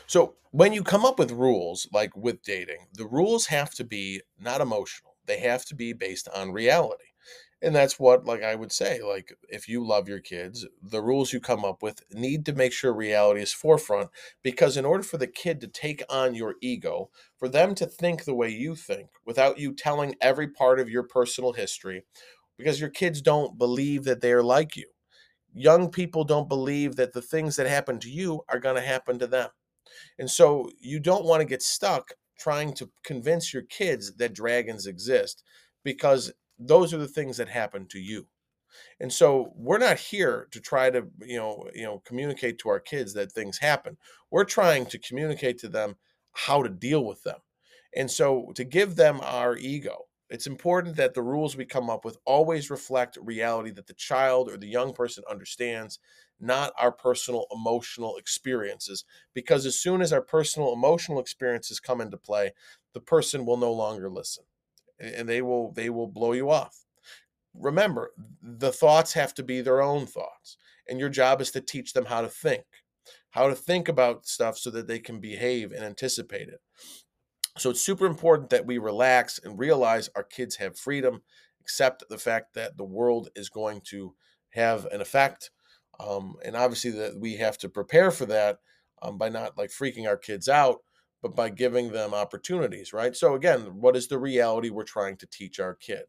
So 0.08 0.36
when 0.52 0.74
you 0.74 0.84
come 0.84 1.06
up 1.06 1.18
with 1.18 1.32
rules 1.32 1.88
like 1.92 2.16
with 2.16 2.44
dating, 2.44 2.88
the 2.94 3.08
rules 3.08 3.48
have 3.48 3.74
to 3.76 3.84
be 3.84 4.22
not 4.40 4.62
emotional. 4.62 5.16
They 5.26 5.40
have 5.40 5.66
to 5.66 5.76
be 5.76 5.94
based 5.94 6.30
on 6.36 6.52
reality 6.52 7.05
and 7.66 7.76
that's 7.76 8.00
what 8.00 8.26
like 8.26 8.44
i 8.44 8.56
would 8.56 8.72
say 8.72 9.02
like 9.02 9.34
if 9.50 9.68
you 9.68 9.86
love 9.86 10.08
your 10.08 10.20
kids 10.20 10.66
the 10.82 11.02
rules 11.02 11.34
you 11.34 11.40
come 11.40 11.66
up 11.66 11.82
with 11.84 12.04
need 12.14 12.46
to 12.46 12.54
make 12.54 12.72
sure 12.72 12.94
reality 12.94 13.42
is 13.42 13.52
forefront 13.52 14.10
because 14.44 14.78
in 14.78 14.86
order 14.86 15.04
for 15.04 15.18
the 15.18 15.28
kid 15.28 15.60
to 15.60 15.68
take 15.68 16.04
on 16.10 16.36
your 16.36 16.56
ego 16.62 17.10
for 17.38 17.50
them 17.50 17.76
to 17.76 17.86
think 17.86 18.24
the 18.24 18.36
way 18.36 18.50
you 18.50 18.76
think 18.76 19.10
without 19.26 19.58
you 19.60 19.74
telling 19.74 20.16
every 20.22 20.48
part 20.48 20.80
of 20.80 20.90
your 20.90 21.04
personal 21.04 21.54
history 21.54 22.04
because 22.58 22.80
your 22.80 22.90
kids 22.90 23.22
don't 23.22 23.58
believe 23.58 24.04
that 24.04 24.22
they're 24.22 24.44
like 24.44 24.76
you. 24.76 24.88
Young 25.54 25.90
people 25.90 26.24
don't 26.24 26.50
believe 26.50 26.96
that 26.96 27.14
the 27.14 27.22
things 27.22 27.56
that 27.56 27.68
happen 27.68 28.00
to 28.00 28.10
you 28.10 28.42
are 28.50 28.60
going 28.60 28.76
to 28.76 28.82
happen 28.82 29.20
to 29.20 29.28
them. 29.28 29.50
And 30.20 30.30
so 30.30 30.70
you 30.80 31.00
don't 31.00 31.26
want 31.26 31.42
to 31.42 31.46
get 31.46 31.62
stuck 31.62 32.14
trying 32.38 32.74
to 32.74 32.90
convince 33.04 33.54
your 33.54 33.64
kids 33.64 34.16
that 34.18 34.34
dragons 34.34 34.88
exist 34.88 35.44
because 35.84 36.34
those 36.60 36.94
are 36.94 36.98
the 36.98 37.08
things 37.08 37.38
that 37.38 37.50
happen 37.50 37.86
to 37.88 38.00
you. 38.00 38.28
And 39.00 39.12
so 39.12 39.54
we're 39.56 39.78
not 39.78 39.98
here 39.98 40.48
to 40.52 40.60
try 40.60 40.90
to 40.90 41.08
you 41.22 41.38
know 41.38 41.70
you 41.74 41.84
know 41.84 42.02
communicate 42.06 42.60
to 42.60 42.70
our 42.70 42.80
kids 42.80 43.14
that 43.14 43.32
things 43.32 43.58
happen. 43.58 43.98
We're 44.32 44.46
trying 44.46 44.86
to 44.88 45.00
communicate 45.00 45.58
to 45.60 45.70
them 45.70 45.96
how 46.34 46.64
to 46.64 46.70
deal 46.70 47.06
with 47.06 47.24
them. 47.24 47.40
And 47.96 48.12
so 48.12 48.52
to 48.56 48.64
give 48.66 48.96
them 48.96 49.22
our 49.22 49.56
ego 49.58 50.06
it's 50.30 50.48
important 50.48 50.96
that 50.96 51.14
the 51.14 51.22
rules 51.22 51.56
we 51.56 51.66
come 51.66 51.90
up 51.90 52.04
with 52.04 52.18
always 52.26 52.72
reflect 52.72 53.18
reality 53.22 53.70
that 53.72 53.88
the 53.88 53.94
child 53.94 54.50
or 54.50 54.58
the 54.58 54.68
young 54.68 54.92
person 54.94 55.24
understands 55.30 56.00
not 56.40 56.74
our 56.80 56.92
personal 56.92 57.46
emotional 57.52 58.18
experiences. 58.18 59.06
Because 59.34 59.66
as 59.66 59.80
soon 59.80 60.02
as 60.02 60.12
our 60.12 60.22
personal 60.22 60.74
emotional 60.74 61.20
experiences 61.20 61.80
come 61.80 62.02
into 62.02 62.18
play 62.18 62.54
the 62.94 63.00
person 63.02 63.46
will 63.46 63.58
no 63.58 63.72
longer 63.72 64.10
listen 64.10 64.46
and 65.00 65.28
they 65.28 65.42
will 65.42 65.72
they 65.74 65.90
will 65.90 66.08
blow 66.08 66.32
you 66.32 66.50
off. 66.50 66.86
Remember, 67.54 68.12
the 68.42 68.72
thoughts 68.72 69.14
have 69.14 69.34
to 69.36 69.44
be 69.44 69.62
their 69.62 69.82
own 69.82 70.06
thoughts, 70.06 70.58
and 70.88 71.00
your 71.00 71.10
job 71.10 71.42
is 71.42 71.52
to 71.52 71.62
teach 71.62 71.94
them 71.94 72.06
how 72.06 72.22
to 72.22 72.28
think, 72.28 72.66
how 73.32 73.48
to 73.48 73.56
think 73.56 73.88
about 73.88 74.28
stuff 74.28 74.58
so 74.58 74.70
that 74.72 74.88
they 74.88 75.00
can 75.00 75.20
behave 75.20 75.72
and 75.72 75.84
anticipate 75.84 76.50
it. 76.50 76.60
So 77.58 77.70
it's 77.70 77.82
super 77.82 78.06
important 78.06 78.50
that 78.50 78.66
we 78.66 78.78
relax 78.78 79.40
and 79.42 79.58
realize 79.58 80.10
our 80.16 80.24
kids 80.24 80.58
have 80.58 80.78
freedom, 80.78 81.22
accept 81.62 82.04
the 82.10 82.18
fact 82.18 82.54
that 82.56 82.76
the 82.78 82.84
world 82.84 83.30
is 83.36 83.50
going 83.50 83.82
to 83.86 84.16
have 84.50 84.86
an 84.88 85.00
effect, 85.00 85.52
um, 86.00 86.36
and 86.44 86.56
obviously 86.56 86.92
that 86.92 87.18
we 87.18 87.38
have 87.38 87.58
to 87.60 87.70
prepare 87.70 88.12
for 88.12 88.26
that 88.26 88.60
um, 89.02 89.18
by 89.18 89.30
not 89.30 89.58
like 89.58 89.70
freaking 89.70 90.08
our 90.08 90.18
kids 90.18 90.50
out, 90.50 90.80
but 91.22 91.36
by 91.36 91.50
giving 91.50 91.92
them 91.92 92.14
opportunities, 92.14 92.94
right? 92.94 93.16
So 93.16 93.36
again, 93.36 93.62
what 93.80 93.96
is 93.96 94.08
the 94.08 94.20
reality 94.20 94.70
we're 94.70 94.84
trying 94.84 95.18
to 95.18 95.28
teach 95.28 95.60
our 95.60 95.76
kid? 95.76 96.04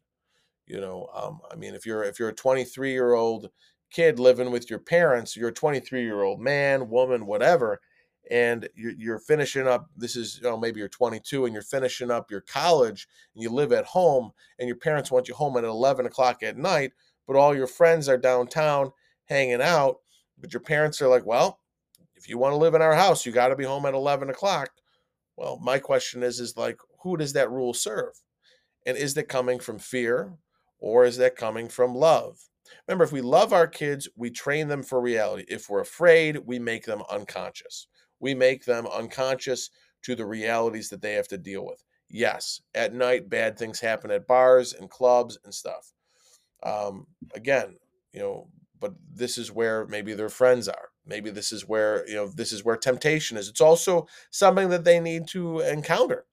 You 0.65 0.81
know, 0.81 1.09
um, 1.15 1.39
I 1.51 1.55
mean, 1.55 1.75
if 1.75 1.85
you're 1.85 2.03
if 2.03 2.19
you're 2.19 2.29
a 2.29 2.35
23 2.35 2.91
year 2.91 3.13
old 3.13 3.49
kid 3.91 4.19
living 4.19 4.51
with 4.51 4.69
your 4.69 4.79
parents, 4.79 5.35
you're 5.35 5.49
a 5.49 5.53
23 5.53 6.03
year 6.03 6.23
old 6.23 6.41
man, 6.41 6.89
woman, 6.89 7.25
whatever, 7.25 7.79
and 8.29 8.67
you're, 8.75 8.93
you're 8.97 9.19
finishing 9.19 9.67
up 9.67 9.89
this 9.95 10.15
is 10.15 10.39
you 10.41 10.49
know 10.49 10.57
maybe 10.57 10.79
you're 10.79 10.89
22 10.89 11.45
and 11.45 11.53
you're 11.53 11.61
finishing 11.61 12.11
up 12.11 12.29
your 12.29 12.41
college 12.41 13.07
and 13.33 13.43
you 13.43 13.49
live 13.49 13.71
at 13.71 13.85
home 13.85 14.31
and 14.59 14.67
your 14.67 14.77
parents 14.77 15.11
want 15.11 15.27
you 15.27 15.33
home 15.33 15.57
at 15.57 15.63
11 15.63 16.05
o'clock 16.05 16.43
at 16.43 16.57
night 16.57 16.91
but 17.25 17.35
all 17.35 17.55
your 17.55 17.67
friends 17.67 18.09
are 18.09 18.17
downtown 18.17 18.91
hanging 19.25 19.61
out 19.61 19.97
but 20.39 20.53
your 20.53 20.61
parents 20.61 21.01
are 21.01 21.07
like 21.07 21.25
well 21.25 21.59
if 22.15 22.27
you 22.27 22.37
want 22.37 22.51
to 22.51 22.57
live 22.57 22.73
in 22.73 22.81
our 22.81 22.95
house 22.95 23.25
you 23.25 23.31
got 23.31 23.49
to 23.49 23.55
be 23.55 23.63
home 23.63 23.85
at 23.85 23.93
11 23.93 24.29
o'clock 24.29 24.69
well 25.37 25.59
my 25.61 25.79
question 25.79 26.23
is 26.23 26.39
is 26.39 26.57
like 26.57 26.77
who 27.01 27.17
does 27.17 27.33
that 27.33 27.51
rule 27.51 27.73
serve 27.73 28.13
and 28.85 28.97
is 28.97 29.13
that 29.13 29.29
coming 29.29 29.59
from 29.59 29.79
fear 29.79 30.33
or 30.79 31.05
is 31.05 31.17
that 31.17 31.35
coming 31.35 31.67
from 31.67 31.95
love 31.95 32.37
Remember, 32.85 33.05
if 33.05 33.13
we 33.13 33.21
love 33.21 33.53
our 33.53 33.65
kids, 33.65 34.09
we 34.17 34.29
train 34.29 34.67
them 34.67 34.83
for 34.83 34.99
reality. 34.99 35.45
If 35.47 35.69
we're 35.69 35.79
afraid, 35.79 36.39
we 36.45 36.59
make 36.59 36.83
them 36.83 37.01
unconscious 37.09 37.87
we 38.19 38.33
make 38.33 38.65
them 38.65 38.87
unconscious 38.87 39.69
to 40.03 40.15
the 40.15 40.25
realities 40.25 40.89
that 40.89 41.01
they 41.01 41.13
have 41.13 41.27
to 41.29 41.37
deal 41.37 41.65
with. 41.65 41.83
Yes, 42.09 42.61
at 42.73 42.93
night, 42.93 43.29
bad 43.29 43.57
things 43.57 43.79
happen 43.79 44.11
at 44.11 44.27
bars 44.27 44.73
and 44.73 44.89
clubs 44.89 45.37
and 45.43 45.53
stuff. 45.53 45.93
Um, 46.63 47.07
again, 47.35 47.77
you 48.13 48.21
know, 48.21 48.47
but 48.79 48.93
this 49.13 49.37
is 49.37 49.51
where 49.51 49.85
maybe 49.87 50.13
their 50.13 50.29
friends 50.29 50.67
are. 50.67 50.89
Maybe 51.07 51.29
this 51.29 51.51
is 51.51 51.67
where, 51.67 52.07
you 52.07 52.15
know, 52.15 52.27
this 52.27 52.51
is 52.51 52.63
where 52.63 52.77
temptation 52.77 53.37
is. 53.37 53.47
It's 53.47 53.61
also 53.61 54.07
something 54.29 54.69
that 54.69 54.83
they 54.83 54.99
need 54.99 55.27
to 55.29 55.59
encounter. 55.59 56.25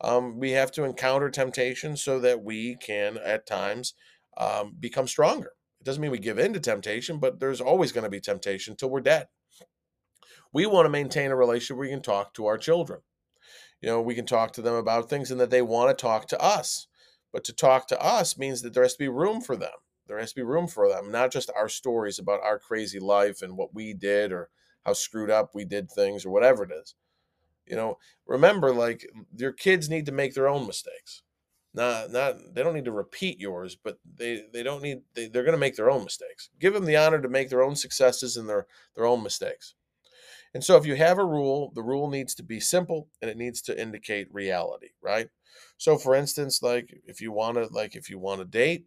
Um, 0.00 0.38
we 0.38 0.50
have 0.52 0.72
to 0.72 0.84
encounter 0.84 1.30
temptation 1.30 1.96
so 1.96 2.20
that 2.20 2.42
we 2.42 2.76
can, 2.76 3.18
at 3.18 3.46
times, 3.46 3.94
um, 4.36 4.74
become 4.78 5.08
stronger. 5.08 5.52
It 5.80 5.84
doesn't 5.84 6.02
mean 6.02 6.10
we 6.10 6.18
give 6.18 6.38
in 6.38 6.52
to 6.52 6.60
temptation, 6.60 7.18
but 7.18 7.40
there's 7.40 7.60
always 7.60 7.92
going 7.92 8.04
to 8.04 8.10
be 8.10 8.20
temptation 8.20 8.72
until 8.72 8.90
we're 8.90 9.00
dead 9.00 9.28
we 10.56 10.64
want 10.64 10.86
to 10.86 10.90
maintain 10.90 11.30
a 11.30 11.36
relationship 11.36 11.76
where 11.76 11.86
we 11.86 11.92
can 11.92 12.00
talk 12.00 12.32
to 12.34 12.46
our 12.46 12.58
children. 12.58 13.00
You 13.82 13.90
know, 13.90 14.00
we 14.00 14.14
can 14.14 14.24
talk 14.24 14.52
to 14.54 14.62
them 14.62 14.74
about 14.74 15.10
things 15.10 15.30
and 15.30 15.38
that 15.38 15.50
they 15.50 15.60
want 15.60 15.90
to 15.90 16.02
talk 16.02 16.28
to 16.28 16.40
us. 16.40 16.86
But 17.30 17.44
to 17.44 17.52
talk 17.52 17.88
to 17.88 18.02
us 18.02 18.38
means 18.38 18.62
that 18.62 18.72
there 18.72 18.82
has 18.82 18.94
to 18.94 18.98
be 18.98 19.08
room 19.08 19.42
for 19.42 19.54
them. 19.54 19.74
There 20.06 20.18
has 20.18 20.30
to 20.30 20.36
be 20.36 20.42
room 20.42 20.68
for 20.68 20.88
them, 20.88 21.10
not 21.10 21.32
just 21.32 21.50
our 21.56 21.68
stories 21.68 22.18
about 22.18 22.42
our 22.42 22.58
crazy 22.58 22.98
life 22.98 23.42
and 23.42 23.56
what 23.56 23.74
we 23.74 23.92
did 23.92 24.32
or 24.32 24.50
how 24.84 24.92
screwed 24.92 25.30
up 25.30 25.54
we 25.54 25.64
did 25.64 25.90
things 25.90 26.24
or 26.24 26.30
whatever 26.30 26.64
it 26.64 26.70
is. 26.72 26.94
You 27.66 27.76
know, 27.76 27.98
remember, 28.26 28.72
like 28.72 29.06
your 29.36 29.52
kids 29.52 29.88
need 29.88 30.06
to 30.06 30.12
make 30.12 30.34
their 30.34 30.48
own 30.48 30.66
mistakes. 30.66 31.22
Not, 31.74 32.10
not 32.10 32.36
they 32.54 32.62
don't 32.62 32.74
need 32.74 32.86
to 32.86 32.92
repeat 32.92 33.40
yours, 33.40 33.76
but 33.76 33.98
they 34.16 34.44
they 34.52 34.62
don't 34.62 34.82
need 34.82 35.02
they, 35.14 35.26
they're 35.26 35.42
going 35.42 35.52
to 35.52 35.58
make 35.58 35.76
their 35.76 35.90
own 35.90 36.04
mistakes. 36.04 36.48
Give 36.58 36.72
them 36.72 36.86
the 36.86 36.96
honor 36.96 37.20
to 37.20 37.28
make 37.28 37.50
their 37.50 37.62
own 37.62 37.76
successes 37.76 38.36
and 38.36 38.48
their 38.48 38.66
their 38.94 39.04
own 39.04 39.22
mistakes. 39.22 39.74
And 40.54 40.64
so 40.64 40.76
if 40.76 40.86
you 40.86 40.94
have 40.94 41.18
a 41.18 41.24
rule, 41.24 41.70
the 41.74 41.82
rule 41.82 42.08
needs 42.08 42.34
to 42.36 42.42
be 42.42 42.60
simple 42.60 43.08
and 43.20 43.30
it 43.30 43.36
needs 43.36 43.60
to 43.62 43.78
indicate 43.78 44.32
reality, 44.32 44.88
right? 45.02 45.28
So 45.76 45.98
for 45.98 46.14
instance, 46.14 46.62
like 46.62 47.02
if 47.04 47.20
you 47.20 47.30
want 47.32 47.56
to 47.58 47.66
like 47.66 47.94
if 47.94 48.08
you 48.08 48.18
want 48.18 48.40
to 48.40 48.46
date 48.46 48.86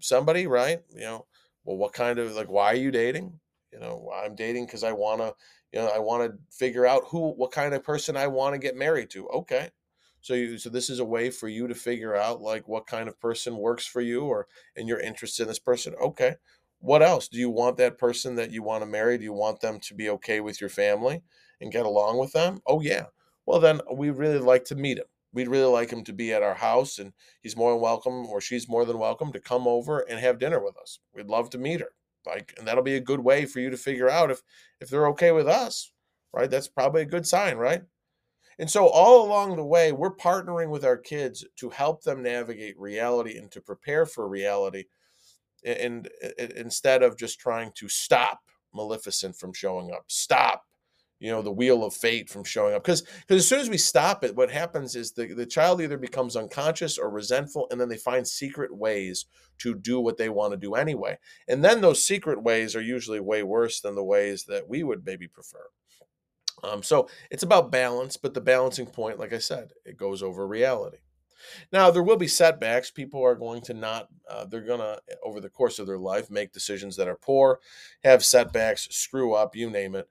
somebody, 0.00 0.46
right? 0.46 0.82
You 0.94 1.00
know, 1.00 1.26
well 1.64 1.76
what 1.76 1.92
kind 1.92 2.18
of 2.18 2.34
like 2.34 2.48
why 2.48 2.72
are 2.72 2.76
you 2.76 2.90
dating? 2.90 3.38
You 3.72 3.80
know, 3.80 4.10
I'm 4.14 4.34
dating 4.34 4.66
cuz 4.68 4.84
I 4.84 4.92
want 4.92 5.20
to 5.20 5.34
you 5.72 5.80
know, 5.80 5.88
I 5.88 5.98
want 5.98 6.30
to 6.30 6.38
figure 6.56 6.86
out 6.86 7.04
who 7.08 7.30
what 7.32 7.52
kind 7.52 7.74
of 7.74 7.82
person 7.82 8.16
I 8.16 8.28
want 8.28 8.54
to 8.54 8.58
get 8.58 8.76
married 8.76 9.10
to. 9.10 9.28
Okay. 9.28 9.70
So 10.20 10.34
you 10.34 10.58
so 10.58 10.70
this 10.70 10.90
is 10.90 11.00
a 11.00 11.04
way 11.04 11.30
for 11.30 11.48
you 11.48 11.66
to 11.68 11.74
figure 11.74 12.14
out 12.14 12.40
like 12.40 12.68
what 12.68 12.86
kind 12.86 13.08
of 13.08 13.20
person 13.20 13.56
works 13.56 13.86
for 13.86 14.00
you 14.00 14.24
or 14.24 14.46
and 14.76 14.88
you're 14.88 15.00
interested 15.00 15.42
in 15.44 15.48
this 15.48 15.58
person. 15.58 15.94
Okay 16.00 16.36
what 16.84 17.02
else 17.02 17.28
do 17.28 17.38
you 17.38 17.48
want 17.48 17.78
that 17.78 17.96
person 17.96 18.34
that 18.34 18.50
you 18.50 18.62
want 18.62 18.82
to 18.82 18.86
marry 18.86 19.16
do 19.16 19.24
you 19.24 19.32
want 19.32 19.60
them 19.60 19.80
to 19.80 19.94
be 19.94 20.10
okay 20.10 20.40
with 20.40 20.60
your 20.60 20.68
family 20.68 21.22
and 21.60 21.72
get 21.72 21.86
along 21.86 22.18
with 22.18 22.32
them 22.32 22.60
oh 22.66 22.80
yeah 22.80 23.04
well 23.46 23.58
then 23.58 23.80
we 23.94 24.10
really 24.10 24.38
like 24.38 24.64
to 24.64 24.74
meet 24.74 24.98
him 24.98 25.06
we'd 25.34 25.48
really 25.48 25.70
like 25.70 25.90
him 25.90 26.04
to 26.04 26.12
be 26.12 26.32
at 26.32 26.42
our 26.42 26.54
house 26.54 26.98
and 26.98 27.12
he's 27.42 27.56
more 27.56 27.72
than 27.72 27.80
welcome 27.80 28.26
or 28.26 28.40
she's 28.40 28.68
more 28.68 28.84
than 28.84 28.98
welcome 28.98 29.32
to 29.32 29.40
come 29.40 29.66
over 29.68 30.00
and 30.00 30.18
have 30.18 30.38
dinner 30.38 30.64
with 30.64 30.76
us. 30.78 31.00
We'd 31.14 31.26
love 31.26 31.50
to 31.50 31.58
meet 31.58 31.80
her 31.80 31.90
like 32.26 32.54
and 32.56 32.66
that'll 32.66 32.82
be 32.82 32.96
a 32.96 33.00
good 33.00 33.20
way 33.20 33.44
for 33.44 33.60
you 33.60 33.68
to 33.70 33.76
figure 33.76 34.08
out 34.08 34.30
if 34.30 34.40
if 34.80 34.88
they're 34.88 35.08
okay 35.08 35.32
with 35.32 35.46
us 35.46 35.92
right? 36.32 36.50
That's 36.50 36.68
probably 36.68 37.02
a 37.02 37.06
good 37.06 37.26
sign 37.26 37.56
right? 37.56 37.82
And 38.58 38.70
so 38.70 38.86
all 38.86 39.26
along 39.26 39.56
the 39.56 39.64
way 39.64 39.92
we're 39.92 40.14
partnering 40.14 40.70
with 40.70 40.84
our 40.84 40.96
kids 40.96 41.44
to 41.56 41.70
help 41.70 42.02
them 42.02 42.22
navigate 42.22 42.78
reality 42.78 43.36
and 43.36 43.50
to 43.50 43.60
prepare 43.60 44.06
for 44.06 44.28
reality 44.28 44.84
and, 45.64 46.08
and 46.38 46.52
instead 46.52 47.02
of 47.02 47.16
just 47.16 47.40
trying 47.40 47.72
to 47.76 47.88
stop 47.88 48.40
Maleficent 48.74 49.36
from 49.36 49.52
showing 49.52 49.92
up, 49.92 50.04
stop 50.08 50.64
you 51.20 51.30
know 51.30 51.42
the 51.42 51.52
wheel 51.52 51.84
of 51.84 51.94
fate 51.94 52.28
from 52.28 52.44
showing 52.44 52.74
up 52.74 52.82
because 52.82 53.02
because 53.02 53.42
as 53.42 53.48
soon 53.48 53.60
as 53.60 53.70
we 53.70 53.78
stop 53.78 54.24
it 54.24 54.34
what 54.36 54.50
happens 54.50 54.96
is 54.96 55.12
the, 55.12 55.26
the 55.34 55.46
child 55.46 55.80
either 55.80 55.96
becomes 55.96 56.36
unconscious 56.36 56.98
or 56.98 57.10
resentful 57.10 57.66
and 57.70 57.80
then 57.80 57.88
they 57.88 57.96
find 57.96 58.26
secret 58.26 58.74
ways 58.74 59.26
to 59.58 59.74
do 59.74 60.00
what 60.00 60.16
they 60.16 60.28
want 60.28 60.52
to 60.52 60.56
do 60.56 60.74
anyway 60.74 61.16
and 61.48 61.64
then 61.64 61.80
those 61.80 62.04
secret 62.04 62.42
ways 62.42 62.74
are 62.74 62.82
usually 62.82 63.20
way 63.20 63.42
worse 63.42 63.80
than 63.80 63.94
the 63.94 64.04
ways 64.04 64.44
that 64.44 64.68
we 64.68 64.82
would 64.82 65.04
maybe 65.06 65.28
prefer 65.28 65.66
um, 66.62 66.82
so 66.82 67.08
it's 67.30 67.42
about 67.42 67.70
balance 67.70 68.16
but 68.16 68.34
the 68.34 68.40
balancing 68.40 68.86
point 68.86 69.18
like 69.18 69.32
i 69.32 69.38
said 69.38 69.70
it 69.84 69.96
goes 69.96 70.22
over 70.22 70.46
reality 70.46 70.98
now, 71.72 71.90
there 71.90 72.02
will 72.02 72.16
be 72.16 72.28
setbacks. 72.28 72.90
People 72.90 73.22
are 73.22 73.34
going 73.34 73.60
to 73.62 73.74
not, 73.74 74.08
uh, 74.28 74.44
they're 74.46 74.60
going 74.62 74.80
to, 74.80 74.98
over 75.22 75.40
the 75.40 75.48
course 75.48 75.78
of 75.78 75.86
their 75.86 75.98
life, 75.98 76.30
make 76.30 76.52
decisions 76.52 76.96
that 76.96 77.08
are 77.08 77.16
poor, 77.16 77.60
have 78.02 78.24
setbacks, 78.24 78.88
screw 78.90 79.34
up, 79.34 79.54
you 79.54 79.70
name 79.70 79.94
it. 79.94 80.08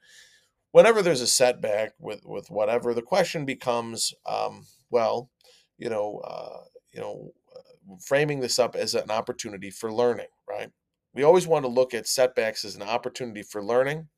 Whenever 0.74 1.02
there's 1.02 1.22
a 1.22 1.28
setback 1.28 1.94
with, 2.00 2.26
with 2.26 2.52
whatever, 2.52 2.94
the 2.94 3.02
question 3.02 3.46
becomes, 3.46 4.14
um, 4.26 4.66
well, 4.90 5.30
you 5.78 5.90
know, 5.90 6.20
uh, 6.26 6.64
you 6.92 7.00
know, 7.00 7.32
uh, 7.56 7.96
framing 8.06 8.42
this 8.42 8.60
up 8.60 8.76
as 8.76 8.94
an 8.94 9.10
opportunity 9.10 9.70
for 9.70 9.94
learning, 9.94 10.28
right? 10.50 10.70
We 11.14 11.24
always 11.24 11.48
want 11.48 11.64
to 11.64 11.70
look 11.72 11.94
at 11.94 12.08
setbacks 12.08 12.66
as 12.66 12.76
an 12.76 12.82
opportunity 12.82 13.44
for 13.44 13.64
learning. 13.64 14.10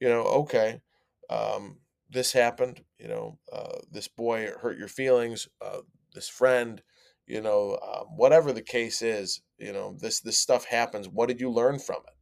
You 0.00 0.08
know, 0.08 0.22
okay, 0.22 0.80
um, 1.28 1.78
this 2.08 2.32
happened. 2.32 2.84
You 2.98 3.08
know, 3.08 3.38
uh, 3.52 3.78
this 3.90 4.06
boy 4.06 4.50
hurt 4.60 4.78
your 4.78 4.88
feelings. 4.88 5.48
Uh, 5.60 5.80
this 6.14 6.28
friend 6.28 6.82
you 7.26 7.40
know 7.40 7.78
um, 7.82 8.06
whatever 8.16 8.52
the 8.52 8.62
case 8.62 9.02
is 9.02 9.40
you 9.58 9.72
know 9.72 9.96
this 10.00 10.20
this 10.20 10.38
stuff 10.38 10.64
happens 10.64 11.08
what 11.08 11.28
did 11.28 11.40
you 11.40 11.50
learn 11.50 11.78
from 11.78 11.96
it 12.06 12.14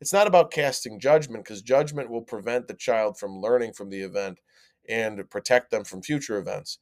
it's 0.00 0.12
not 0.12 0.26
about 0.26 0.50
casting 0.50 1.00
judgment 1.00 1.44
because 1.44 1.62
judgment 1.62 2.10
will 2.10 2.22
prevent 2.22 2.68
the 2.68 2.74
child 2.74 3.18
from 3.18 3.40
learning 3.40 3.72
from 3.72 3.90
the 3.90 4.00
event 4.00 4.38
and 4.88 5.28
protect 5.30 5.70
them 5.70 5.84
from 5.84 6.02
future 6.02 6.38
events. 6.38 6.78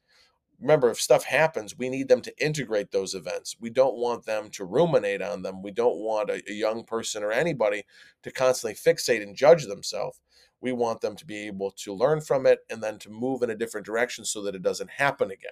Remember 0.61 0.91
if 0.91 1.01
stuff 1.01 1.24
happens 1.24 1.76
we 1.76 1.89
need 1.89 2.09
them 2.09 2.20
to 2.22 2.45
integrate 2.45 2.93
those 2.93 3.14
events. 3.14 3.57
We 3.61 3.70
don't 3.70 3.97
want 3.97 4.24
them 4.24 4.49
to 4.51 4.64
ruminate 4.64 5.20
on 5.20 5.43
them. 5.43 5.62
We 5.62 5.72
don't 5.72 5.97
want 5.97 6.30
a, 6.30 6.43
a 6.49 6.53
young 6.53 6.85
person 6.85 7.22
or 7.22 7.33
anybody 7.33 7.83
to 8.22 8.30
constantly 8.30 8.74
fixate 8.76 9.22
and 9.22 9.35
judge 9.35 9.64
themselves. 9.66 10.20
We 10.61 10.72
want 10.72 11.01
them 11.01 11.16
to 11.16 11.26
be 11.26 11.49
able 11.49 11.72
to 11.78 11.93
learn 11.93 12.20
from 12.20 12.47
it 12.47 12.61
and 12.70 12.80
then 12.80 12.99
to 13.01 13.11
move 13.11 13.43
in 13.43 13.51
a 13.51 13.57
different 13.57 13.85
direction 13.85 14.24
so 14.24 14.41
that 14.43 14.55
it 14.55 14.62
doesn't 14.62 14.91
happen 14.91 15.33
again. 15.33 15.51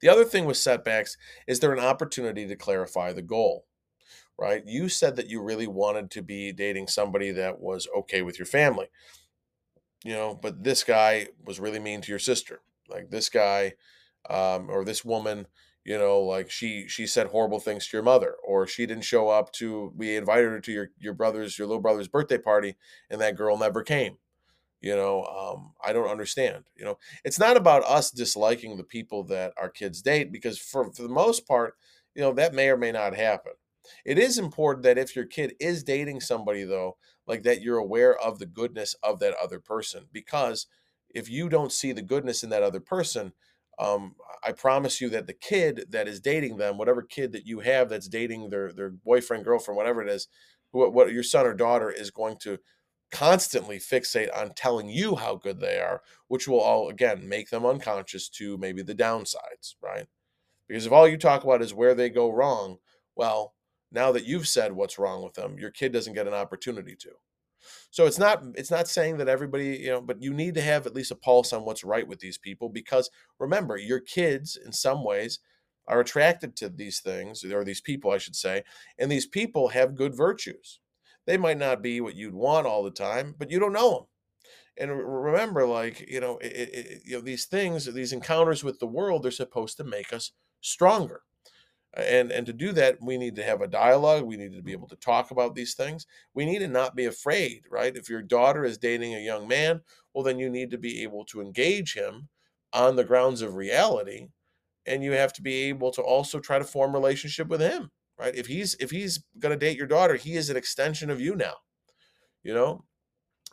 The 0.00 0.08
other 0.08 0.24
thing 0.24 0.44
with 0.44 0.56
setbacks 0.56 1.16
is 1.46 1.60
there 1.60 1.72
an 1.72 1.78
opportunity 1.78 2.46
to 2.46 2.56
clarify 2.56 3.12
the 3.12 3.22
goal, 3.22 3.66
right? 4.38 4.62
You 4.66 4.88
said 4.88 5.16
that 5.16 5.28
you 5.28 5.42
really 5.42 5.66
wanted 5.66 6.10
to 6.12 6.22
be 6.22 6.52
dating 6.52 6.88
somebody 6.88 7.30
that 7.32 7.60
was 7.60 7.88
okay 7.96 8.22
with 8.22 8.38
your 8.38 8.46
family, 8.46 8.88
you 10.04 10.12
know, 10.12 10.34
but 10.34 10.62
this 10.62 10.84
guy 10.84 11.28
was 11.44 11.60
really 11.60 11.78
mean 11.78 12.00
to 12.02 12.12
your 12.12 12.18
sister. 12.18 12.60
Like 12.88 13.10
this 13.10 13.28
guy 13.28 13.74
um, 14.28 14.70
or 14.70 14.84
this 14.84 15.04
woman, 15.04 15.46
you 15.84 15.98
know, 15.98 16.20
like 16.20 16.50
she 16.50 16.86
she 16.88 17.06
said 17.06 17.28
horrible 17.28 17.60
things 17.60 17.86
to 17.88 17.96
your 17.96 18.04
mother, 18.04 18.36
or 18.46 18.66
she 18.66 18.86
didn't 18.86 19.04
show 19.04 19.28
up 19.28 19.52
to. 19.54 19.92
We 19.96 20.16
invited 20.16 20.50
her 20.50 20.60
to 20.60 20.72
your 20.72 20.90
your 20.98 21.14
brother's 21.14 21.58
your 21.58 21.66
little 21.68 21.82
brother's 21.82 22.08
birthday 22.08 22.38
party, 22.38 22.76
and 23.10 23.20
that 23.20 23.36
girl 23.36 23.58
never 23.58 23.82
came 23.82 24.18
You 24.80 24.96
know, 24.96 25.24
um, 25.24 25.72
I 25.84 25.92
don't 25.94 26.10
understand. 26.10 26.64
You 26.76 26.84
know, 26.86 26.98
it's 27.24 27.38
not 27.38 27.56
about 27.56 27.84
us 27.84 28.10
disliking 28.10 28.76
the 28.76 28.84
people 28.84 29.24
that 29.24 29.54
our 29.58 29.70
kids 29.70 30.02
date 30.02 30.32
because 30.32 30.58
for, 30.58 30.92
for 30.92 31.02
the 31.02 31.08
most 31.08 31.46
part, 31.48 31.74
you 32.14 32.22
know, 32.22 32.32
that 32.34 32.54
may 32.54 32.68
or 32.70 32.76
may 32.76 32.92
not 32.92 33.16
happen. 33.16 33.52
It 34.04 34.18
is 34.18 34.38
important 34.38 34.84
that 34.84 34.98
if 34.98 35.14
your 35.14 35.26
kid 35.26 35.54
is 35.60 35.84
dating 35.84 36.20
somebody, 36.20 36.64
though, 36.64 36.96
like 37.26 37.42
that 37.44 37.62
you're 37.62 37.78
aware 37.78 38.16
of 38.18 38.38
the 38.38 38.46
goodness 38.46 38.94
of 39.02 39.18
that 39.20 39.34
other 39.42 39.60
person. 39.60 40.06
Because 40.12 40.66
if 41.10 41.30
you 41.30 41.48
don't 41.48 41.72
see 41.72 41.92
the 41.92 42.02
goodness 42.02 42.42
in 42.42 42.50
that 42.50 42.62
other 42.62 42.80
person, 42.80 43.32
um, 43.78 44.14
I 44.42 44.52
promise 44.52 45.00
you 45.00 45.08
that 45.10 45.26
the 45.26 45.32
kid 45.32 45.86
that 45.90 46.06
is 46.06 46.20
dating 46.20 46.56
them, 46.58 46.78
whatever 46.78 47.02
kid 47.02 47.32
that 47.32 47.46
you 47.46 47.60
have 47.60 47.88
that's 47.88 48.08
dating 48.08 48.50
their 48.50 48.72
their 48.72 48.90
boyfriend, 48.90 49.44
girlfriend, 49.44 49.76
whatever 49.76 50.02
it 50.02 50.08
is, 50.08 50.28
what, 50.70 50.92
what 50.92 51.12
your 51.12 51.22
son 51.22 51.46
or 51.46 51.54
daughter 51.54 51.90
is 51.90 52.10
going 52.10 52.36
to 52.42 52.58
constantly 53.10 53.78
fixate 53.78 54.36
on 54.36 54.52
telling 54.54 54.88
you 54.88 55.16
how 55.16 55.36
good 55.36 55.60
they 55.60 55.78
are, 55.78 56.02
which 56.28 56.48
will 56.48 56.60
all 56.60 56.88
again 56.88 57.28
make 57.28 57.50
them 57.50 57.64
unconscious 57.64 58.28
to 58.28 58.58
maybe 58.58 58.82
the 58.82 58.94
downsides, 58.94 59.74
right? 59.82 60.06
Because 60.68 60.86
if 60.86 60.92
all 60.92 61.08
you 61.08 61.16
talk 61.16 61.44
about 61.44 61.62
is 61.62 61.74
where 61.74 61.94
they 61.94 62.10
go 62.10 62.30
wrong, 62.30 62.78
well, 63.16 63.53
now 63.94 64.12
that 64.12 64.26
you've 64.26 64.48
said 64.48 64.72
what's 64.72 64.98
wrong 64.98 65.22
with 65.22 65.34
them, 65.34 65.58
your 65.58 65.70
kid 65.70 65.92
doesn't 65.92 66.14
get 66.14 66.26
an 66.26 66.34
opportunity 66.34 66.96
to. 66.96 67.10
So 67.90 68.06
it's 68.06 68.18
not 68.18 68.42
it's 68.56 68.70
not 68.70 68.88
saying 68.88 69.18
that 69.18 69.28
everybody, 69.28 69.76
you 69.76 69.90
know, 69.90 70.00
but 70.00 70.20
you 70.20 70.34
need 70.34 70.54
to 70.54 70.60
have 70.60 70.86
at 70.86 70.94
least 70.94 71.12
a 71.12 71.16
pulse 71.16 71.52
on 71.52 71.64
what's 71.64 71.84
right 71.84 72.06
with 72.06 72.18
these 72.18 72.36
people 72.36 72.68
because 72.68 73.08
remember, 73.38 73.76
your 73.76 74.00
kids 74.00 74.58
in 74.62 74.72
some 74.72 75.04
ways 75.04 75.38
are 75.86 76.00
attracted 76.00 76.56
to 76.56 76.68
these 76.68 77.00
things 77.00 77.44
or 77.44 77.64
these 77.64 77.80
people, 77.80 78.10
I 78.10 78.18
should 78.18 78.36
say, 78.36 78.64
and 78.98 79.10
these 79.10 79.26
people 79.26 79.68
have 79.68 79.94
good 79.94 80.14
virtues. 80.14 80.80
They 81.26 81.36
might 81.36 81.58
not 81.58 81.82
be 81.82 82.00
what 82.00 82.16
you'd 82.16 82.34
want 82.34 82.66
all 82.66 82.82
the 82.82 82.90
time, 82.90 83.34
but 83.38 83.50
you 83.50 83.58
don't 83.58 83.72
know 83.72 83.90
them. 83.90 84.06
And 84.76 84.90
remember, 84.90 85.66
like 85.66 86.04
you 86.10 86.20
know, 86.20 86.38
it, 86.38 86.52
it, 86.52 87.02
you 87.04 87.16
know 87.16 87.22
these 87.22 87.46
things, 87.46 87.86
these 87.86 88.12
encounters 88.12 88.64
with 88.64 88.80
the 88.80 88.86
world, 88.86 89.22
they're 89.22 89.30
supposed 89.30 89.76
to 89.78 89.84
make 89.84 90.12
us 90.12 90.32
stronger 90.60 91.22
and 91.96 92.32
and 92.32 92.46
to 92.46 92.52
do 92.52 92.72
that 92.72 92.98
we 93.00 93.16
need 93.16 93.36
to 93.36 93.42
have 93.42 93.60
a 93.60 93.68
dialogue 93.68 94.24
we 94.24 94.36
need 94.36 94.52
to 94.52 94.62
be 94.62 94.72
able 94.72 94.86
mm-hmm. 94.86 94.94
to 94.94 95.00
talk 95.00 95.30
about 95.30 95.54
these 95.54 95.74
things. 95.74 96.06
We 96.34 96.44
need 96.44 96.60
to 96.60 96.68
not 96.68 96.96
be 96.96 97.04
afraid 97.06 97.64
right? 97.70 97.96
If 97.96 98.08
your 98.08 98.22
daughter 98.22 98.64
is 98.64 98.78
dating 98.78 99.14
a 99.14 99.20
young 99.20 99.46
man 99.48 99.80
well 100.12 100.24
then 100.24 100.38
you 100.38 100.50
need 100.50 100.70
to 100.72 100.78
be 100.78 101.02
able 101.02 101.24
to 101.26 101.40
engage 101.40 101.94
him 101.94 102.28
on 102.72 102.96
the 102.96 103.04
grounds 103.04 103.42
of 103.42 103.54
reality 103.54 104.28
and 104.86 105.02
you 105.02 105.12
have 105.12 105.32
to 105.34 105.42
be 105.42 105.64
able 105.64 105.90
to 105.92 106.02
also 106.02 106.40
try 106.40 106.58
to 106.58 106.64
form 106.64 106.92
relationship 106.92 107.48
with 107.48 107.60
him 107.60 107.90
right? 108.18 108.34
If 108.34 108.46
he's 108.46 108.74
if 108.80 108.90
he's 108.90 109.22
going 109.38 109.58
to 109.58 109.66
date 109.66 109.78
your 109.78 109.86
daughter 109.86 110.16
he 110.16 110.34
is 110.34 110.50
an 110.50 110.56
extension 110.56 111.10
of 111.10 111.20
you 111.20 111.36
now 111.36 111.54
you 112.42 112.54
know? 112.54 112.84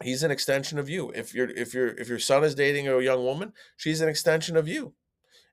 He's 0.03 0.23
an 0.23 0.31
extension 0.31 0.79
of 0.79 0.89
you. 0.89 1.11
If 1.11 1.33
your 1.33 1.49
if 1.51 1.73
your 1.73 1.89
if 1.89 2.09
your 2.09 2.19
son 2.19 2.43
is 2.43 2.55
dating 2.55 2.87
a 2.87 2.99
young 3.01 3.23
woman 3.23 3.53
she's 3.77 4.01
an 4.01 4.09
extension 4.09 4.57
of 4.57 4.67
you 4.67 4.93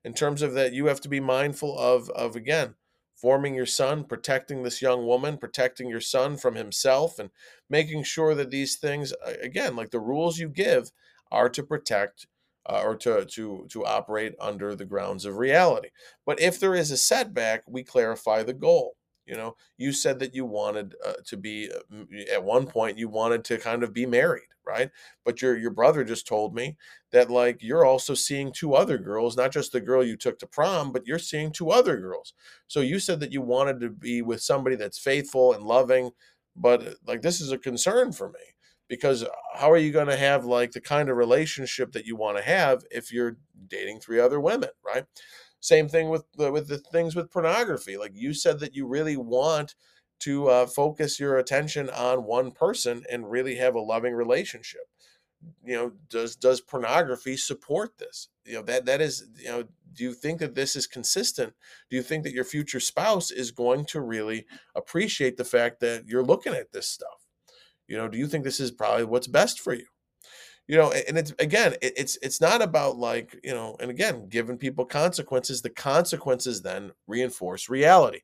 in 0.03 0.13
terms 0.13 0.41
of 0.41 0.53
that 0.53 0.73
you 0.73 0.85
have 0.87 1.01
to 1.01 1.09
be 1.09 1.19
mindful 1.19 1.77
of 1.77 2.09
of 2.11 2.35
again 2.35 2.75
forming 3.15 3.53
your 3.53 3.65
son 3.65 4.03
protecting 4.03 4.63
this 4.63 4.81
young 4.81 5.05
woman 5.05 5.37
protecting 5.37 5.89
your 5.89 6.01
son 6.01 6.37
from 6.37 6.55
himself 6.55 7.19
and 7.19 7.29
making 7.69 8.03
sure 8.03 8.33
that 8.33 8.49
these 8.49 8.75
things 8.77 9.13
again 9.41 9.75
like 9.75 9.91
the 9.91 9.99
rules 9.99 10.39
you 10.39 10.49
give 10.49 10.91
are 11.31 11.49
to 11.49 11.63
protect 11.63 12.27
uh, 12.69 12.81
or 12.83 12.95
to 12.95 13.25
to 13.25 13.65
to 13.69 13.85
operate 13.85 14.35
under 14.39 14.75
the 14.75 14.85
grounds 14.85 15.25
of 15.25 15.37
reality. 15.37 15.89
But 16.25 16.39
if 16.39 16.59
there 16.59 16.75
is 16.75 16.91
a 16.91 16.97
setback 16.97 17.63
we 17.67 17.83
clarify 17.83 18.43
the 18.43 18.53
goal 18.53 18.95
you 19.29 19.35
know 19.37 19.55
you 19.77 19.93
said 19.93 20.19
that 20.19 20.35
you 20.35 20.45
wanted 20.45 20.95
uh, 21.05 21.13
to 21.25 21.37
be 21.37 21.71
uh, 21.71 22.03
at 22.33 22.43
one 22.43 22.67
point 22.67 22.97
you 22.97 23.09
wanted 23.09 23.43
to 23.45 23.57
kind 23.57 23.83
of 23.83 23.93
be 23.93 24.05
married 24.05 24.43
right? 24.69 24.91
But 25.25 25.41
your 25.41 25.57
your 25.57 25.71
brother 25.71 26.03
just 26.03 26.27
told 26.27 26.53
me 26.53 26.77
that 27.11 27.29
like 27.29 27.63
you're 27.63 27.85
also 27.85 28.13
seeing 28.13 28.51
two 28.51 28.75
other 28.75 28.97
girls 28.97 29.35
not 29.35 29.51
just 29.51 29.71
the 29.71 29.81
girl 29.81 30.03
you 30.03 30.15
took 30.15 30.37
to 30.39 30.47
prom 30.47 30.91
but 30.91 31.07
you're 31.07 31.19
seeing 31.19 31.51
two 31.51 31.71
other 31.71 31.97
girls. 31.97 32.33
So 32.67 32.81
you 32.81 32.99
said 32.99 33.19
that 33.21 33.31
you 33.31 33.41
wanted 33.41 33.79
to 33.81 33.89
be 33.89 34.21
with 34.21 34.41
somebody 34.41 34.75
that's 34.75 34.99
faithful 34.99 35.53
and 35.53 35.63
loving 35.63 36.11
but 36.55 36.95
like 37.05 37.21
this 37.21 37.41
is 37.41 37.51
a 37.51 37.57
concern 37.57 38.11
for 38.11 38.29
me 38.29 38.39
because 38.87 39.23
uh, 39.23 39.29
how 39.55 39.71
are 39.71 39.77
you 39.77 39.91
going 39.91 40.07
to 40.07 40.17
have 40.17 40.45
like 40.45 40.71
the 40.71 40.81
kind 40.81 41.09
of 41.09 41.17
relationship 41.17 41.91
that 41.93 42.05
you 42.05 42.15
want 42.15 42.37
to 42.37 42.43
have 42.43 42.83
if 42.91 43.11
you're 43.11 43.37
dating 43.67 43.99
three 43.99 44.19
other 44.19 44.39
women 44.39 44.69
right 44.85 45.05
same 45.59 45.87
thing 45.87 46.09
with 46.09 46.23
the, 46.37 46.51
with 46.51 46.67
the 46.67 46.77
things 46.77 47.15
with 47.15 47.31
pornography 47.31 47.97
like 47.97 48.11
you 48.13 48.33
said 48.33 48.59
that 48.59 48.75
you 48.75 48.87
really 48.87 49.17
want 49.17 49.75
to 50.19 50.49
uh, 50.49 50.65
focus 50.65 51.19
your 51.19 51.37
attention 51.37 51.89
on 51.89 52.25
one 52.25 52.51
person 52.51 53.03
and 53.11 53.31
really 53.31 53.55
have 53.55 53.75
a 53.75 53.79
loving 53.79 54.13
relationship. 54.13 54.81
You 55.63 55.75
know 55.75 55.91
does 56.09 56.35
does 56.35 56.59
pornography 56.59 57.37
support 57.37 57.97
this? 57.97 58.27
You 58.43 58.55
know 58.55 58.61
that 58.63 58.85
that 58.85 58.99
is 58.99 59.25
you 59.37 59.47
know 59.47 59.63
do 59.93 60.03
you 60.03 60.13
think 60.13 60.39
that 60.41 60.53
this 60.53 60.75
is 60.75 60.85
consistent? 60.85 61.53
Do 61.89 61.95
you 61.95 62.03
think 62.03 62.25
that 62.25 62.33
your 62.33 62.43
future 62.43 62.81
spouse 62.81 63.31
is 63.31 63.51
going 63.51 63.85
to 63.85 64.01
really 64.01 64.45
appreciate 64.75 65.37
the 65.37 65.45
fact 65.45 65.79
that 65.79 66.07
you're 66.07 66.25
looking 66.25 66.53
at 66.53 66.73
this 66.73 66.89
stuff? 66.89 67.25
You 67.87 67.95
know 67.95 68.09
do 68.09 68.17
you 68.17 68.27
think 68.27 68.43
this 68.43 68.59
is 68.59 68.71
probably 68.71 69.05
what's 69.05 69.27
best 69.27 69.61
for 69.61 69.73
you 69.73 69.85
you 70.69 70.77
know 70.77 70.91
and 70.91 71.17
it's 71.17 71.33
again 71.39 71.75
it's 71.81 72.17
it's 72.21 72.39
not 72.39 72.61
about 72.61 72.95
like 72.95 73.37
you 73.43 73.53
know 73.53 73.75
and 73.81 73.91
again 73.91 74.29
giving 74.29 74.57
people 74.57 74.85
consequences 74.85 75.61
the 75.61 75.69
consequences 75.69 76.61
then 76.61 76.91
reinforce 77.07 77.67
reality 77.67 78.21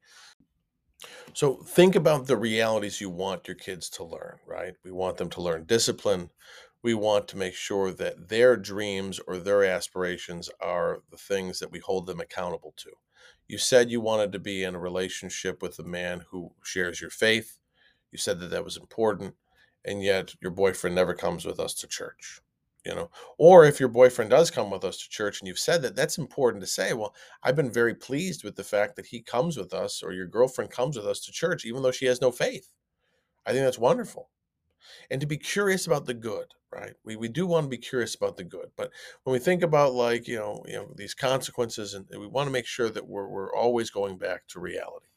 so 1.33 1.55
think 1.55 1.95
about 1.95 2.27
the 2.27 2.37
realities 2.37 3.01
you 3.01 3.09
want 3.09 3.47
your 3.47 3.55
kids 3.55 3.89
to 3.91 4.03
learn, 4.03 4.37
right? 4.47 4.73
We 4.83 4.91
want 4.91 5.17
them 5.17 5.29
to 5.31 5.41
learn 5.41 5.65
discipline. 5.65 6.29
We 6.81 6.93
want 6.93 7.27
to 7.29 7.37
make 7.37 7.55
sure 7.55 7.91
that 7.91 8.29
their 8.29 8.55
dreams 8.55 9.19
or 9.27 9.37
their 9.37 9.65
aspirations 9.65 10.49
are 10.61 11.01
the 11.11 11.17
things 11.17 11.59
that 11.59 11.71
we 11.71 11.79
hold 11.79 12.05
them 12.05 12.19
accountable 12.19 12.73
to. 12.77 12.91
You 13.47 13.57
said 13.57 13.91
you 13.91 14.01
wanted 14.01 14.31
to 14.31 14.39
be 14.39 14.63
in 14.63 14.75
a 14.75 14.79
relationship 14.79 15.61
with 15.61 15.77
a 15.79 15.83
man 15.83 16.23
who 16.29 16.51
shares 16.63 17.01
your 17.01 17.09
faith. 17.09 17.59
You 18.11 18.17
said 18.17 18.39
that 18.39 18.51
that 18.51 18.63
was 18.63 18.77
important, 18.77 19.35
and 19.85 20.03
yet 20.03 20.35
your 20.41 20.51
boyfriend 20.51 20.95
never 20.95 21.13
comes 21.13 21.45
with 21.45 21.59
us 21.59 21.73
to 21.73 21.87
church 21.87 22.41
you 22.85 22.93
know? 22.93 23.09
Or 23.37 23.65
if 23.65 23.79
your 23.79 23.89
boyfriend 23.89 24.29
does 24.29 24.51
come 24.51 24.69
with 24.69 24.83
us 24.83 24.97
to 24.97 25.09
church 25.09 25.41
and 25.41 25.47
you've 25.47 25.59
said 25.59 25.81
that 25.81 25.95
that's 25.95 26.17
important 26.17 26.63
to 26.63 26.67
say 26.67 26.93
well 26.93 27.15
i've 27.43 27.55
been 27.55 27.71
very 27.71 27.95
pleased 27.95 28.43
with 28.43 28.55
the 28.55 28.63
fact 28.63 28.95
that 28.95 29.07
he 29.07 29.21
comes 29.21 29.57
with 29.57 29.73
us 29.73 30.03
or 30.03 30.13
your 30.13 30.27
girlfriend 30.27 30.69
comes 30.69 30.95
with 30.95 31.07
us 31.07 31.19
to 31.21 31.31
church 31.31 31.65
even 31.65 31.81
though 31.81 31.91
she 31.91 32.05
has 32.05 32.21
no 32.21 32.31
faith. 32.31 32.69
I 33.45 33.51
think 33.51 33.63
that's 33.63 33.79
wonderful. 33.79 34.29
And 35.09 35.21
to 35.21 35.27
be 35.27 35.37
curious 35.37 35.87
about 35.87 36.05
the 36.05 36.13
good 36.13 36.53
right? 36.71 36.93
We, 37.05 37.15
we 37.15 37.29
do 37.29 37.47
want 37.47 37.65
to 37.65 37.69
be 37.69 37.77
curious 37.77 38.15
about 38.15 38.37
the 38.37 38.43
good 38.43 38.69
but 38.77 38.91
when 39.23 39.33
we 39.33 39.39
think 39.39 39.63
about 39.63 39.93
like 39.93 40.27
you 40.27 40.37
know 40.37 40.63
you 40.67 40.75
know 40.75 40.91
these 40.95 41.13
consequences 41.13 41.93
and 41.93 42.05
we 42.11 42.27
want 42.27 42.47
to 42.47 42.53
make 42.53 42.67
sure 42.67 42.89
that 42.89 43.07
we're, 43.07 43.27
we're 43.27 43.55
always 43.55 43.89
going 43.89 44.17
back 44.17 44.47
to 44.49 44.59
reality. 44.59 45.07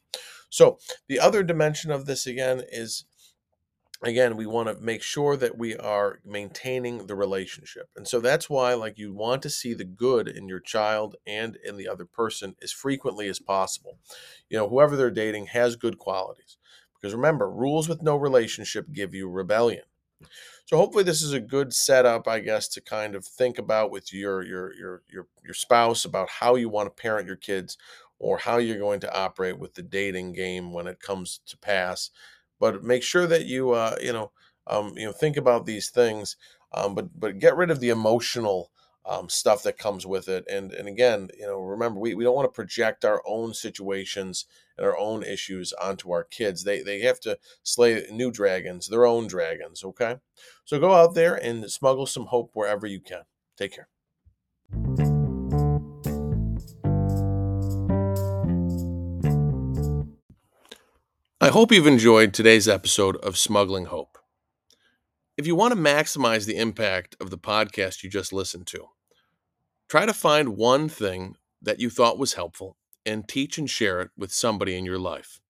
So 0.49 0.79
the 1.07 1.19
other 1.19 1.43
dimension 1.43 1.91
of 1.91 2.07
this 2.07 2.25
again 2.25 2.63
is 2.71 3.05
again 4.01 4.37
we 4.37 4.45
want 4.45 4.69
to 4.69 4.83
make 4.83 5.01
sure 5.01 5.35
that 5.35 5.57
we 5.57 5.75
are 5.75 6.19
maintaining 6.25 7.07
the 7.07 7.15
relationship 7.15 7.89
and 7.95 8.07
so 8.07 8.19
that's 8.19 8.49
why 8.49 8.73
like 8.73 8.97
you 8.97 9.13
want 9.13 9.41
to 9.41 9.49
see 9.49 9.73
the 9.73 9.83
good 9.83 10.27
in 10.27 10.47
your 10.47 10.59
child 10.59 11.15
and 11.27 11.57
in 11.65 11.77
the 11.77 11.87
other 11.87 12.05
person 12.05 12.55
as 12.61 12.71
frequently 12.71 13.27
as 13.27 13.39
possible. 13.39 13.99
You 14.49 14.57
know 14.57 14.69
whoever 14.69 14.95
they're 14.95 15.11
dating 15.11 15.47
has 15.47 15.75
good 15.75 15.99
qualities 15.99 16.57
because 16.95 17.13
remember 17.13 17.49
rules 17.49 17.89
with 17.89 18.01
no 18.01 18.15
relationship 18.15 18.87
give 18.91 19.13
you 19.13 19.29
rebellion. 19.29 19.83
So 20.65 20.77
hopefully 20.77 21.03
this 21.03 21.21
is 21.21 21.33
a 21.33 21.39
good 21.39 21.73
setup 21.73 22.27
i 22.27 22.39
guess 22.39 22.67
to 22.69 22.81
kind 22.81 23.15
of 23.15 23.25
think 23.25 23.57
about 23.57 23.91
with 23.91 24.13
your 24.13 24.45
your 24.45 24.73
your 24.75 25.03
your, 25.09 25.27
your 25.43 25.53
spouse 25.53 26.05
about 26.05 26.29
how 26.29 26.55
you 26.55 26.69
want 26.69 26.87
to 26.87 27.01
parent 27.01 27.27
your 27.27 27.37
kids 27.37 27.77
or 28.19 28.37
how 28.37 28.57
you're 28.57 28.77
going 28.77 28.99
to 28.99 29.17
operate 29.17 29.57
with 29.57 29.73
the 29.73 29.81
dating 29.81 30.33
game 30.33 30.73
when 30.73 30.87
it 30.87 30.99
comes 30.99 31.39
to 31.47 31.57
pass 31.57 32.11
but 32.59 32.83
make 32.83 33.03
sure 33.03 33.27
that 33.27 33.45
you 33.45 33.71
uh, 33.71 33.95
you 34.01 34.13
know 34.13 34.31
um, 34.67 34.93
you 34.95 35.05
know 35.05 35.11
think 35.11 35.37
about 35.37 35.65
these 35.65 35.89
things 35.89 36.35
um, 36.73 36.95
but 36.95 37.07
but 37.19 37.39
get 37.39 37.55
rid 37.55 37.71
of 37.71 37.79
the 37.79 37.89
emotional 37.89 38.71
um, 39.05 39.29
stuff 39.29 39.63
that 39.63 39.77
comes 39.77 40.05
with 40.05 40.27
it 40.27 40.45
and 40.49 40.71
and 40.73 40.87
again 40.87 41.29
you 41.37 41.45
know 41.45 41.57
remember 41.57 41.99
we, 41.99 42.13
we 42.13 42.23
don't 42.23 42.35
want 42.35 42.45
to 42.45 42.55
project 42.55 43.05
our 43.05 43.21
own 43.25 43.53
situations 43.53 44.45
and 44.77 44.85
our 44.85 44.97
own 44.97 45.23
issues 45.23 45.73
onto 45.73 46.11
our 46.11 46.23
kids. 46.23 46.63
They 46.63 46.81
they 46.81 47.01
have 47.01 47.19
to 47.21 47.37
slay 47.63 48.05
new 48.11 48.31
dragons 48.31 48.87
their 48.87 49.05
own 49.05 49.27
dragons 49.27 49.83
okay? 49.83 50.17
So 50.65 50.79
go 50.79 50.93
out 50.93 51.15
there 51.15 51.35
and 51.35 51.69
smuggle 51.71 52.05
some 52.05 52.27
hope 52.27 52.51
wherever 52.53 52.87
you 52.87 52.99
can. 52.99 53.23
Take 53.57 53.73
care 53.73 53.89
I 61.49 61.51
hope 61.51 61.71
you've 61.71 61.87
enjoyed 61.87 62.31
today's 62.31 62.67
episode 62.67 63.15
of 63.15 63.35
Smuggling 63.35 63.85
Hope. 63.85 64.19
If 65.35 65.47
you 65.47 65.55
want 65.55 65.73
to 65.73 65.79
maximize 65.79 66.45
the 66.45 66.57
impact 66.57 67.15
of 67.19 67.31
the 67.31 67.39
podcast 67.39 68.03
you 68.03 68.09
just 68.11 68.31
listened 68.31 68.67
to, 68.67 68.89
try 69.87 70.05
to 70.05 70.13
find 70.13 70.57
one 70.57 70.89
thing 70.89 71.37
that 71.59 71.79
you 71.79 71.89
thought 71.89 72.19
was 72.19 72.33
helpful 72.35 72.77
and 73.03 73.27
teach 73.27 73.57
and 73.57 73.67
share 73.67 73.99
it 73.99 74.11
with 74.15 74.31
somebody 74.31 74.77
in 74.77 74.85
your 74.85 74.99
life. 74.99 75.41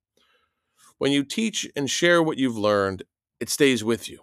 When 0.99 1.11
you 1.11 1.25
teach 1.25 1.67
and 1.75 1.89
share 1.89 2.23
what 2.23 2.37
you've 2.37 2.57
learned, 2.57 3.03
it 3.41 3.49
stays 3.49 3.83
with 3.83 4.07
you 4.07 4.21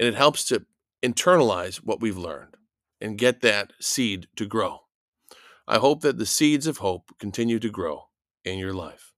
and 0.00 0.08
it 0.08 0.16
helps 0.16 0.44
to 0.46 0.66
internalize 1.04 1.76
what 1.76 2.00
we've 2.00 2.18
learned 2.18 2.56
and 3.00 3.16
get 3.16 3.42
that 3.42 3.74
seed 3.78 4.26
to 4.34 4.44
grow. 4.44 4.80
I 5.68 5.78
hope 5.78 6.00
that 6.00 6.18
the 6.18 6.26
seeds 6.26 6.66
of 6.66 6.78
hope 6.78 7.12
continue 7.20 7.60
to 7.60 7.70
grow 7.70 8.08
in 8.44 8.58
your 8.58 8.72
life. 8.72 9.12